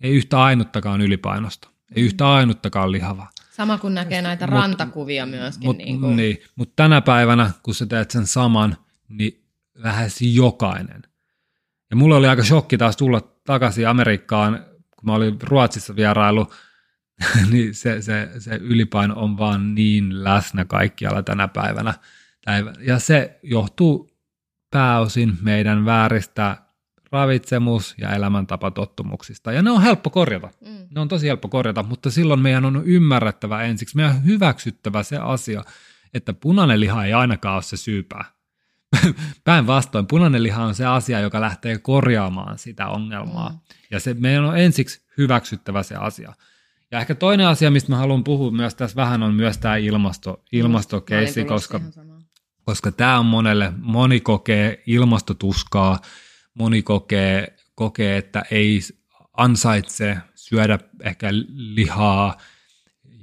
ei 0.00 0.12
yhtä 0.12 0.42
ainuttakaan 0.42 1.00
ylipainosta, 1.00 1.68
ei 1.96 2.02
yhtä 2.02 2.32
ainuttakaan 2.32 2.92
lihavaa. 2.92 3.30
Sama 3.50 3.78
kuin 3.78 3.94
näkee 3.94 4.22
näitä 4.22 4.46
mut, 4.46 4.54
rantakuvia 4.54 5.26
myöskin. 5.26 5.68
Mut, 5.68 5.76
niin 5.76 6.00
kuin. 6.00 6.16
Niin, 6.16 6.38
mutta 6.56 6.72
tänä 6.76 7.00
päivänä, 7.00 7.50
kun 7.62 7.74
sä 7.74 7.86
teet 7.86 8.10
sen 8.10 8.26
saman, 8.26 8.76
niin 9.08 9.44
lähes 9.74 10.22
jokainen– 10.22 11.02
ja 11.90 11.96
mulle 11.96 12.14
oli 12.14 12.26
aika 12.26 12.44
shokki 12.44 12.78
taas 12.78 12.96
tulla 12.96 13.20
takaisin 13.20 13.88
Amerikkaan, 13.88 14.64
kun 14.96 15.06
mä 15.06 15.14
olin 15.14 15.36
Ruotsissa 15.42 15.96
vierailu, 15.96 16.52
niin 17.50 17.74
se, 17.74 18.02
se, 18.02 18.28
se 18.38 18.56
ylipaino 18.56 19.14
on 19.16 19.38
vaan 19.38 19.74
niin 19.74 20.24
läsnä 20.24 20.64
kaikkialla 20.64 21.22
tänä 21.22 21.48
päivänä. 21.48 21.94
Ja 22.80 22.98
se 22.98 23.38
johtuu 23.42 24.10
pääosin 24.70 25.38
meidän 25.42 25.84
vääristä 25.84 26.56
ravitsemus- 27.12 27.94
ja 27.98 28.14
elämäntapatottumuksista. 28.14 29.52
Ja 29.52 29.62
ne 29.62 29.70
on 29.70 29.82
helppo 29.82 30.10
korjata. 30.10 30.48
Mm. 30.60 30.86
Ne 30.94 31.00
on 31.00 31.08
tosi 31.08 31.28
helppo 31.28 31.48
korjata, 31.48 31.82
mutta 31.82 32.10
silloin 32.10 32.40
meidän 32.40 32.64
on 32.64 32.82
ymmärrettävä 32.84 33.62
ensiksi, 33.62 33.96
meidän 33.96 34.16
on 34.16 34.24
hyväksyttävä 34.24 35.02
se 35.02 35.16
asia, 35.16 35.64
että 36.14 36.32
punainen 36.32 36.80
liha 36.80 37.04
ei 37.04 37.12
ainakaan 37.12 37.54
ole 37.54 37.62
se 37.62 37.76
syypää. 37.76 38.24
Päinvastoin, 39.44 40.06
punainen 40.06 40.42
liha 40.42 40.64
on 40.64 40.74
se 40.74 40.86
asia, 40.86 41.20
joka 41.20 41.40
lähtee 41.40 41.78
korjaamaan 41.78 42.58
sitä 42.58 42.88
ongelmaa. 42.88 43.50
Mm. 43.50 43.58
Ja 43.90 44.00
se, 44.00 44.14
meidän 44.14 44.44
on 44.44 44.58
ensiksi 44.58 45.02
hyväksyttävä 45.18 45.82
se 45.82 45.94
asia. 45.94 46.32
Ja 46.90 47.00
ehkä 47.00 47.14
toinen 47.14 47.46
asia, 47.46 47.70
mistä 47.70 47.92
mä 47.92 47.98
haluan 47.98 48.24
puhua 48.24 48.50
myös 48.50 48.74
tässä 48.74 48.96
vähän, 48.96 49.22
on 49.22 49.34
myös 49.34 49.58
tämä 49.58 49.76
ilmasto, 49.76 50.44
ilmastokeissi, 50.52 51.44
koska, 51.44 51.80
koska 52.64 52.92
tämä 52.92 53.18
on 53.18 53.26
monelle, 53.26 53.72
moni 53.76 54.20
kokee 54.20 54.82
ilmastotuskaa, 54.86 55.98
moni 56.54 56.82
kokee, 56.82 57.56
kokee, 57.74 58.16
että 58.16 58.42
ei 58.50 58.80
ansaitse 59.36 60.16
syödä 60.34 60.78
ehkä 61.02 61.28
lihaa, 61.48 62.36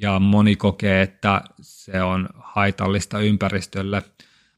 ja 0.04 0.20
moni 0.20 0.56
kokee, 0.56 1.02
että 1.02 1.42
se 1.62 2.02
on 2.02 2.30
haitallista 2.36 3.20
ympäristölle. 3.20 4.02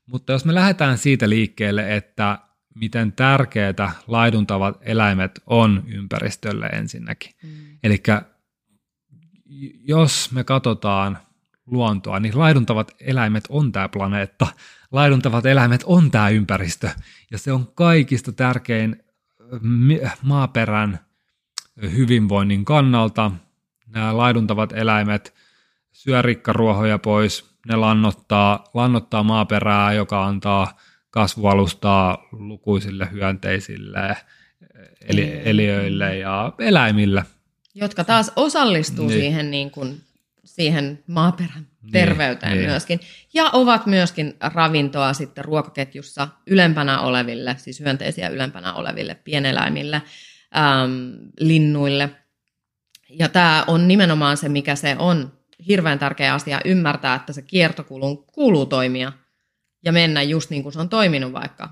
Mutta 0.05 0.33
jos 0.33 0.45
me 0.45 0.53
lähdetään 0.53 0.97
siitä 0.97 1.29
liikkeelle, 1.29 1.95
että 1.95 2.39
miten 2.75 3.11
tärkeää 3.11 3.91
laiduntavat 4.07 4.77
eläimet 4.81 5.41
on 5.45 5.83
ympäristölle 5.87 6.65
ensinnäkin. 6.65 7.31
Mm. 7.43 7.49
Eli 7.83 8.03
jos 9.87 10.31
me 10.31 10.43
katsotaan 10.43 11.17
luontoa, 11.65 12.19
niin 12.19 12.39
laiduntavat 12.39 12.91
eläimet 12.99 13.43
on 13.49 13.71
tämä 13.71 13.89
planeetta, 13.89 14.47
laiduntavat 14.91 15.45
eläimet 15.45 15.83
on 15.85 16.11
tämä 16.11 16.29
ympäristö, 16.29 16.89
ja 17.31 17.37
se 17.37 17.51
on 17.51 17.71
kaikista 17.75 18.31
tärkein 18.31 19.03
maaperän 20.21 20.99
hyvinvoinnin 21.81 22.65
kannalta. 22.65 23.31
Nämä 23.87 24.17
laiduntavat 24.17 24.73
eläimet 24.73 25.33
syö 25.91 26.21
rikkaruohoja 26.21 26.97
pois, 26.97 27.54
ne 27.65 27.75
lannottaa, 27.75 28.63
lannottaa 28.73 29.23
maaperää, 29.23 29.93
joka 29.93 30.25
antaa 30.25 30.77
kasvualustaa 31.09 32.27
lukuisille 32.31 33.09
hyönteisille, 33.11 34.17
eli, 35.01 35.41
eliöille 35.45 36.17
ja 36.17 36.53
eläimille. 36.59 37.23
Jotka 37.75 38.03
taas 38.03 38.31
osallistuu 38.35 39.07
niin. 39.07 39.19
siihen, 39.19 39.51
niin 39.51 39.71
kuin, 39.71 40.01
siihen 40.43 41.03
maaperän 41.07 41.67
niin, 41.81 41.91
terveyteen 41.91 42.57
niin, 42.57 42.69
myöskin. 42.69 42.99
Ja 43.33 43.49
ovat 43.53 43.85
myöskin 43.85 44.33
ravintoa 44.39 45.13
sitten 45.13 45.45
ruokaketjussa 45.45 46.27
ylempänä 46.47 46.99
oleville, 46.99 47.55
siis 47.57 47.79
hyönteisiä 47.79 48.29
ylempänä 48.29 48.73
oleville 48.73 49.15
pieneläimille, 49.23 50.01
äm, 50.57 50.91
linnuille. 51.39 52.09
Ja 53.09 53.29
tämä 53.29 53.63
on 53.67 53.87
nimenomaan 53.87 54.37
se, 54.37 54.49
mikä 54.49 54.75
se 54.75 54.95
on 54.99 55.34
hirveän 55.67 55.99
tärkeä 55.99 56.33
asia 56.33 56.59
ymmärtää, 56.65 57.15
että 57.15 57.33
se 57.33 57.41
kiertokulun 57.41 58.25
kuuluu 58.25 58.65
toimia 58.65 59.11
ja 59.85 59.91
mennä 59.91 60.23
just 60.23 60.49
niin 60.49 60.63
kuin 60.63 60.73
se 60.73 60.79
on 60.79 60.89
toiminut 60.89 61.33
vaikka 61.33 61.69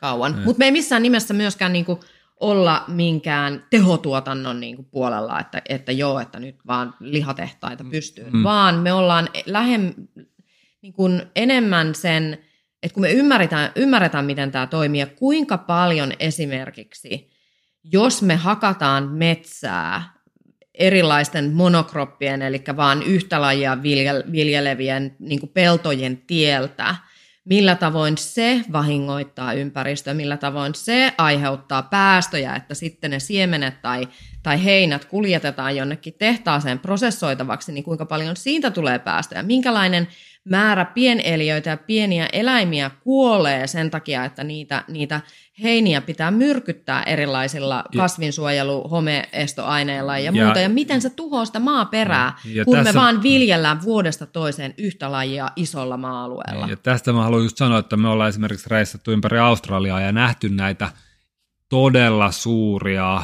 kauan. 0.00 0.36
Mm. 0.36 0.42
Mutta 0.44 0.58
me 0.58 0.64
ei 0.64 0.72
missään 0.72 1.02
nimessä 1.02 1.34
myöskään 1.34 1.72
niin 1.72 1.84
kuin 1.84 2.00
olla 2.40 2.84
minkään 2.88 3.66
tehotuotannon 3.70 4.60
niin 4.60 4.76
kuin 4.76 4.88
puolella, 4.90 5.40
että, 5.40 5.62
että 5.68 5.92
joo, 5.92 6.20
että 6.20 6.40
nyt 6.40 6.56
vaan 6.66 6.94
lihatehtaita 7.00 7.84
pystyy, 7.90 8.30
mm. 8.30 8.42
vaan 8.42 8.74
me 8.74 8.92
ollaan 8.92 9.28
lähem, 9.46 9.94
niin 10.82 10.92
kuin 10.92 11.22
enemmän 11.36 11.94
sen, 11.94 12.38
että 12.82 12.94
kun 12.94 13.00
me 13.00 13.12
ymmärretään, 13.12 13.72
ymmärretään, 13.76 14.24
miten 14.24 14.50
tämä 14.50 14.66
toimii 14.66 15.00
ja 15.00 15.06
kuinka 15.06 15.58
paljon 15.58 16.12
esimerkiksi, 16.18 17.30
jos 17.84 18.22
me 18.22 18.36
hakataan 18.36 19.08
metsää 19.08 20.19
erilaisten 20.80 21.52
monokroppien, 21.52 22.42
eli 22.42 22.62
vaan 22.76 23.02
yhtä 23.02 23.40
lajia 23.40 23.82
viljelevien 24.32 25.16
niin 25.18 25.48
peltojen 25.54 26.16
tieltä, 26.26 26.94
millä 27.44 27.74
tavoin 27.74 28.18
se 28.18 28.64
vahingoittaa 28.72 29.52
ympäristöä, 29.52 30.14
millä 30.14 30.36
tavoin 30.36 30.74
se 30.74 31.12
aiheuttaa 31.18 31.82
päästöjä, 31.82 32.54
että 32.54 32.74
sitten 32.74 33.10
ne 33.10 33.18
siemenet 33.18 33.82
tai, 33.82 34.08
tai 34.42 34.64
heinät 34.64 35.04
kuljetetaan 35.04 35.76
jonnekin 35.76 36.14
tehtaaseen 36.18 36.78
prosessoitavaksi, 36.78 37.72
niin 37.72 37.84
kuinka 37.84 38.06
paljon 38.06 38.36
siitä 38.36 38.70
tulee 38.70 38.98
päästöjä, 38.98 39.42
minkälainen 39.42 40.08
määrä 40.44 40.84
pieneliöitä 40.84 41.70
ja 41.70 41.76
pieniä 41.76 42.28
eläimiä 42.32 42.90
kuolee 43.04 43.66
sen 43.66 43.90
takia, 43.90 44.24
että 44.24 44.44
niitä, 44.44 44.84
niitä 44.88 45.20
heiniä 45.62 46.00
pitää 46.00 46.30
myrkyttää 46.30 47.02
erilaisilla 47.02 47.84
kasvinsuojelu, 47.96 48.88
homeestoaineilla 48.88 50.18
ja, 50.18 50.24
ja 50.24 50.44
muuta. 50.44 50.60
Ja 50.60 50.68
miten 50.68 51.02
se 51.02 51.10
tuhoaa 51.10 51.44
sitä 51.44 51.60
maaperää, 51.60 52.38
ja 52.44 52.64
kun 52.64 52.76
tässä, 52.76 52.92
me 52.92 52.98
vaan 52.98 53.22
viljellään 53.22 53.82
vuodesta 53.82 54.26
toiseen 54.26 54.74
yhtä 54.78 55.12
lajia 55.12 55.50
isolla 55.56 55.96
maa-alueella. 55.96 56.66
Ja 56.66 56.76
tästä 56.76 57.12
mä 57.12 57.22
haluan 57.22 57.42
just 57.42 57.56
sanoa, 57.56 57.78
että 57.78 57.96
me 57.96 58.08
ollaan 58.08 58.28
esimerkiksi 58.28 58.70
reissattu 58.70 59.10
ympäri 59.10 59.38
Australiaa 59.38 60.00
ja 60.00 60.12
nähty 60.12 60.48
näitä 60.48 60.88
todella 61.68 62.30
suuria 62.30 63.22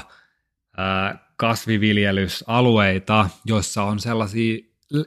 ää, 0.76 1.26
kasviviljelysalueita, 1.36 3.28
joissa 3.44 3.82
on 3.82 4.00
sellaisia 4.00 4.58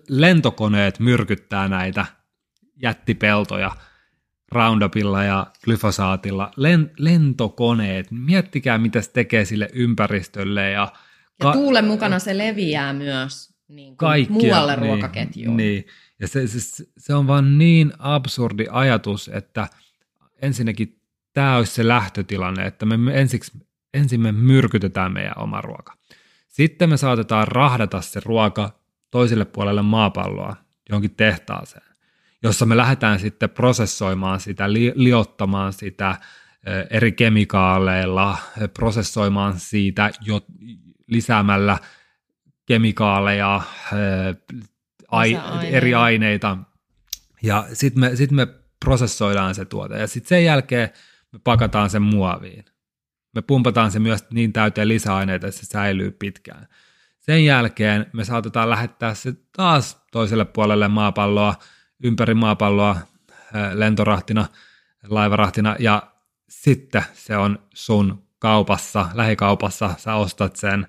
lentokoneet 0.10 1.00
myrkyttää 1.00 1.68
näitä 1.68 2.06
jättipeltoja 2.82 3.72
Roundupilla 4.52 5.24
ja 5.24 5.48
glyfosaatilla. 5.64 6.52
Len, 6.56 6.92
lentokoneet, 6.98 8.12
miettikää 8.12 8.78
mitä 8.78 9.02
se 9.02 9.12
tekee 9.12 9.46
sille 9.46 9.70
ympäristölle. 9.74 10.70
Ja, 10.70 10.92
ka- 11.42 11.48
ja 11.48 11.54
tuulen 11.54 11.86
mukana 11.86 12.20
se 12.20 12.38
leviää 12.38 12.94
myös 12.94 13.54
niin 13.68 13.98
kuin 13.98 14.28
muualle 14.30 14.76
niin, 14.76 14.86
ruokaketjuun. 14.86 15.58
Niin. 15.58 15.88
Ja 16.20 16.28
se, 16.28 16.48
se, 16.48 16.86
se 16.98 17.14
on 17.14 17.28
vaan 17.28 17.58
niin 17.58 17.94
absurdi 18.00 18.66
ajatus, 18.72 19.28
että 19.34 19.68
ensinnäkin 20.42 21.02
tämä 21.34 21.58
olisi 21.58 21.74
se 21.74 21.88
lähtötilanne, 21.88 22.66
että 22.66 22.86
me 22.86 23.20
ensiksi, 23.20 23.52
ensin 23.94 24.22
me 24.22 24.32
myrkytetään 24.32 25.14
meidän 25.14 25.38
oma 25.38 25.62
ruoka. 25.62 25.94
Sitten 26.48 26.90
me 26.90 26.98
saatetaan 26.98 27.48
rahdata 27.48 28.02
se 28.02 28.22
ruoka 28.26 28.79
toiselle 29.12 29.46
puolelle 29.46 29.82
maapalloa, 29.82 30.56
johonkin 30.90 31.16
tehtaaseen, 31.16 31.96
jossa 32.44 32.66
me 32.66 32.78
lähdetään 32.78 33.20
sitten 33.20 33.50
prosessoimaan 33.50 34.40
sitä, 34.40 34.74
li- 34.74 34.94
liottamaan 34.96 35.74
sitä 35.74 36.16
eri 36.90 37.12
kemikaaleilla, 37.12 38.38
prosessoimaan 38.74 39.60
siitä 39.60 40.12
jo 40.22 40.42
lisäämällä 41.08 41.78
kemikaaleja, 42.66 43.62
ai, 45.08 45.40
eri 45.64 45.94
aineita, 45.94 46.58
ja 47.44 47.66
sitten 47.74 48.02
me, 48.02 48.16
sit 48.16 48.32
me 48.32 48.48
prosessoidaan 48.86 49.56
se 49.56 49.66
tuote, 49.66 50.00
ja 50.00 50.08
sitten 50.08 50.30
sen 50.30 50.46
jälkeen 50.46 50.90
me 51.32 51.40
pakataan 51.44 51.90
sen 51.90 52.02
muoviin. 52.02 52.66
Me 53.36 53.42
pumpataan 53.42 53.92
se 53.92 54.00
myös 54.00 54.26
niin 54.32 54.54
täyteen 54.54 54.88
lisäaineita, 54.88 55.48
että 55.48 55.60
se 55.60 55.66
säilyy 55.66 56.12
pitkään. 56.12 56.68
Sen 57.30 57.46
jälkeen 57.46 58.06
me 58.14 58.26
saatetaan 58.26 58.70
lähettää 58.70 59.14
se 59.14 59.34
taas 59.56 60.02
toiselle 60.12 60.46
puolelle 60.46 60.88
maapalloa, 60.88 61.56
ympäri 62.04 62.34
maapalloa 62.34 62.98
lentorahtina, 63.74 64.46
laivarahtina 65.10 65.76
ja 65.80 66.12
sitten 66.50 67.04
se 67.14 67.38
on 67.38 67.60
sun 67.74 68.24
kaupassa, 68.40 69.10
lähikaupassa, 69.14 69.94
sä 69.98 70.16
ostat 70.16 70.56
sen, 70.56 70.88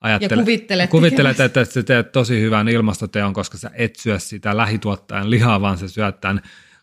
ajattelet, 0.00 0.30
ja 0.30 0.36
kuvittelet, 0.36 0.90
kuvittelet 0.90 1.40
että 1.40 1.64
sä 1.64 1.82
teet 1.82 2.12
tosi 2.12 2.40
hyvän 2.40 2.68
ilmastoteon, 2.68 3.32
koska 3.32 3.58
sä 3.58 3.70
et 3.74 3.96
syö 3.96 4.18
sitä 4.18 4.56
lähituottajan 4.56 5.30
lihaa, 5.30 5.60
vaan 5.60 5.78
sä 5.78 5.88
syöt 5.88 6.20
tämän 6.20 6.42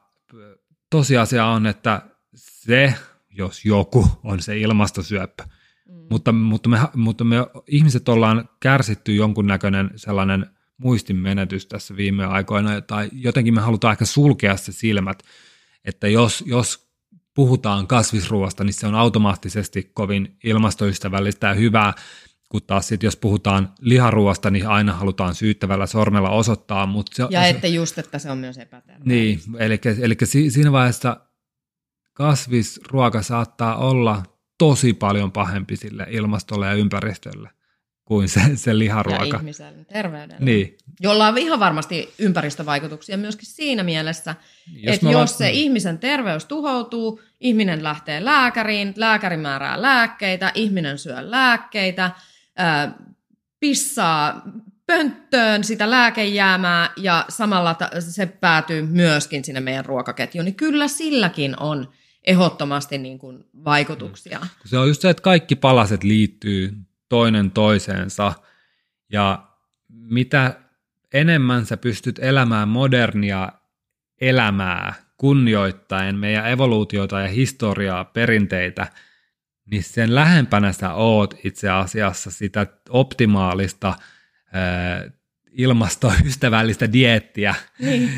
tosiasia 0.89 1.45
on, 1.45 1.67
että 1.67 2.01
se 2.35 2.93
jos 3.29 3.65
joku 3.65 4.07
on 4.23 4.41
se 4.41 4.57
ilmastosyöppö. 4.57 5.43
Mm. 5.43 6.07
Mutta, 6.09 6.31
mutta, 6.31 6.69
me, 6.69 6.79
mutta 6.95 7.23
me 7.23 7.35
ihmiset 7.67 8.09
ollaan 8.09 8.49
kärsitty 8.59 9.15
jonkunnäköinen 9.15 9.91
sellainen 9.95 10.45
muistinmenetys 10.77 11.65
tässä 11.65 11.95
viime 11.95 12.25
aikoina, 12.25 12.81
tai 12.81 13.09
jotenkin 13.13 13.53
me 13.53 13.61
halutaan 13.61 13.91
ehkä 13.91 14.05
sulkea 14.05 14.57
se 14.57 14.71
silmät, 14.71 15.23
että 15.85 16.07
jos, 16.07 16.43
jos 16.47 16.89
puhutaan 17.33 17.87
kasvisruoasta, 17.87 18.63
niin 18.63 18.73
se 18.73 18.87
on 18.87 18.95
automaattisesti 18.95 19.91
kovin 19.93 20.37
ilmastoystävällistä 20.43 21.47
ja 21.47 21.53
hyvää, 21.53 21.93
kun 22.49 22.61
taas 22.67 22.87
sitten 22.87 23.07
jos 23.07 23.15
puhutaan 23.15 23.73
liharuoasta, 23.81 24.49
niin 24.49 24.67
aina 24.67 24.93
halutaan 24.93 25.35
syyttävällä 25.35 25.85
sormella 25.85 26.29
osoittaa. 26.29 26.85
Mutta 26.85 27.15
se, 27.15 27.23
ja 27.29 27.45
että 27.45 27.67
just, 27.67 27.97
että 27.97 28.19
se 28.19 28.31
on 28.31 28.37
myös 28.37 28.57
epäterveellistä. 28.57 29.09
Niin, 29.09 29.39
eli, 29.59 29.79
eli 30.01 30.15
siinä 30.49 30.71
vaiheessa 30.71 31.17
kasvisruoka 32.19 33.21
saattaa 33.21 33.77
olla 33.77 34.23
tosi 34.57 34.93
paljon 34.93 35.31
pahempi 35.31 35.75
sille 35.75 36.07
ilmastolle 36.09 36.65
ja 36.65 36.73
ympäristölle 36.73 37.49
kuin 38.05 38.29
se, 38.29 38.41
se 38.55 38.77
liharuoka. 38.77 39.25
Ja 39.25 39.35
ihmisen 39.35 39.85
terveydelle. 39.85 40.45
Niin. 40.45 40.77
Jolla 40.99 41.27
on 41.27 41.37
ihan 41.37 41.59
varmasti 41.59 42.13
ympäristövaikutuksia 42.19 43.17
myöskin 43.17 43.47
siinä 43.47 43.83
mielessä, 43.83 44.35
jos 44.73 44.95
että 44.95 45.09
jos 45.09 45.37
se 45.37 45.49
ihmisen 45.49 45.99
terveys 45.99 46.45
tuhoutuu, 46.45 47.21
ihminen 47.39 47.83
lähtee 47.83 48.25
lääkäriin, 48.25 48.93
lääkäri 48.95 49.37
määrää 49.37 49.81
lääkkeitä, 49.81 50.51
ihminen 50.55 50.97
syö 50.97 51.31
lääkkeitä, 51.31 52.11
pissaa 53.59 54.41
pönttöön 54.85 55.63
sitä 55.63 55.91
lääkejäämää 55.91 56.89
ja 56.97 57.25
samalla 57.29 57.75
se 57.99 58.25
päätyy 58.25 58.81
myöskin 58.81 59.45
sinne 59.45 59.59
meidän 59.59 59.85
ruokaketjuun, 59.85 60.45
niin 60.45 60.55
kyllä 60.55 60.87
silläkin 60.87 61.59
on 61.59 61.89
ehdottomasti 62.29 62.97
niin 62.97 63.19
kuin 63.19 63.45
vaikutuksia. 63.65 64.39
Se 64.65 64.77
on 64.77 64.87
just 64.87 65.01
se, 65.01 65.09
että 65.09 65.23
kaikki 65.23 65.55
palaset 65.55 66.03
liittyy 66.03 66.73
toinen 67.09 67.51
toiseensa 67.51 68.33
ja 69.11 69.47
mitä 69.89 70.55
enemmän 71.13 71.65
sä 71.65 71.77
pystyt 71.77 72.19
elämään 72.19 72.67
modernia 72.67 73.51
elämää 74.21 74.93
kunnioittaen 75.17 76.15
meidän 76.15 76.49
evoluutiota 76.49 77.19
ja 77.19 77.27
historiaa, 77.27 78.05
perinteitä, 78.05 78.87
niin 79.71 79.83
sen 79.83 80.15
lähempänä 80.15 80.71
sä 80.71 80.93
oot 80.93 81.33
itse 81.43 81.69
asiassa 81.69 82.31
sitä 82.31 82.67
optimaalista 82.89 83.93
ilmastoystävällistä 85.51 86.93
diettiä 86.93 87.55
niin. 87.79 88.11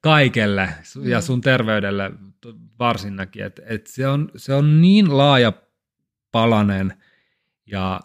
kaikelle 0.00 0.68
ja 1.02 1.20
sun 1.20 1.40
terveydelle 1.40 2.10
varsinnakin. 2.78 3.44
Et, 3.44 3.60
et 3.66 3.86
se, 3.86 4.08
on, 4.08 4.30
se 4.36 4.54
on 4.54 4.80
niin 4.80 5.16
laaja 5.16 5.52
palanen 6.32 6.94
ja 7.66 8.00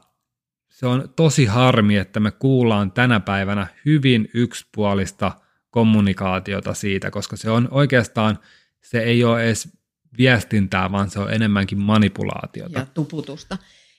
se 0.69 0.85
on 0.85 1.13
tosi 1.15 1.45
harmi, 1.45 1.97
että 1.97 2.19
me 2.19 2.31
kuullaan 2.31 2.91
tänä 2.91 3.19
päivänä 3.19 3.67
hyvin 3.85 4.29
yksipuolista 4.33 5.31
kommunikaatiota 5.69 6.73
siitä, 6.73 7.11
koska 7.11 7.35
se 7.35 7.49
on 7.49 7.67
oikeastaan, 7.71 8.39
se 8.81 8.99
ei 8.99 9.23
ole 9.23 9.43
edes 9.43 9.77
viestintää, 10.17 10.91
vaan 10.91 11.09
se 11.09 11.19
on 11.19 11.33
enemmänkin 11.33 11.79
manipulaatiota. 11.79 12.79
Ja 12.79 12.85
tuputusta. 12.85 13.57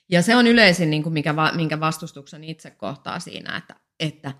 Ja 0.09 0.21
se 0.21 0.35
on 0.35 0.47
yleisin, 0.47 0.89
niin 0.89 1.03
kuin 1.03 1.13
mikä, 1.13 1.33
minkä 1.55 1.79
vastustuksen 1.79 2.43
itse 2.43 2.71
kohtaa 2.71 3.19
siinä, 3.19 3.57
että, 3.57 3.75
että 3.99 4.33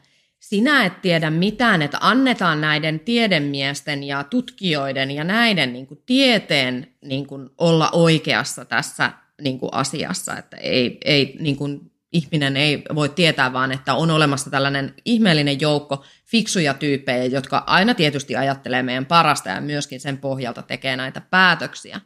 sinä 0.49 0.85
et 0.85 1.01
tiedä 1.01 1.29
mitään, 1.29 1.81
että 1.81 1.97
annetaan 2.01 2.61
näiden 2.61 2.99
tiedemiesten 2.99 4.03
ja 4.03 4.23
tutkijoiden 4.23 5.11
ja 5.11 5.23
näiden 5.23 5.73
niin 5.73 5.87
kuin 5.87 6.03
tieteen 6.05 6.87
niin 7.01 7.27
kuin 7.27 7.49
olla 7.57 7.89
oikeassa 7.91 8.65
tässä 8.65 9.11
niin 9.41 9.59
kuin 9.59 9.73
asiassa, 9.73 10.37
että 10.37 10.57
ei, 10.57 10.97
ei 11.05 11.37
niin 11.39 11.55
kuin 11.55 11.91
ihminen 12.11 12.57
ei 12.57 12.83
voi 12.95 13.09
tietää 13.09 13.53
vaan, 13.53 13.71
että 13.71 13.93
on 13.93 14.11
olemassa 14.11 14.49
tällainen 14.49 14.93
ihmeellinen 15.05 15.61
joukko 15.61 16.05
fiksuja 16.25 16.73
tyyppejä, 16.73 17.25
jotka 17.25 17.63
aina 17.67 17.93
tietysti 17.93 18.35
ajattelee 18.35 18.83
meidän 18.83 19.05
parasta 19.05 19.49
ja 19.49 19.61
myöskin 19.61 19.99
sen 19.99 20.17
pohjalta 20.17 20.61
tekee 20.61 20.95
näitä 20.95 21.21
päätöksiä. 21.21 22.01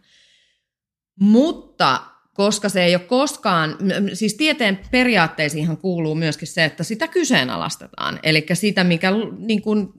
Mutta 1.20 2.02
koska 2.40 2.70
se 2.70 2.84
ei 2.84 2.96
ole 2.96 3.04
koskaan, 3.04 3.76
siis 4.14 4.34
tieteen 4.34 4.80
periaatteisiin 4.92 5.78
kuuluu 5.78 6.16
myöskin 6.16 6.48
se, 6.48 6.66
että 6.66 6.84
sitä 6.84 7.08
kyseenalaistetaan. 7.08 8.20
Eli 8.24 8.46
sitä, 8.54 8.84
mikä 8.84 9.12
niin 9.38 9.62
kuin 9.62 9.90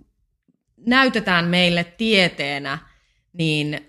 näytetään 0.86 1.44
meille 1.44 1.84
tieteenä, 1.84 2.78
niin 3.32 3.80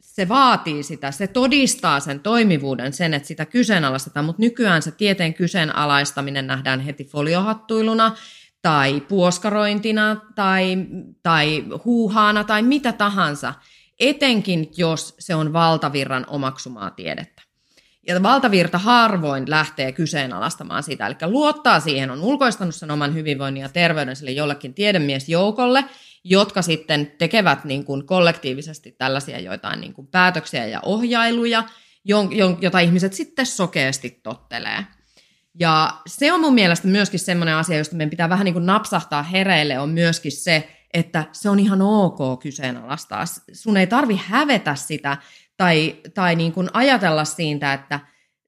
se 0.00 0.28
vaatii 0.28 0.82
sitä, 0.82 1.10
se 1.10 1.26
todistaa 1.26 2.00
sen 2.00 2.20
toimivuuden, 2.20 2.92
sen, 2.92 3.14
että 3.14 3.28
sitä 3.28 3.46
kyseenalaistetaan, 3.46 4.26
mutta 4.26 4.42
nykyään 4.42 4.82
se 4.82 4.90
tieteen 4.90 5.34
kyseenalaistaminen 5.34 6.46
nähdään 6.46 6.80
heti 6.80 7.04
foliohattuiluna 7.04 8.16
tai 8.62 9.00
puoskarointina 9.00 10.20
tai, 10.34 10.76
tai 11.22 11.64
huuhaana 11.84 12.44
tai 12.44 12.62
mitä 12.62 12.92
tahansa, 12.92 13.54
etenkin 14.00 14.70
jos 14.76 15.14
se 15.18 15.34
on 15.34 15.52
valtavirran 15.52 16.24
omaksumaa 16.28 16.90
tiedettä. 16.90 17.47
Ja 18.08 18.22
valtavirta 18.22 18.78
harvoin 18.78 19.50
lähtee 19.50 19.92
kyseenalaistamaan 19.92 20.82
sitä, 20.82 21.06
eli 21.06 21.14
luottaa 21.26 21.80
siihen, 21.80 22.10
on 22.10 22.22
ulkoistanut 22.22 22.74
sen 22.74 22.90
oman 22.90 23.14
hyvinvoinnin 23.14 23.60
ja 23.60 23.68
terveyden 23.68 24.16
sille 24.16 24.30
jollekin 24.30 24.74
tiedemiesjoukolle, 24.74 25.84
jotka 26.24 26.62
sitten 26.62 27.12
tekevät 27.18 27.64
niin 27.64 27.84
kuin 27.84 28.06
kollektiivisesti 28.06 28.92
tällaisia 28.92 29.40
joitain 29.40 29.80
niin 29.80 29.94
kuin 29.94 30.06
päätöksiä 30.06 30.66
ja 30.66 30.80
ohjailuja, 30.84 31.64
jota 32.60 32.78
ihmiset 32.78 33.12
sitten 33.12 33.46
sokeasti 33.46 34.10
tottelee. 34.10 34.84
Ja 35.60 36.00
se 36.06 36.32
on 36.32 36.40
mun 36.40 36.54
mielestä 36.54 36.88
myöskin 36.88 37.20
semmoinen 37.20 37.54
asia, 37.54 37.78
josta 37.78 37.96
meidän 37.96 38.10
pitää 38.10 38.28
vähän 38.28 38.44
niin 38.44 38.52
kuin 38.52 38.66
napsahtaa 38.66 39.22
hereille, 39.22 39.78
on 39.78 39.88
myöskin 39.88 40.32
se, 40.32 40.68
että 40.94 41.24
se 41.32 41.50
on 41.50 41.58
ihan 41.58 41.82
ok 41.82 42.40
kyseenalaistaa. 42.42 43.24
Sun 43.52 43.76
ei 43.76 43.86
tarvi 43.86 44.20
hävetä 44.24 44.74
sitä 44.74 45.16
tai, 45.58 45.96
tai 46.14 46.36
niin 46.36 46.52
kuin 46.52 46.68
ajatella 46.72 47.24
siitä, 47.24 47.72
että 47.72 48.00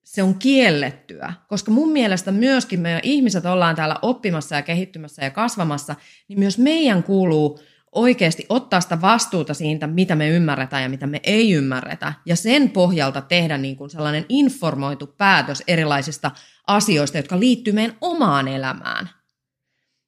se 0.05 0.23
on 0.23 0.35
kiellettyä. 0.35 1.33
Koska 1.49 1.71
mun 1.71 1.93
mielestä 1.93 2.33
myöskin 2.33 2.81
me 2.81 3.01
ihmiset 3.03 3.47
ollaan 3.47 3.77
täällä 3.77 3.97
oppimassa 4.03 4.57
ja 4.57 4.63
kehittymässä 4.63 5.25
ja 5.25 5.31
kasvamassa, 5.31 5.97
niin 6.29 6.39
myös 6.39 6.59
meidän 6.59 7.03
kuuluu 7.03 7.61
oikeasti 7.93 8.47
ottaa 8.49 8.81
sitä 8.81 9.01
vastuuta 9.01 9.55
siitä, 9.55 9.87
mitä 9.87 10.17
me 10.17 10.29
ymmärretään 10.29 10.83
ja 10.83 10.89
mitä 10.89 11.07
me 11.07 11.21
ei 11.23 11.53
ymmärretä, 11.53 12.13
ja 12.27 12.37
sen 12.37 12.71
pohjalta 12.71 13.21
tehdä 13.21 13.59
niin 13.59 13.77
kuin 13.77 13.91
sellainen 13.91 14.27
informoitu 14.29 15.07
päätös 15.07 15.63
erilaisista 15.69 16.31
asioista, 16.67 17.19
jotka 17.19 17.41
liittyy 17.41 17.73
meidän 17.73 17.97
omaan 18.01 18.49
elämään. 18.49 19.11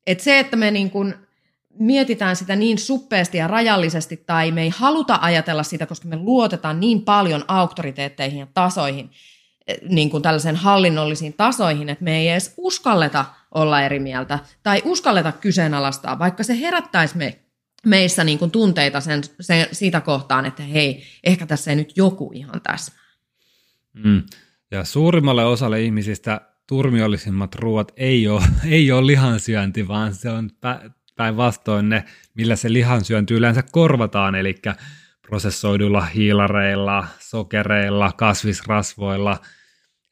Et 0.06 0.20
se, 0.20 0.38
että 0.38 0.56
me 0.56 0.70
niin 0.70 0.90
kuin 0.90 1.14
mietitään 1.78 2.36
sitä 2.36 2.56
niin 2.56 2.78
suppeasti 2.78 3.38
ja 3.38 3.46
rajallisesti, 3.46 4.16
tai 4.16 4.50
me 4.50 4.62
ei 4.62 4.72
haluta 4.76 5.18
ajatella 5.22 5.62
sitä, 5.62 5.86
koska 5.86 6.08
me 6.08 6.16
luotetaan 6.16 6.80
niin 6.80 7.02
paljon 7.02 7.44
auktoriteetteihin 7.48 8.38
ja 8.38 8.46
tasoihin, 8.54 9.10
eh, 9.66 9.78
niin 9.88 10.10
kuin 10.10 10.22
tällaisen 10.22 10.56
hallinnollisiin 10.56 11.32
tasoihin, 11.32 11.88
että 11.88 12.04
me 12.04 12.18
ei 12.18 12.28
edes 12.28 12.54
uskalleta 12.56 13.24
olla 13.54 13.82
eri 13.82 13.98
mieltä 13.98 14.38
tai 14.62 14.82
uskalleta 14.84 15.32
kyseenalaistaa, 15.32 16.18
vaikka 16.18 16.42
se 16.42 16.60
herättäisi 16.60 17.16
me, 17.16 17.38
meissä 17.86 18.24
niin 18.24 18.38
kuin 18.38 18.50
tunteita 18.50 19.00
sen, 19.00 19.22
sen, 19.40 19.66
siitä 19.72 20.00
kohtaan, 20.00 20.46
että 20.46 20.62
hei, 20.62 21.02
ehkä 21.24 21.46
tässä 21.46 21.70
ei 21.70 21.76
nyt 21.76 21.96
joku 21.96 22.30
ihan 22.34 22.60
tässä. 22.62 22.92
Mm. 23.92 24.22
Ja 24.70 24.84
suurimmalle 24.84 25.44
osalle 25.44 25.82
ihmisistä 25.82 26.40
turmiollisimmat 26.66 27.54
ruoat 27.54 27.92
ei 27.96 28.28
ole, 28.28 28.42
ei 28.66 28.92
ole 28.92 29.06
lihansyönti, 29.06 29.88
vaan 29.88 30.14
se 30.14 30.30
on 30.30 30.50
päinvastoin 31.16 31.88
ne, 31.88 32.04
millä 32.34 32.56
se 32.56 32.72
lihansyönti 32.72 33.34
yleensä 33.34 33.62
korvataan, 33.72 34.34
eli 34.34 34.54
prosessoiduilla 35.22 36.00
hiilareilla, 36.00 37.06
sokereilla, 37.18 38.12
kasvisrasvoilla. 38.12 39.40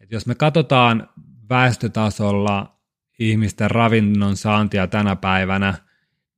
Et 0.01 0.13
jos 0.13 0.27
me 0.27 0.35
katsotaan 0.35 1.09
väestötasolla 1.49 2.81
ihmisten 3.19 3.71
ravinnon 3.71 4.37
saantia 4.37 4.87
tänä 4.87 5.17
päivänä, 5.17 5.75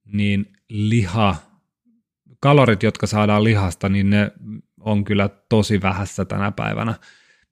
niin 0.04 0.52
liha, 0.68 1.36
kalorit, 2.40 2.82
jotka 2.82 3.06
saadaan 3.06 3.44
lihasta, 3.44 3.88
niin 3.88 4.10
ne 4.10 4.32
on 4.80 5.04
kyllä 5.04 5.28
tosi 5.48 5.82
vähässä 5.82 6.24
tänä 6.24 6.52
päivänä. 6.52 6.94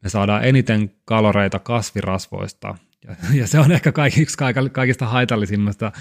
Me 0.03 0.09
saadaan 0.09 0.45
eniten 0.45 0.95
kaloreita 1.05 1.59
kasvirasvoista, 1.59 2.75
ja, 3.05 3.17
ja 3.35 3.47
se 3.47 3.59
on 3.59 3.73
ehkä 3.73 3.93
kaikista, 3.93 4.45
kaikista 4.73 5.07
haitallisimmasta 5.07 5.93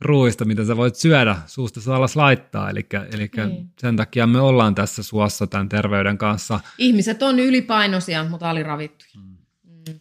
ruuista, 0.00 0.44
mitä 0.44 0.64
sä 0.64 0.76
voit 0.76 0.94
syödä, 0.94 1.36
suusta 1.46 1.96
alas 1.96 2.16
laittaa. 2.16 2.70
Eli, 2.70 2.86
eli 3.12 3.30
niin. 3.36 3.70
sen 3.78 3.96
takia 3.96 4.26
me 4.26 4.40
ollaan 4.40 4.74
tässä 4.74 5.02
suossa 5.02 5.46
tämän 5.46 5.68
terveyden 5.68 6.18
kanssa. 6.18 6.60
Ihmiset 6.78 7.22
on 7.22 7.38
ylipainoisia, 7.38 8.24
mutta 8.24 8.50
aliravittuja. 8.50 9.10
Mm. 9.16 9.34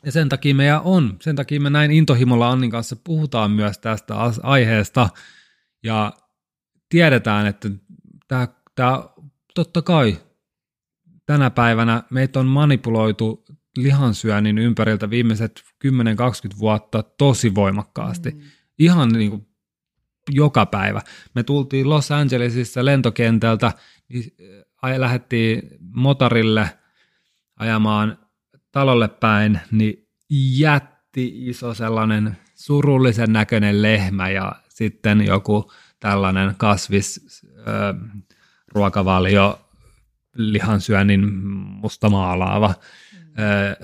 Ja 0.05 0.11
sen 0.11 0.29
takia 0.29 0.55
meidän 0.55 0.81
on, 0.83 1.17
sen 1.21 1.35
takia 1.35 1.61
me 1.61 1.69
näin 1.69 1.91
intohimolla 1.91 2.51
Annin 2.51 2.71
kanssa 2.71 2.95
puhutaan 2.95 3.51
myös 3.51 3.77
tästä 3.77 4.15
aiheesta. 4.43 5.09
Ja 5.83 6.13
tiedetään, 6.89 7.47
että 7.47 7.69
tämä, 8.27 8.47
tämä 8.75 9.03
totta 9.55 9.81
kai 9.81 10.17
tänä 11.25 11.49
päivänä 11.49 12.03
meitä 12.09 12.39
on 12.39 12.45
manipuloitu 12.45 13.45
lihansyönnin 13.77 14.57
ympäriltä 14.57 15.09
viimeiset 15.09 15.63
10-20 15.85 15.89
vuotta 16.59 17.03
tosi 17.03 17.55
voimakkaasti. 17.55 18.31
Mm. 18.31 18.41
Ihan 18.79 19.09
niin 19.09 19.29
kuin 19.29 19.47
joka 20.29 20.65
päivä. 20.65 21.01
Me 21.35 21.43
tultiin 21.43 21.89
Los 21.89 22.11
Angelesissa 22.11 22.85
lentokentältä, 22.85 23.71
niin 24.09 24.23
lähdettiin 24.97 25.61
motorille 25.79 26.69
ajamaan 27.59 28.17
talolle 28.71 29.07
päin, 29.07 29.59
niin 29.71 30.07
jätti 30.57 31.49
iso 31.49 31.73
sellainen 31.73 32.37
surullisen 32.55 33.33
näköinen 33.33 33.81
lehmä 33.81 34.29
ja 34.29 34.55
sitten 34.69 35.25
joku 35.25 35.71
tällainen 35.99 36.55
kasvis, 36.57 37.41
äh, 37.57 38.21
ruokavalio, 38.67 39.59
lihansyönnin 40.35 41.33
mustamaalaava 41.53 42.73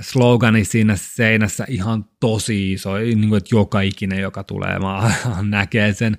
slogani 0.02 0.66
siinä 0.66 0.96
seinässä 0.96 1.66
ihan 1.68 2.06
tosi 2.20 2.74
iso, 2.74 2.98
niin 2.98 3.30
kuin, 3.30 3.38
että 3.38 3.56
joka 3.56 3.82
ikinen, 3.82 4.20
joka 4.20 4.44
tulee 4.44 4.80
maahan, 4.80 5.50
näkee 5.50 5.94
sen. 5.94 6.18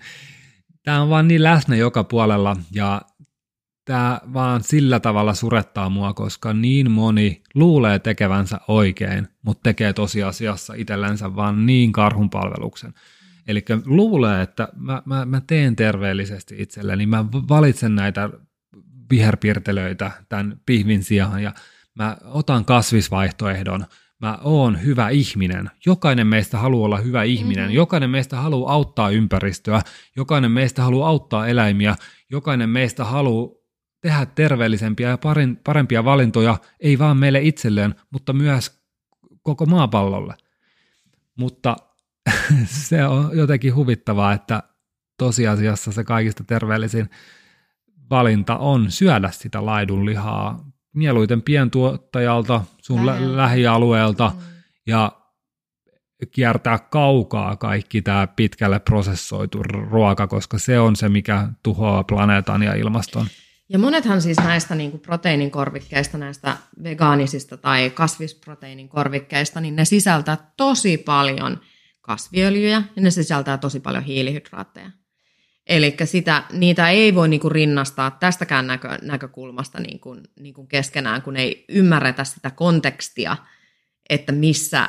Tämä 0.82 1.02
on 1.02 1.10
vaan 1.10 1.28
niin 1.28 1.42
läsnä 1.42 1.76
joka 1.76 2.04
puolella 2.04 2.56
ja 2.72 3.02
tämä 3.84 4.20
vaan 4.32 4.62
sillä 4.62 5.00
tavalla 5.00 5.34
surettaa 5.34 5.88
mua, 5.90 6.14
koska 6.14 6.52
niin 6.52 6.90
moni 6.90 7.42
luulee 7.54 7.98
tekevänsä 7.98 8.60
oikein, 8.68 9.28
mutta 9.42 9.62
tekee 9.62 9.92
tosiasiassa 9.92 10.74
itsellensä 10.76 11.36
vaan 11.36 11.66
niin 11.66 11.92
karhun 11.92 12.30
palveluksen. 12.30 12.94
Eli 13.48 13.64
luulee, 13.84 14.42
että 14.42 14.68
mä, 14.76 15.02
mä, 15.04 15.24
mä 15.24 15.40
teen 15.46 15.76
terveellisesti 15.76 16.54
itselleni, 16.58 17.06
mä 17.06 17.24
valitsen 17.32 17.94
näitä 17.94 18.30
viherpiirtelöitä 19.10 20.10
tämän 20.28 20.60
pihvin 20.66 21.04
sijaan 21.04 21.42
ja 21.42 21.52
mä 21.95 22.16
otan 22.24 22.64
kasvisvaihtoehdon, 22.64 23.86
mä 24.20 24.38
oon 24.43 24.82
hyvä 24.84 25.09
ihminen. 25.09 25.70
Jokainen 25.86 26.26
meistä 26.26 26.59
haluaa 26.59 26.84
olla 26.84 26.99
hyvä 26.99 27.22
ihminen. 27.22 27.64
Mm-hmm. 27.64 27.76
Jokainen 27.76 28.11
meistä 28.11 28.36
haluaa 28.36 28.72
auttaa 28.72 29.11
ympäristöä. 29.11 29.82
Jokainen 30.16 30.51
meistä 30.51 30.82
haluaa 30.82 31.09
auttaa 31.09 31.47
eläimiä. 31.47 31.97
Jokainen 32.30 32.68
meistä 32.70 33.05
haluaa 33.05 33.61
tehdä 34.01 34.26
terveellisempiä 34.26 35.09
ja 35.09 35.18
parempia 35.64 36.05
valintoja, 36.05 36.59
ei 36.80 36.99
vaan 36.99 37.16
meille 37.16 37.41
itselleen, 37.43 37.95
mutta 38.11 38.32
myös 38.32 38.80
koko 39.43 39.66
maapallolle. 39.66 40.34
Mutta 41.38 41.76
se 42.88 43.05
on 43.05 43.30
jotenkin 43.36 43.74
huvittavaa, 43.74 44.32
että 44.32 44.62
tosiasiassa 45.18 45.93
se 45.93 46.05
kaikista 46.05 46.45
terveellisin 46.45 47.11
valinta 48.11 48.57
on 48.57 48.91
syödä 48.91 49.30
sitä 49.30 49.66
laidunlihaa 49.66 50.70
mieluiten 50.95 51.43
pientuottajalta, 51.43 52.62
sun 52.82 53.07
lä- 53.07 53.36
lähialueelta 53.36 54.32
mm. 54.34 54.43
ja 54.86 55.12
kiertää 56.30 56.78
kaukaa 56.78 57.57
kaikki 57.57 58.03
tämä 58.03 58.26
pitkälle 58.26 58.78
prosessoitu 58.78 59.62
ruoka, 59.62 60.26
koska 60.26 60.59
se 60.59 60.80
on 60.80 60.97
se, 60.97 61.09
mikä 61.09 61.49
tuhoaa 61.62 62.05
planeetan 62.05 62.62
ja 62.62 62.74
ilmaston. 62.74 63.26
Ja 63.68 63.78
monethan 63.78 64.22
siis 64.22 64.36
näistä 64.36 64.74
niin 64.74 64.91
kuin 64.91 65.01
proteiinin 65.01 65.51
korvikkeista, 65.51 66.18
näistä 66.18 66.57
vegaanisista 66.82 67.57
tai 67.57 67.91
kasvisproteiinin 67.91 68.88
korvikkeista, 68.88 69.61
niin 69.61 69.76
ne 69.76 69.84
sisältää 69.84 70.53
tosi 70.57 70.99
paljon 70.99 71.61
kasviöljyjä 72.01 72.82
ja 72.97 73.03
ne 73.03 73.11
sisältää 73.11 73.59
tosi 73.59 73.80
paljon 73.80 74.05
hiilihydraatteja. 74.05 74.91
Eli 75.70 75.96
sitä, 76.04 76.44
niitä 76.52 76.90
ei 76.90 77.14
voi 77.14 77.28
niinku 77.28 77.48
rinnastaa 77.48 78.10
tästäkään 78.10 78.66
näkö, 78.66 78.88
näkökulmasta 79.02 79.80
niinku, 79.80 80.16
niinku 80.40 80.66
keskenään, 80.66 81.22
kun 81.22 81.36
ei 81.36 81.64
ymmärretä 81.68 82.24
sitä 82.24 82.50
kontekstia, 82.50 83.36
että 84.08 84.32
missä, 84.32 84.88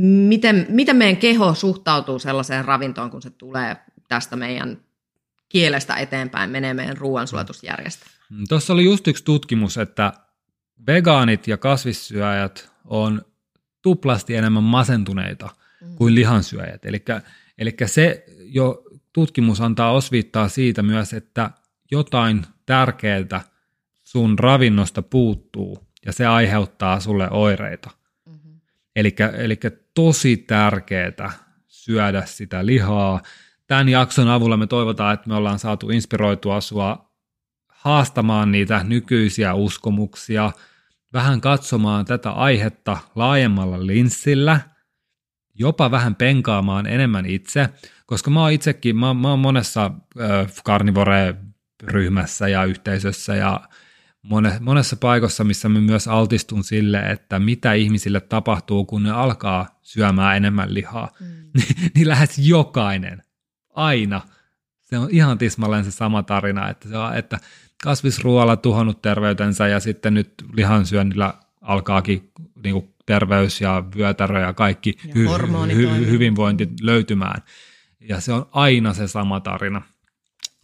miten, 0.00 0.66
miten 0.68 0.96
meidän 0.96 1.16
keho 1.16 1.54
suhtautuu 1.54 2.18
sellaiseen 2.18 2.64
ravintoon, 2.64 3.10
kun 3.10 3.22
se 3.22 3.30
tulee 3.30 3.76
tästä 4.08 4.36
meidän 4.36 4.80
kielestä 5.48 5.96
eteenpäin, 5.96 6.50
menee 6.50 6.74
meidän 6.74 6.96
ruoansulatusjärjestelmään. 6.96 8.20
Mm, 8.30 8.44
tuossa 8.48 8.72
oli 8.72 8.84
just 8.84 9.08
yksi 9.08 9.24
tutkimus, 9.24 9.78
että 9.78 10.12
vegaanit 10.86 11.48
ja 11.48 11.56
kasvissyöjät 11.56 12.70
on 12.84 13.22
tuplasti 13.82 14.36
enemmän 14.36 14.62
masentuneita 14.62 15.48
mm. 15.80 15.96
kuin 15.96 16.14
lihansyöjät. 16.14 16.84
Eli 17.58 17.76
se 17.86 18.24
jo 18.38 18.84
tutkimus 19.12 19.60
antaa 19.60 19.92
osviittaa 19.92 20.48
siitä 20.48 20.82
myös, 20.82 21.12
että 21.12 21.50
jotain 21.90 22.46
tärkeää 22.66 23.40
sun 24.04 24.38
ravinnosta 24.38 25.02
puuttuu 25.02 25.78
ja 26.06 26.12
se 26.12 26.26
aiheuttaa 26.26 27.00
sulle 27.00 27.30
oireita. 27.30 27.90
Mm-hmm. 28.26 28.60
Eli 28.96 29.60
tosi 29.94 30.36
tärkeää 30.36 31.32
syödä 31.66 32.22
sitä 32.26 32.66
lihaa. 32.66 33.22
Tämän 33.66 33.88
jakson 33.88 34.28
avulla 34.28 34.56
me 34.56 34.66
toivotaan, 34.66 35.14
että 35.14 35.28
me 35.28 35.34
ollaan 35.34 35.58
saatu 35.58 35.90
inspiroitua 35.90 36.60
sua 36.60 37.10
haastamaan 37.68 38.52
niitä 38.52 38.84
nykyisiä 38.84 39.54
uskomuksia, 39.54 40.52
vähän 41.12 41.40
katsomaan 41.40 42.04
tätä 42.04 42.30
aihetta 42.30 42.98
laajemmalla 43.14 43.86
linssillä, 43.86 44.60
jopa 45.60 45.90
vähän 45.90 46.14
penkaamaan 46.14 46.86
enemmän 46.86 47.26
itse, 47.26 47.68
koska 48.06 48.30
mä 48.30 48.40
oon 48.40 48.52
itsekin, 48.52 48.96
mä, 48.96 49.14
mä 49.14 49.30
oon 49.30 49.38
monessa 49.38 49.90
karnivore-ryhmässä 50.64 52.48
ja 52.48 52.64
yhteisössä 52.64 53.36
ja 53.36 53.60
mone, 54.22 54.56
monessa 54.60 54.96
paikassa, 54.96 55.44
missä 55.44 55.68
mä 55.68 55.80
myös 55.80 56.08
altistun 56.08 56.64
sille, 56.64 57.00
että 57.00 57.38
mitä 57.38 57.72
ihmisille 57.72 58.20
tapahtuu, 58.20 58.84
kun 58.84 59.02
ne 59.02 59.10
alkaa 59.10 59.78
syömään 59.82 60.36
enemmän 60.36 60.74
lihaa. 60.74 61.08
Mm. 61.20 61.26
niin, 61.56 61.90
niin 61.94 62.08
lähes 62.08 62.38
jokainen, 62.38 63.22
aina, 63.74 64.20
se 64.80 64.98
on 64.98 65.08
ihan 65.10 65.38
tismalleen 65.38 65.84
se 65.84 65.90
sama 65.90 66.22
tarina, 66.22 66.68
että, 66.68 66.88
se 66.88 66.96
on, 66.96 67.16
että 67.16 67.38
kasvisruoalla 67.84 68.56
tuhonnut 68.56 69.02
terveytensä 69.02 69.68
ja 69.68 69.80
sitten 69.80 70.14
nyt 70.14 70.34
lihansyönnillä 70.52 71.34
alkaakin 71.60 72.32
niin 72.64 72.72
kuin 72.72 72.89
terveys 73.10 73.60
ja 73.60 73.84
vyötärö 73.96 74.40
ja 74.40 74.52
kaikki 74.52 74.98
ja 75.04 75.14
hy- 75.14 75.72
hy- 75.72 76.10
hyvinvointi 76.10 76.68
löytymään. 76.82 77.42
Ja 78.00 78.20
se 78.20 78.32
on 78.32 78.48
aina 78.52 78.94
se 78.94 79.08
sama 79.08 79.40
tarina. 79.40 79.82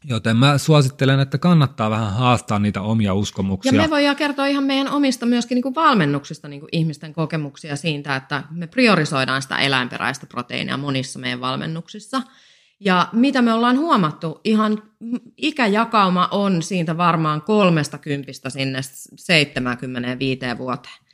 Joten 0.05 0.37
mä 0.37 0.59
suosittelen, 0.59 1.21
että 1.21 1.39
kannattaa 1.39 1.91
vähän 1.91 2.13
haastaa 2.13 2.59
niitä 2.59 2.83
omia 2.83 3.15
uskomuksia. 3.15 3.73
Ja 3.75 3.83
me 3.83 3.91
voidaan 3.91 4.17
kertoa 4.17 4.47
ihan 4.47 4.65
meidän 4.65 4.89
omista 4.89 5.27
myöskin 5.27 5.57
niin 5.57 5.63
kuin 5.63 5.75
valmennuksista 5.75 6.49
niin 6.49 6.61
kuin 6.61 6.71
ihmisten 6.73 7.13
kokemuksia 7.13 7.77
siitä, 7.77 8.17
että 8.17 8.43
me 8.51 8.67
priorisoidaan 8.67 9.43
sitä 9.43 9.59
eläinperäistä 9.59 10.27
proteiinia 10.27 10.77
monissa 10.77 11.19
meidän 11.19 11.41
valmennuksissa. 11.41 12.23
Ja 12.81 13.09
mitä 13.13 13.43
me 13.43 13.53
ollaan 13.53 13.79
huomattu, 13.79 14.41
ihan 14.45 14.83
ikäjakauma 15.37 16.29
on 16.31 16.63
siitä 16.63 16.97
varmaan 16.97 17.43
kolmesta 17.43 17.99
kympistä 17.99 18.51
sinne 18.51 18.81
75 19.17 20.41
vuoteen 20.59 21.06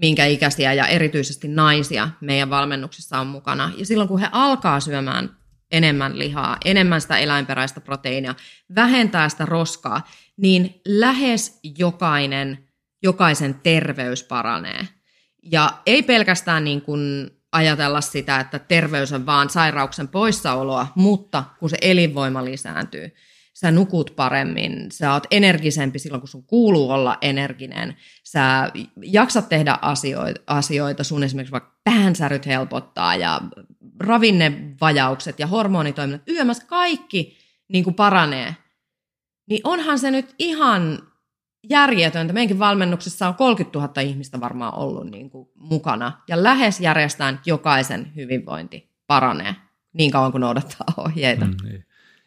minkä 0.00 0.26
ikäisiä 0.26 0.72
ja 0.72 0.86
erityisesti 0.86 1.48
naisia 1.48 2.08
meidän 2.20 2.50
valmennuksissa 2.50 3.18
on 3.18 3.26
mukana. 3.26 3.72
Ja 3.76 3.86
silloin 3.86 4.08
kun 4.08 4.20
he 4.20 4.28
alkaa 4.32 4.80
syömään 4.80 5.36
enemmän 5.70 6.18
lihaa, 6.18 6.56
enemmän 6.64 7.00
sitä 7.00 7.18
eläinperäistä 7.18 7.80
proteiinia, 7.80 8.34
vähentää 8.74 9.28
sitä 9.28 9.46
roskaa, 9.46 10.08
niin 10.36 10.80
lähes 10.86 11.60
jokainen, 11.78 12.68
jokaisen 13.02 13.54
terveys 13.54 14.24
paranee. 14.24 14.88
Ja 15.42 15.72
ei 15.86 16.02
pelkästään 16.02 16.64
niin 16.64 16.82
kuin 16.82 17.30
ajatella 17.52 18.00
sitä, 18.00 18.40
että 18.40 18.58
terveys 18.58 19.12
on 19.12 19.26
vaan 19.26 19.50
sairauksen 19.50 20.08
poissaoloa, 20.08 20.86
mutta 20.94 21.44
kun 21.58 21.70
se 21.70 21.76
elinvoima 21.80 22.44
lisääntyy, 22.44 23.14
sä 23.60 23.70
nukut 23.70 24.12
paremmin, 24.16 24.92
sä 24.92 25.12
oot 25.12 25.26
energisempi 25.30 25.98
silloin, 25.98 26.20
kun 26.20 26.28
sun 26.28 26.44
kuuluu 26.44 26.90
olla 26.90 27.18
energinen, 27.20 27.96
sä 28.24 28.70
jaksat 29.02 29.48
tehdä 29.48 29.78
asioita, 29.82 30.40
asioita 30.46 31.04
sun 31.04 31.22
esimerkiksi 31.22 31.52
vaikka 31.52 31.76
päänsäryt 31.84 32.46
helpottaa 32.46 33.16
ja 33.16 33.40
ravinnevajaukset 34.00 35.38
ja 35.38 35.46
hormonitoiminnat, 35.46 36.28
yömässä 36.28 36.66
kaikki 36.66 37.36
niin 37.68 37.84
kuin 37.84 37.94
paranee, 37.94 38.56
niin 39.46 39.60
onhan 39.64 39.98
se 39.98 40.10
nyt 40.10 40.34
ihan 40.38 40.98
järjetöntä. 41.70 42.32
Meidänkin 42.32 42.58
valmennuksessa 42.58 43.28
on 43.28 43.34
30 43.34 43.78
000 43.78 44.00
ihmistä 44.00 44.40
varmaan 44.40 44.78
ollut 44.78 45.10
niin 45.10 45.30
kuin 45.30 45.48
mukana 45.54 46.22
ja 46.28 46.42
lähes 46.42 46.80
järjestään 46.80 47.40
jokaisen 47.46 48.12
hyvinvointi 48.16 48.90
paranee 49.06 49.56
niin 49.92 50.10
kauan 50.10 50.32
kuin 50.32 50.40
noudattaa 50.40 50.86
ohjeita. 50.96 51.44
Mm, 51.44 51.56
niin. 51.64 51.84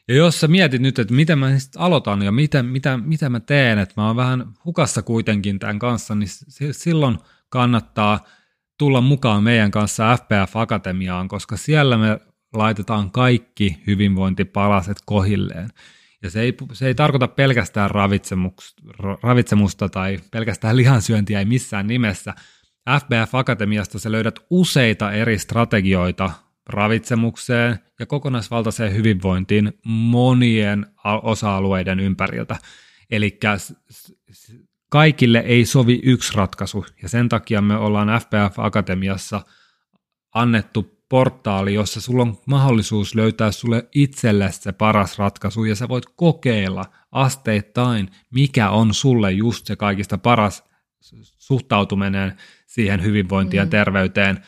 Ja 0.07 0.15
jos 0.15 0.39
sä 0.39 0.47
mietit 0.47 0.81
nyt, 0.81 0.99
että 0.99 1.13
miten 1.13 1.39
mä 1.39 1.47
aloitan 1.77 2.21
ja 2.21 2.31
mitä, 2.31 2.63
mitä, 2.63 2.97
mitä 2.97 3.29
mä 3.29 3.39
teen, 3.39 3.79
että 3.79 3.93
mä 3.97 4.07
oon 4.07 4.15
vähän 4.15 4.45
hukassa 4.65 5.01
kuitenkin 5.01 5.59
tämän 5.59 5.79
kanssa, 5.79 6.15
niin 6.15 6.29
silloin 6.71 7.17
kannattaa 7.49 8.25
tulla 8.77 9.01
mukaan 9.01 9.43
meidän 9.43 9.71
kanssa 9.71 10.17
FPF 10.17 10.55
Akatemiaan, 10.55 11.27
koska 11.27 11.57
siellä 11.57 11.97
me 11.97 12.19
laitetaan 12.53 13.11
kaikki 13.11 13.83
hyvinvointipalaset 13.87 14.97
kohilleen. 15.05 15.69
Ja 16.23 16.29
se 16.29 16.41
ei, 16.41 16.53
se 16.73 16.87
ei 16.87 16.95
tarkoita 16.95 17.27
pelkästään 17.27 17.89
ravitsemusta 19.23 19.89
tai 19.89 20.19
pelkästään 20.31 20.77
lihansyöntiä 20.77 21.39
ei 21.39 21.45
missään 21.45 21.87
nimessä. 21.87 22.33
FBF 22.89 23.35
Akatemiasta 23.35 23.99
sä 23.99 24.11
löydät 24.11 24.39
useita 24.49 25.11
eri 25.11 25.39
strategioita 25.39 26.31
ravitsemukseen 26.67 27.79
ja 27.99 28.05
kokonaisvaltaiseen 28.05 28.95
hyvinvointiin 28.95 29.73
monien 29.85 30.85
osa-alueiden 31.23 31.99
ympäriltä. 31.99 32.55
Eli 33.11 33.39
kaikille 34.89 35.39
ei 35.39 35.65
sovi 35.65 35.99
yksi 36.03 36.33
ratkaisu, 36.35 36.85
ja 37.01 37.09
sen 37.09 37.29
takia 37.29 37.61
me 37.61 37.77
ollaan 37.77 38.21
FPF 38.21 38.59
Akatemiassa 38.59 39.41
annettu 40.33 41.03
portaali, 41.09 41.73
jossa 41.73 42.01
sulla 42.01 42.21
on 42.21 42.37
mahdollisuus 42.45 43.15
löytää 43.15 43.51
sulle 43.51 43.87
itselle 43.95 44.51
se 44.51 44.71
paras 44.71 45.19
ratkaisu, 45.19 45.63
ja 45.63 45.75
sä 45.75 45.87
voit 45.89 46.05
kokeilla 46.15 46.85
asteittain, 47.11 48.09
mikä 48.29 48.69
on 48.69 48.93
sulle 48.93 49.31
just 49.31 49.65
se 49.65 49.75
kaikista 49.75 50.17
paras 50.17 50.63
suhtautuminen 51.37 52.37
siihen 52.67 53.03
hyvinvointiin 53.03 53.61
mm. 53.61 53.65
ja 53.65 53.69
terveyteen– 53.69 54.39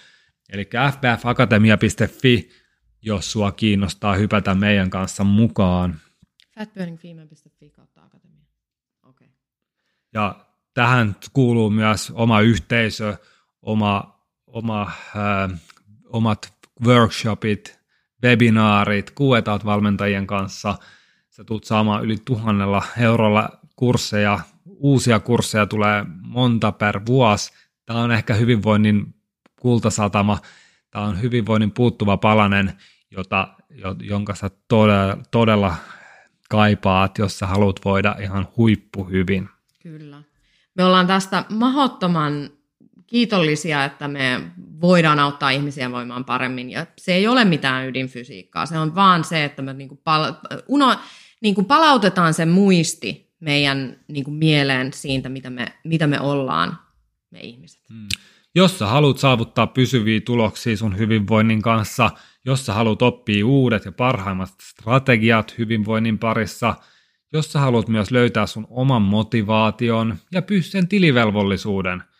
Eli 0.50 0.70
fbfakatemia.fi, 0.91 2.50
jos 3.02 3.32
sua 3.32 3.52
kiinnostaa 3.52 4.16
hypätä 4.16 4.56
meidän 4.56 4.89
kanssa 4.89 5.24
mukaan. 5.24 6.00
Fatburningfemale.fi 6.60 7.70
kautta 7.70 8.04
akatemia. 8.04 8.46
Okay. 9.04 9.28
Ja 10.14 10.46
tähän 10.74 11.16
kuuluu 11.34 11.70
myös 11.70 12.12
oma 12.12 12.41
yhteisö, 12.41 13.18
oma, 13.62 14.20
oma, 14.48 14.82
äh, 14.82 15.60
omat 16.06 16.54
workshopit, 16.86 17.80
webinaarit, 18.24 19.12
kuetaat 19.12 19.66
valmentajien 19.66 20.28
kanssa. 20.28 20.78
Sä 21.30 21.43
tulet 21.43 21.64
saamaan 21.64 22.04
yli 22.04 22.18
tuhannella 22.26 22.84
eurolla 22.98 23.50
kursseja, 23.76 24.39
uusia 24.66 25.20
kursseja 25.20 25.66
tulee 25.66 26.06
monta 26.22 26.72
per 26.72 27.02
vuosi. 27.06 27.54
Tämä 27.86 28.00
on 28.00 28.12
ehkä 28.12 28.34
hyvinvoinnin 28.34 29.14
kultasatama, 29.66 30.38
tämä 30.91 31.05
on 31.05 31.22
hyvinvoinnin 31.22 31.72
puuttuva 31.72 32.18
palanen, 32.18 32.74
jota, 33.11 33.47
jonka 34.01 34.36
sä 34.36 34.49
todella, 34.68 35.18
todella 35.32 35.76
kaipaat, 36.49 37.18
jos 37.18 37.39
sä 37.39 37.47
haluat 37.47 37.76
voida 37.86 38.16
ihan 38.22 38.47
huippu 38.57 39.03
hyvin. 39.03 39.49
Kyllä. 39.84 40.22
Me 40.76 40.84
ollaan 40.84 41.07
tästä 41.07 41.45
mahottoman 41.49 42.49
kiitollisia, 43.07 43.86
että 43.86 44.07
me 44.07 44.41
voidaan 44.82 45.20
auttaa 45.20 45.49
ihmisiä 45.49 45.91
voimaan 45.91 46.26
paremmin. 46.26 46.70
Ja 46.70 46.86
se 46.97 47.13
ei 47.13 47.28
ole 47.28 47.45
mitään 47.45 47.88
ydinfysiikkaa, 47.88 48.66
se 48.66 48.78
on 48.78 48.95
vaan 48.95 49.24
se, 49.24 49.43
että 49.43 49.61
me 49.61 49.74
niinku 49.74 49.95
pal- 49.95 50.34
uno, 50.68 50.95
niinku 51.41 51.63
palautetaan 51.63 52.34
se 52.34 52.45
muisti 52.45 53.34
meidän 53.39 53.99
niinku 54.07 54.32
mieleen 54.32 54.93
siitä, 54.93 55.30
mitä 55.30 55.49
me, 55.49 55.74
mitä 55.84 56.07
me 56.07 56.20
ollaan, 56.20 56.80
me 57.32 57.39
ihmiset. 57.39 57.82
Hmm. 57.89 58.07
Jos 58.56 58.80
sä 58.80 58.88
haluat 58.88 59.18
saavuttaa 59.18 59.68
pysyviä 59.68 60.22
tuloksia 60.22 60.78
sun 60.78 60.97
hyvinvoinnin 60.97 61.62
kanssa, 61.62 62.12
jos 62.45 62.66
sä 62.66 62.74
haluat 62.74 63.01
oppia 63.01 63.45
uudet 63.45 63.86
ja 63.86 63.91
parhaimmat 63.91 64.49
strategiat 64.62 65.58
hyvinvoinnin 65.58 66.20
parissa, 66.20 66.76
jos 67.34 67.51
sä 67.51 67.60
haluat 67.60 67.88
myös 67.88 68.12
löytää 68.12 68.45
sun 68.45 68.68
oman 68.70 69.01
motivaation 69.01 70.16
ja 70.32 70.41
sen 70.62 70.88
tilivelvollisuuden– 70.88 72.03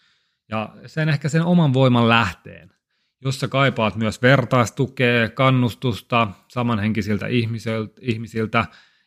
ja 0.50 0.70
sen 0.86 1.10
ehkä 1.10 1.30
sen 1.30 1.44
oman 1.44 1.74
voiman 1.74 2.10
lähteen, 2.10 2.72
jossa 3.22 3.48
kaipaat 3.48 3.96
myös 3.96 4.22
vertaistukea, 4.22 5.30
kannustusta 5.30 6.28
samanhenkisiltä 6.48 7.26
ihmisiltä, 8.02 8.66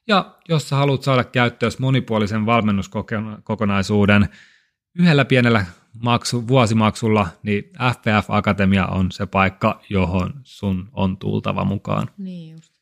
ja 0.08 0.36
jos 0.48 0.68
sä 0.68 0.76
haluat 0.76 1.02
saada 1.02 1.24
käyttöön 1.24 1.72
monipuolisen 1.78 2.46
valmennuskokonaisuuden 2.46 4.28
yhdellä 4.98 5.24
pienellä 5.24 5.66
maksu, 6.02 6.48
vuosimaksulla, 6.48 7.28
niin 7.42 7.64
FPF 7.64 8.30
Akatemia 8.30 8.86
on 8.86 9.12
se 9.12 9.26
paikka, 9.26 9.80
johon 9.88 10.40
sun 10.44 10.88
on 10.92 11.16
tultava 11.16 11.64
mukaan. 11.64 12.10
Niin 12.18 12.52
just. 12.52 12.72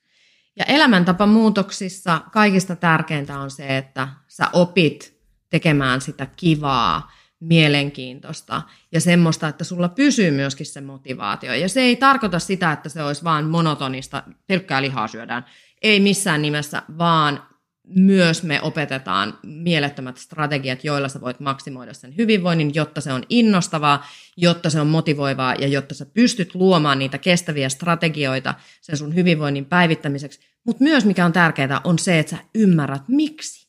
Ja 0.56 0.64
elämäntapamuutoksissa 0.64 2.20
kaikista 2.32 2.76
tärkeintä 2.76 3.38
on 3.38 3.50
se, 3.50 3.78
että 3.78 4.08
sä 4.28 4.48
opit 4.52 5.20
tekemään 5.50 6.00
sitä 6.00 6.26
kivaa, 6.36 7.10
mielenkiintoista 7.40 8.62
ja 8.92 9.00
semmoista, 9.00 9.48
että 9.48 9.64
sulla 9.64 9.88
pysyy 9.88 10.30
myöskin 10.30 10.66
se 10.66 10.80
motivaatio. 10.80 11.54
Ja 11.54 11.68
se 11.68 11.80
ei 11.80 11.96
tarkoita 11.96 12.38
sitä, 12.38 12.72
että 12.72 12.88
se 12.88 13.02
olisi 13.02 13.24
vain 13.24 13.46
monotonista, 13.46 14.22
pelkkää 14.46 14.82
lihaa 14.82 15.08
syödään. 15.08 15.44
Ei 15.82 16.00
missään 16.00 16.42
nimessä, 16.42 16.82
vaan 16.98 17.42
myös 17.86 18.42
me 18.42 18.62
opetetaan 18.62 19.38
mielettömät 19.42 20.16
strategiat, 20.16 20.84
joilla 20.84 21.08
sä 21.08 21.20
voit 21.20 21.40
maksimoida 21.40 21.94
sen 21.94 22.16
hyvinvoinnin, 22.16 22.74
jotta 22.74 23.00
se 23.00 23.12
on 23.12 23.22
innostavaa, 23.28 24.06
jotta 24.36 24.70
se 24.70 24.80
on 24.80 24.86
motivoivaa 24.86 25.54
ja 25.54 25.68
jotta 25.68 25.94
sä 25.94 26.06
pystyt 26.06 26.54
luomaan 26.54 26.98
niitä 26.98 27.18
kestäviä 27.18 27.68
strategioita 27.68 28.54
sen 28.80 28.96
sun 28.96 29.14
hyvinvoinnin 29.14 29.64
päivittämiseksi. 29.64 30.40
Mutta 30.64 30.84
myös 30.84 31.04
mikä 31.04 31.24
on 31.24 31.32
tärkeää 31.32 31.80
on 31.84 31.98
se, 31.98 32.18
että 32.18 32.30
sä 32.30 32.42
ymmärrät 32.54 33.02
miksi 33.08 33.66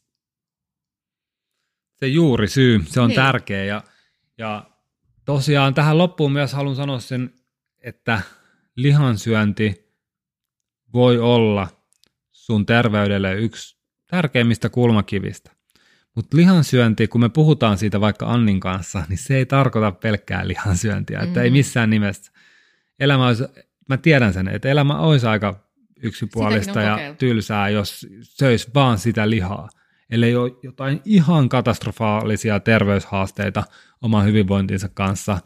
se 1.99 2.07
juuri 2.07 2.47
syy, 2.47 2.83
se 2.85 3.01
on 3.01 3.07
niin. 3.07 3.15
tärkeä. 3.15 3.63
Ja, 3.63 3.83
ja 4.37 4.69
tosiaan 5.25 5.73
tähän 5.73 5.97
loppuun 5.97 6.31
myös 6.31 6.53
haluan 6.53 6.75
sanoa 6.75 6.99
sen, 6.99 7.33
että 7.79 8.21
lihansyönti 8.75 9.93
voi 10.93 11.19
olla 11.19 11.67
sun 12.31 12.65
terveydelle 12.65 13.33
yksi 13.33 13.76
tärkeimmistä 14.07 14.69
kulmakivistä. 14.69 15.51
Mutta 16.15 16.37
lihansyönti, 16.37 17.07
kun 17.07 17.21
me 17.21 17.29
puhutaan 17.29 17.77
siitä 17.77 18.01
vaikka 18.01 18.33
Annin 18.33 18.59
kanssa, 18.59 19.03
niin 19.09 19.17
se 19.17 19.35
ei 19.35 19.45
tarkoita 19.45 19.91
pelkkää 19.91 20.47
lihansyöntiä, 20.47 21.19
mm. 21.19 21.23
että 21.23 21.41
ei 21.41 21.49
mm. 21.49 21.53
missään 21.53 21.89
nimessä. 21.89 22.31
Elämä 22.99 23.27
olisi, 23.27 23.43
mä 23.89 23.97
tiedän 23.97 24.33
sen, 24.33 24.47
että 24.47 24.69
elämä 24.69 24.99
olisi 24.99 25.27
aika 25.27 25.67
yksipuolista 26.03 26.81
ja 26.81 27.15
tylsää, 27.17 27.69
jos 27.69 28.07
söisi 28.21 28.69
vaan 28.73 28.97
sitä 28.97 29.29
lihaa 29.29 29.69
ellei 30.09 30.35
ole 30.35 30.51
jotain 30.63 31.01
ihan 31.05 31.49
katastrofaalisia 31.49 32.59
terveyshaasteita 32.59 33.63
oman 34.01 34.25
hyvinvointinsa 34.25 34.89
kanssa, 34.89 35.37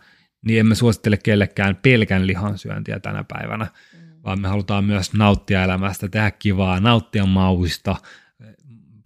niin 0.45 0.59
emme 0.59 0.75
suosittele 0.75 1.17
kellekään 1.17 1.75
pelkän 1.75 2.27
lihansyöntiä 2.27 2.99
tänä 2.99 3.23
päivänä, 3.23 3.65
mm. 3.65 3.99
vaan 4.23 4.41
me 4.41 4.47
halutaan 4.47 4.85
myös 4.85 5.13
nauttia 5.13 5.63
elämästä, 5.63 6.07
tehdä 6.07 6.31
kivaa, 6.31 6.79
nauttia 6.79 7.25
mauista, 7.25 7.95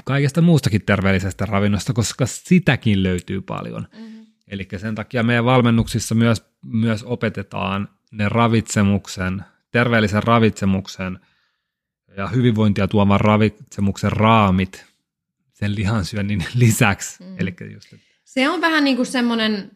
kaikesta 0.06 0.42
muustakin 0.42 0.86
terveellisestä 0.86 1.46
ravinnosta, 1.46 1.94
koska 1.94 2.26
sitäkin 2.26 3.04
löytyy 3.04 3.42
paljon. 3.42 3.88
Mm-hmm. 3.98 4.26
Eli 4.48 4.68
sen 4.78 4.96
takia 4.96 5.24
meidän 5.24 5.46
valmennuksissa 5.46 6.16
myös, 6.16 6.46
myös 6.66 7.04
opetetaan 7.04 7.90
ne 8.12 8.30
ravitsemuksen, 8.30 9.44
terveellisen 9.72 10.24
ravitsemuksen 10.24 11.20
ja 12.18 12.28
hyvinvointia 12.28 12.88
tuovan 12.88 13.22
ravitsemuksen 13.22 14.12
raamit 14.12 14.86
sen 15.54 15.76
lihansyönnin 15.76 16.46
lisäksi. 16.56 17.24
Mm. 17.24 17.36
Elikkä 17.40 17.66
just, 17.66 17.94
että... 17.94 18.06
Se 18.24 18.50
on 18.50 18.62
vähän 18.62 18.84
niin 18.84 18.96
kuin 18.96 19.06
semmoinen, 19.06 19.72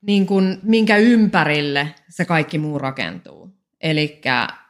niin 0.00 0.26
kuin, 0.26 0.58
minkä 0.62 0.96
ympärille 0.96 1.94
se 2.08 2.24
kaikki 2.24 2.58
muu 2.58 2.78
rakentuu. 2.78 3.56
Eli 3.80 4.20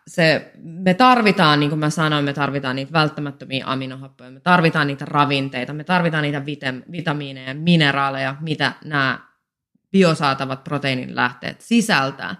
se, 0.07 0.53
me 0.63 0.95
tarvitaan, 0.95 1.61
niin 1.61 1.71
kuin 1.71 1.79
mä 1.79 1.91
sanoin, 1.91 2.25
me 2.25 2.33
tarvitaan 2.33 2.77
niitä 2.77 2.93
välttämättömiä 2.93 3.65
aminohappoja, 3.67 4.31
me 4.31 4.41
tarvitaan 4.41 4.87
niitä 4.87 5.05
ravinteita, 5.05 5.73
me 5.73 5.85
tarvitaan 5.85 6.23
niitä 6.23 6.39
vitam- 6.39 6.93
vitamiineja, 6.93 7.55
mineraaleja, 7.55 8.37
mitä 8.41 8.73
nämä 8.85 9.19
biosaatavat 9.93 10.65
proteiinin 10.65 11.17
lähteet 11.17 11.61
sisältää. 11.61 12.37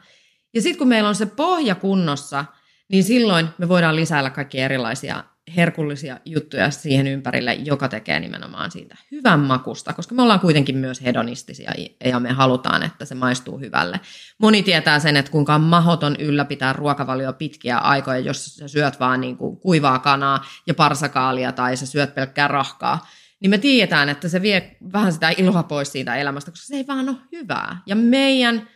Ja 0.55 0.63
sitten 0.63 0.79
kun 0.79 0.89
meillä 0.89 1.09
on 1.09 1.15
se 1.15 1.27
pohja 1.27 1.75
kunnossa, 1.75 2.45
niin 2.89 3.05
silloin 3.05 3.49
me 3.59 3.69
voidaan 3.69 3.97
lisäillä 3.97 4.31
kaikki 4.31 4.61
erilaisia 4.61 5.25
herkullisia 5.57 6.21
juttuja 6.25 6.71
siihen 6.71 7.07
ympärille, 7.07 7.55
joka 7.55 7.89
tekee 7.89 8.21
nimenomaan 8.21 8.71
siitä 8.71 8.97
hyvän 9.11 9.41
makusta, 9.41 9.93
koska 9.93 10.15
me 10.15 10.23
ollaan 10.23 10.41
kuitenkin 10.41 10.77
myös 10.77 11.03
hedonistisia 11.03 11.73
ja 12.05 12.21
me 12.21 12.33
halutaan, 12.33 12.83
että 12.83 13.05
se 13.05 13.15
maistuu 13.15 13.59
hyvälle. 13.59 14.01
Moni 14.39 14.63
tietää 14.63 14.99
sen, 14.99 15.17
että 15.17 15.33
kuinka 15.33 15.59
mahoton 15.59 16.17
ylläpitää 16.17 16.73
ruokavalio 16.73 17.33
pitkiä 17.33 17.79
aikoja, 17.79 18.19
jos 18.19 18.57
sä 18.57 18.69
syöt 18.69 19.01
vaan 19.01 19.21
niin 19.21 19.37
kuin 19.37 19.57
kuivaa 19.57 19.99
kanaa 19.99 20.45
ja 20.67 20.75
parsakaalia 20.75 21.53
tai 21.53 21.77
sä 21.77 21.87
syöt 21.87 22.15
pelkkää 22.15 22.49
rahkaa, 22.49 23.07
niin 23.41 23.51
me 23.51 23.59
tiedetään, 23.59 24.09
että 24.09 24.29
se 24.29 24.43
vie 24.43 24.77
vähän 24.93 25.13
sitä 25.13 25.31
iloa 25.37 25.63
pois 25.63 25.93
siitä 25.93 26.17
elämästä, 26.17 26.51
koska 26.51 26.67
se 26.67 26.77
ei 26.77 26.87
vaan 26.87 27.09
ole 27.09 27.17
hyvää. 27.33 27.79
Ja 27.87 27.97
meidän 27.97 28.69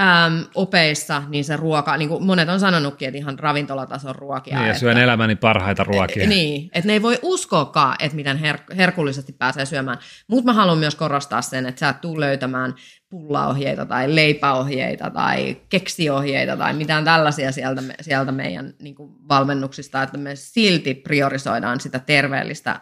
äm, 0.00 0.44
opeissa, 0.54 1.22
niin 1.28 1.44
se 1.44 1.56
ruoka, 1.56 1.96
niin 1.96 2.08
kuin 2.08 2.24
monet 2.24 2.48
on 2.48 2.60
sanonutkin, 2.60 3.08
että 3.08 3.18
ihan 3.18 3.38
ravintolatason 3.38 4.14
ruokia. 4.14 4.58
Niin, 4.58 4.68
ja 4.68 4.78
syön 4.78 4.92
että, 4.92 5.04
elämäni 5.04 5.36
parhaita 5.36 5.84
ruokia. 5.84 6.24
E, 6.24 6.26
niin, 6.26 6.70
että 6.72 6.86
ne 6.86 6.92
ei 6.92 7.02
voi 7.02 7.18
uskoakaan, 7.22 7.96
että 7.98 8.16
miten 8.16 8.38
her- 8.38 8.74
herkullisesti 8.76 9.32
pääsee 9.32 9.66
syömään. 9.66 9.98
Mutta 10.28 10.44
mä 10.44 10.52
haluan 10.52 10.78
myös 10.78 10.94
korostaa 10.94 11.42
sen, 11.42 11.66
että 11.66 11.78
sä 11.78 11.88
et 11.88 12.00
tule 12.00 12.26
löytämään 12.26 12.74
pullaohjeita 13.08 13.86
tai 13.86 14.14
leipäohjeita 14.14 15.10
tai 15.10 15.56
keksiohjeita 15.68 16.56
tai 16.56 16.74
mitään 16.74 17.04
tällaisia 17.04 17.52
sieltä, 17.52 17.82
sieltä 18.00 18.32
meidän 18.32 18.74
niin 18.82 18.94
kuin 18.94 19.12
valmennuksista, 19.28 20.02
että 20.02 20.18
me 20.18 20.36
silti 20.36 20.94
priorisoidaan 20.94 21.80
sitä 21.80 21.98
terveellistä 21.98 22.80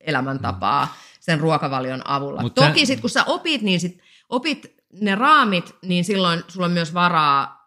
elämäntapaa 0.00 0.84
mm. 0.84 0.90
sen 1.20 1.40
ruokavalion 1.40 2.02
avulla. 2.04 2.42
Mut 2.42 2.54
Toki 2.54 2.86
sitten 2.86 3.00
kun 3.00 3.10
sä 3.10 3.24
opit, 3.24 3.62
niin 3.62 3.80
sit 3.80 4.00
opit 4.28 4.81
ne 5.00 5.14
raamit, 5.14 5.76
niin 5.82 6.04
silloin 6.04 6.42
sulla 6.48 6.66
on 6.66 6.72
myös 6.72 6.94
varaa 6.94 7.62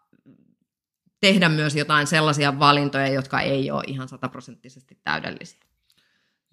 tehdä 1.21 1.49
myös 1.49 1.75
jotain 1.75 2.07
sellaisia 2.07 2.59
valintoja, 2.59 3.07
jotka 3.07 3.41
ei 3.41 3.71
ole 3.71 3.83
ihan 3.87 4.07
sataprosenttisesti 4.07 4.99
täydellisiä. 5.03 5.59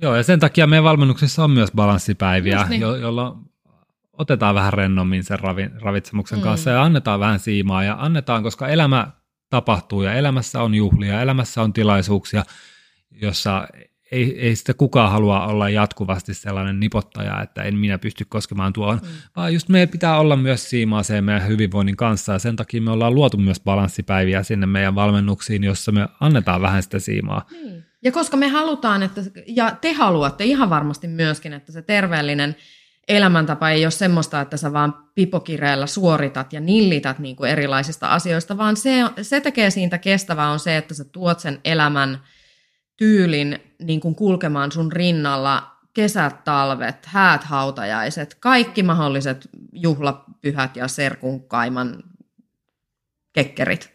Joo, 0.03 0.17
ja 0.17 0.23
sen 0.23 0.41
takia 0.41 0.67
meidän 0.67 0.85
valmennuksessa 0.85 1.45
on 1.45 1.51
myös 1.51 1.73
balanssipäiviä, 1.73 2.67
niin. 2.69 2.81
jo- 2.81 2.97
jolloin 2.97 3.35
otetaan 4.13 4.55
vähän 4.55 4.73
rennommin 4.73 5.25
sen 5.25 5.41
ravi, 5.41 5.71
ravitsemuksen 5.81 6.39
mm. 6.39 6.43
kanssa 6.43 6.71
ja 6.71 6.83
annetaan 6.83 7.21
vähän 7.21 7.39
siimaa 7.39 7.85
ja 7.85 7.97
annetaan, 7.99 8.43
koska 8.43 8.69
elämä 8.69 9.11
tapahtuu 9.51 10.03
ja 10.03 10.15
elämässä 10.15 10.63
on 10.63 10.75
juhlia, 10.75 11.23
elämässä 11.23 11.63
on 11.63 11.73
tilaisuuksia, 11.73 12.45
jossa 13.11 13.69
ei, 14.13 14.41
ei 14.41 14.57
sitä 14.57 14.75
kukaan 14.75 15.11
halua 15.11 15.47
olla 15.47 15.69
jatkuvasti 15.69 16.35
sellainen 16.35 16.81
nipottaja, 16.81 17.43
että 17.43 17.63
en 17.63 17.77
minä 17.77 17.99
pysty 17.99 18.25
koskemaan 18.25 18.73
tuohon, 18.73 19.01
mm. 19.03 19.09
vaan 19.37 19.55
just 19.55 19.69
meidän 19.69 19.89
pitää 19.89 20.19
olla 20.19 20.37
myös 20.37 20.71
siimaaseen 20.71 21.25
meidän 21.25 21.49
hyvinvoinnin 21.49 21.97
kanssa 21.97 22.33
ja 22.33 22.39
sen 22.39 22.57
takia 22.57 22.83
me 22.83 22.91
ollaan 22.91 23.15
luotu 23.15 23.37
myös 23.37 23.61
balanssipäiviä 23.61 24.43
sinne 24.43 24.67
meidän 24.67 24.95
valmennuksiin, 24.95 25.65
jossa 25.65 25.93
me 25.93 26.09
annetaan 26.21 26.63
vähän 26.63 26.83
sitä 26.83 26.99
siimaa. 26.99 27.47
Niin. 27.51 27.85
Ja 28.03 28.13
koska 28.13 28.37
me 28.37 28.49
halutaan, 28.49 29.03
että, 29.03 29.21
ja 29.47 29.77
te 29.81 29.93
haluatte 29.93 30.45
ihan 30.45 30.71
varmasti 30.71 31.09
myöskin, 31.09 31.53
että 31.53 31.73
se 31.73 31.83
terveellinen 31.83 32.57
elämäntapa 33.09 33.71
ei 33.71 33.85
ole 33.85 33.91
semmoista, 33.91 34.41
että 34.41 34.57
sä 34.57 34.73
vaan 34.73 34.95
pipokireellä 35.15 35.87
suoritat 35.87 36.53
ja 36.53 36.61
nillität 36.61 37.19
niin 37.19 37.37
kuin 37.37 37.51
erilaisista 37.51 38.09
asioista, 38.09 38.57
vaan 38.57 38.77
se, 38.77 38.91
se 39.23 39.41
tekee 39.41 39.71
siitä 39.71 39.99
kestävää 39.99 40.51
on 40.51 40.59
se, 40.59 40.77
että 40.77 40.95
sä 40.95 41.05
tuot 41.05 41.41
sen 41.41 41.61
elämän– 41.65 42.19
tyylin 42.97 43.59
niin 43.83 44.01
kuin 44.01 44.15
kulkemaan 44.15 44.73
sun 44.73 44.93
rinnalla 44.93 45.73
kesät, 45.95 46.45
talvet, 46.45 47.07
häät, 47.07 47.45
hautajaiset, 47.45 48.35
kaikki 48.35 48.83
mahdolliset 48.83 49.49
juhlapyhät 49.73 50.77
ja 50.77 50.89
serkunkaiman 50.89 52.03
kekkerit. 53.33 53.93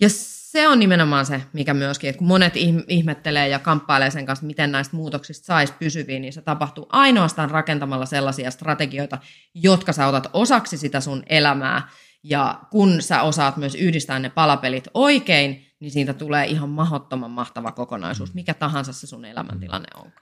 Ja 0.00 0.08
se 0.10 0.68
on 0.68 0.78
nimenomaan 0.78 1.26
se, 1.26 1.42
mikä 1.52 1.74
myöskin, 1.74 2.10
että 2.10 2.18
kun 2.18 2.28
monet 2.28 2.52
ihmettelee 2.88 3.48
ja 3.48 3.58
kamppailee 3.58 4.10
sen 4.10 4.26
kanssa, 4.26 4.46
miten 4.46 4.72
näistä 4.72 4.96
muutoksista 4.96 5.46
saisi 5.46 5.72
pysyviä, 5.78 6.18
niin 6.18 6.32
se 6.32 6.42
tapahtuu 6.42 6.86
ainoastaan 6.88 7.50
rakentamalla 7.50 8.06
sellaisia 8.06 8.50
strategioita, 8.50 9.18
jotka 9.54 9.92
sä 9.92 10.06
otat 10.06 10.30
osaksi 10.32 10.76
sitä 10.76 11.00
sun 11.00 11.22
elämää. 11.28 11.88
Ja 12.22 12.60
kun 12.70 13.02
sä 13.02 13.22
osaat 13.22 13.56
myös 13.56 13.74
yhdistää 13.74 14.18
ne 14.18 14.30
palapelit 14.30 14.88
oikein, 14.94 15.66
niin 15.82 15.90
siitä 15.90 16.14
tulee 16.14 16.46
ihan 16.46 16.68
mahdottoman 16.68 17.30
mahtava 17.30 17.72
kokonaisuus, 17.72 18.34
mikä 18.34 18.54
tahansa 18.54 18.92
se 18.92 19.06
sun 19.06 19.24
elämäntilanne 19.24 19.88
on. 19.96 20.12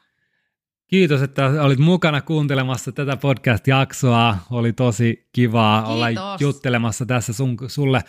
Kiitos, 0.87 1.23
että 1.23 1.47
olit 1.63 1.79
mukana 1.79 2.21
kuuntelemassa 2.21 2.93
tätä 2.93 3.17
podcast-jaksoa. 3.17 4.37
Oli 4.51 4.73
tosi 4.73 5.29
kivaa 5.33 5.83
Kiitos. 5.83 5.95
olla 5.95 6.37
juttelemassa 6.41 7.07
tässä 7.07 7.33
sun, 7.33 7.57
sulle 7.67 8.05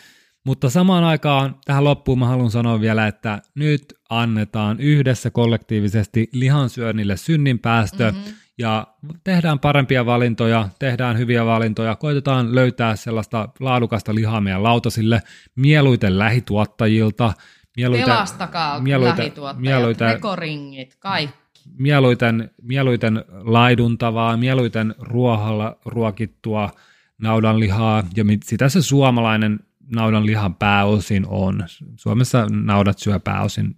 mutta 0.45 0.69
samaan 0.69 1.03
aikaan 1.03 1.55
tähän 1.65 1.83
loppuun 1.83 2.19
mä 2.19 2.27
haluan 2.27 2.51
sanoa 2.51 2.81
vielä, 2.81 3.07
että 3.07 3.41
nyt 3.55 3.93
annetaan 4.09 4.79
yhdessä 4.79 5.29
kollektiivisesti 5.29 6.29
lihansyönnille 6.33 7.17
synninpäästö 7.17 8.11
mm-hmm. 8.11 8.33
Ja 8.61 8.87
tehdään 9.23 9.59
parempia 9.59 10.05
valintoja, 10.05 10.69
tehdään 10.79 11.17
hyviä 11.17 11.45
valintoja, 11.45 11.95
koitetaan 11.95 12.55
löytää 12.55 12.95
sellaista 12.95 13.49
laadukasta 13.59 14.15
lihaa 14.15 14.41
meidän 14.41 14.63
lautasille, 14.63 15.21
mieluiten 15.55 16.19
lähituottajilta. 16.19 17.33
Mieluiten, 17.77 18.05
Pelastakaa 18.05 18.79
mieluiten, 18.79 19.17
lähituottajat, 19.17 19.61
mieluiten, 19.61 20.13
rekoringit, 20.13 20.95
kaikki. 20.99 21.41
Mieluiten, 21.77 22.51
mieluiten 22.61 23.25
laiduntavaa, 23.31 24.37
mieluiten 24.37 24.95
ruohalla 24.99 25.77
ruokittua 25.85 26.69
naudanlihaa 27.17 28.03
ja 28.15 28.23
sitä 28.43 28.69
se 28.69 28.81
suomalainen 28.81 29.59
naudan 29.95 30.25
lihan 30.25 30.55
pääosin 30.55 31.25
on. 31.27 31.63
Suomessa 31.95 32.47
naudat 32.49 32.99
syö 32.99 33.19
pääosin 33.19 33.75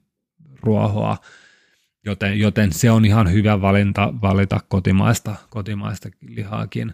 ruohoa, 0.61 1.17
joten, 2.05 2.39
joten 2.39 2.73
se 2.73 2.91
on 2.91 3.05
ihan 3.05 3.31
hyvä 3.31 3.61
valinta 3.61 4.13
valita 4.21 4.59
kotimaista, 4.67 5.35
kotimaista 5.49 6.09
lihaakin. 6.21 6.93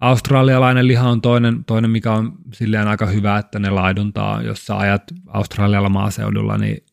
Australialainen 0.00 0.88
liha 0.88 1.08
on 1.08 1.20
toinen, 1.20 1.64
toinen, 1.64 1.90
mikä 1.90 2.12
on 2.12 2.32
silleen 2.52 2.88
aika 2.88 3.06
hyvä, 3.06 3.38
että 3.38 3.58
ne 3.58 3.70
laiduntaa. 3.70 4.42
Jos 4.42 4.66
sä 4.66 4.78
ajat 4.78 5.02
Australialla 5.26 5.88
maaseudulla, 5.88 6.58
niin 6.58 6.84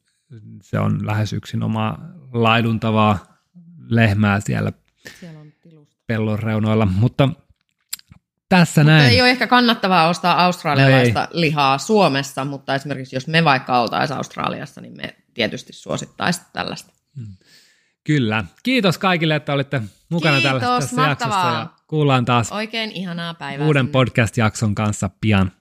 se 0.61 0.79
on 0.79 1.05
lähes 1.05 1.35
omaa 1.63 1.99
laiduntavaa 2.33 3.41
lehmää 3.89 4.39
siellä, 4.39 4.71
siellä 5.19 5.39
on 5.39 5.51
pellon 6.07 6.39
reunoilla. 6.39 6.85
Mutta 6.85 7.29
tässä 8.49 8.81
mutta 8.81 8.91
näin. 8.91 9.09
ei 9.09 9.21
ole 9.21 9.29
ehkä 9.29 9.47
kannattavaa 9.47 10.09
ostaa 10.09 10.45
australialaista 10.45 11.19
no 11.19 11.27
lihaa 11.31 11.77
Suomessa, 11.77 12.45
mutta 12.45 12.75
esimerkiksi 12.75 13.15
jos 13.15 13.27
me 13.27 13.43
vaikka 13.43 13.79
oltaisiin 13.79 14.17
Australiassa, 14.17 14.81
niin 14.81 14.97
me 14.97 15.15
tietysti 15.33 15.73
suosittaisiin 15.73 16.45
tällaista. 16.53 16.93
Hmm. 17.15 17.37
Kyllä. 18.03 18.43
Kiitos 18.63 18.97
kaikille, 18.97 19.35
että 19.35 19.53
olitte 19.53 19.81
mukana 20.09 20.37
Kiitos, 20.41 20.61
tässä 20.61 20.95
mahtavaa. 20.95 21.09
jaksossa 21.09 21.59
ja 21.59 21.67
kuullaan 21.87 22.25
taas 22.25 22.51
Oikein 22.51 22.91
ihanaa 22.91 23.33
päivää 23.33 23.67
uuden 23.67 23.87
podcast-jakson 23.87 24.75
kanssa 24.75 25.09
pian. 25.21 25.51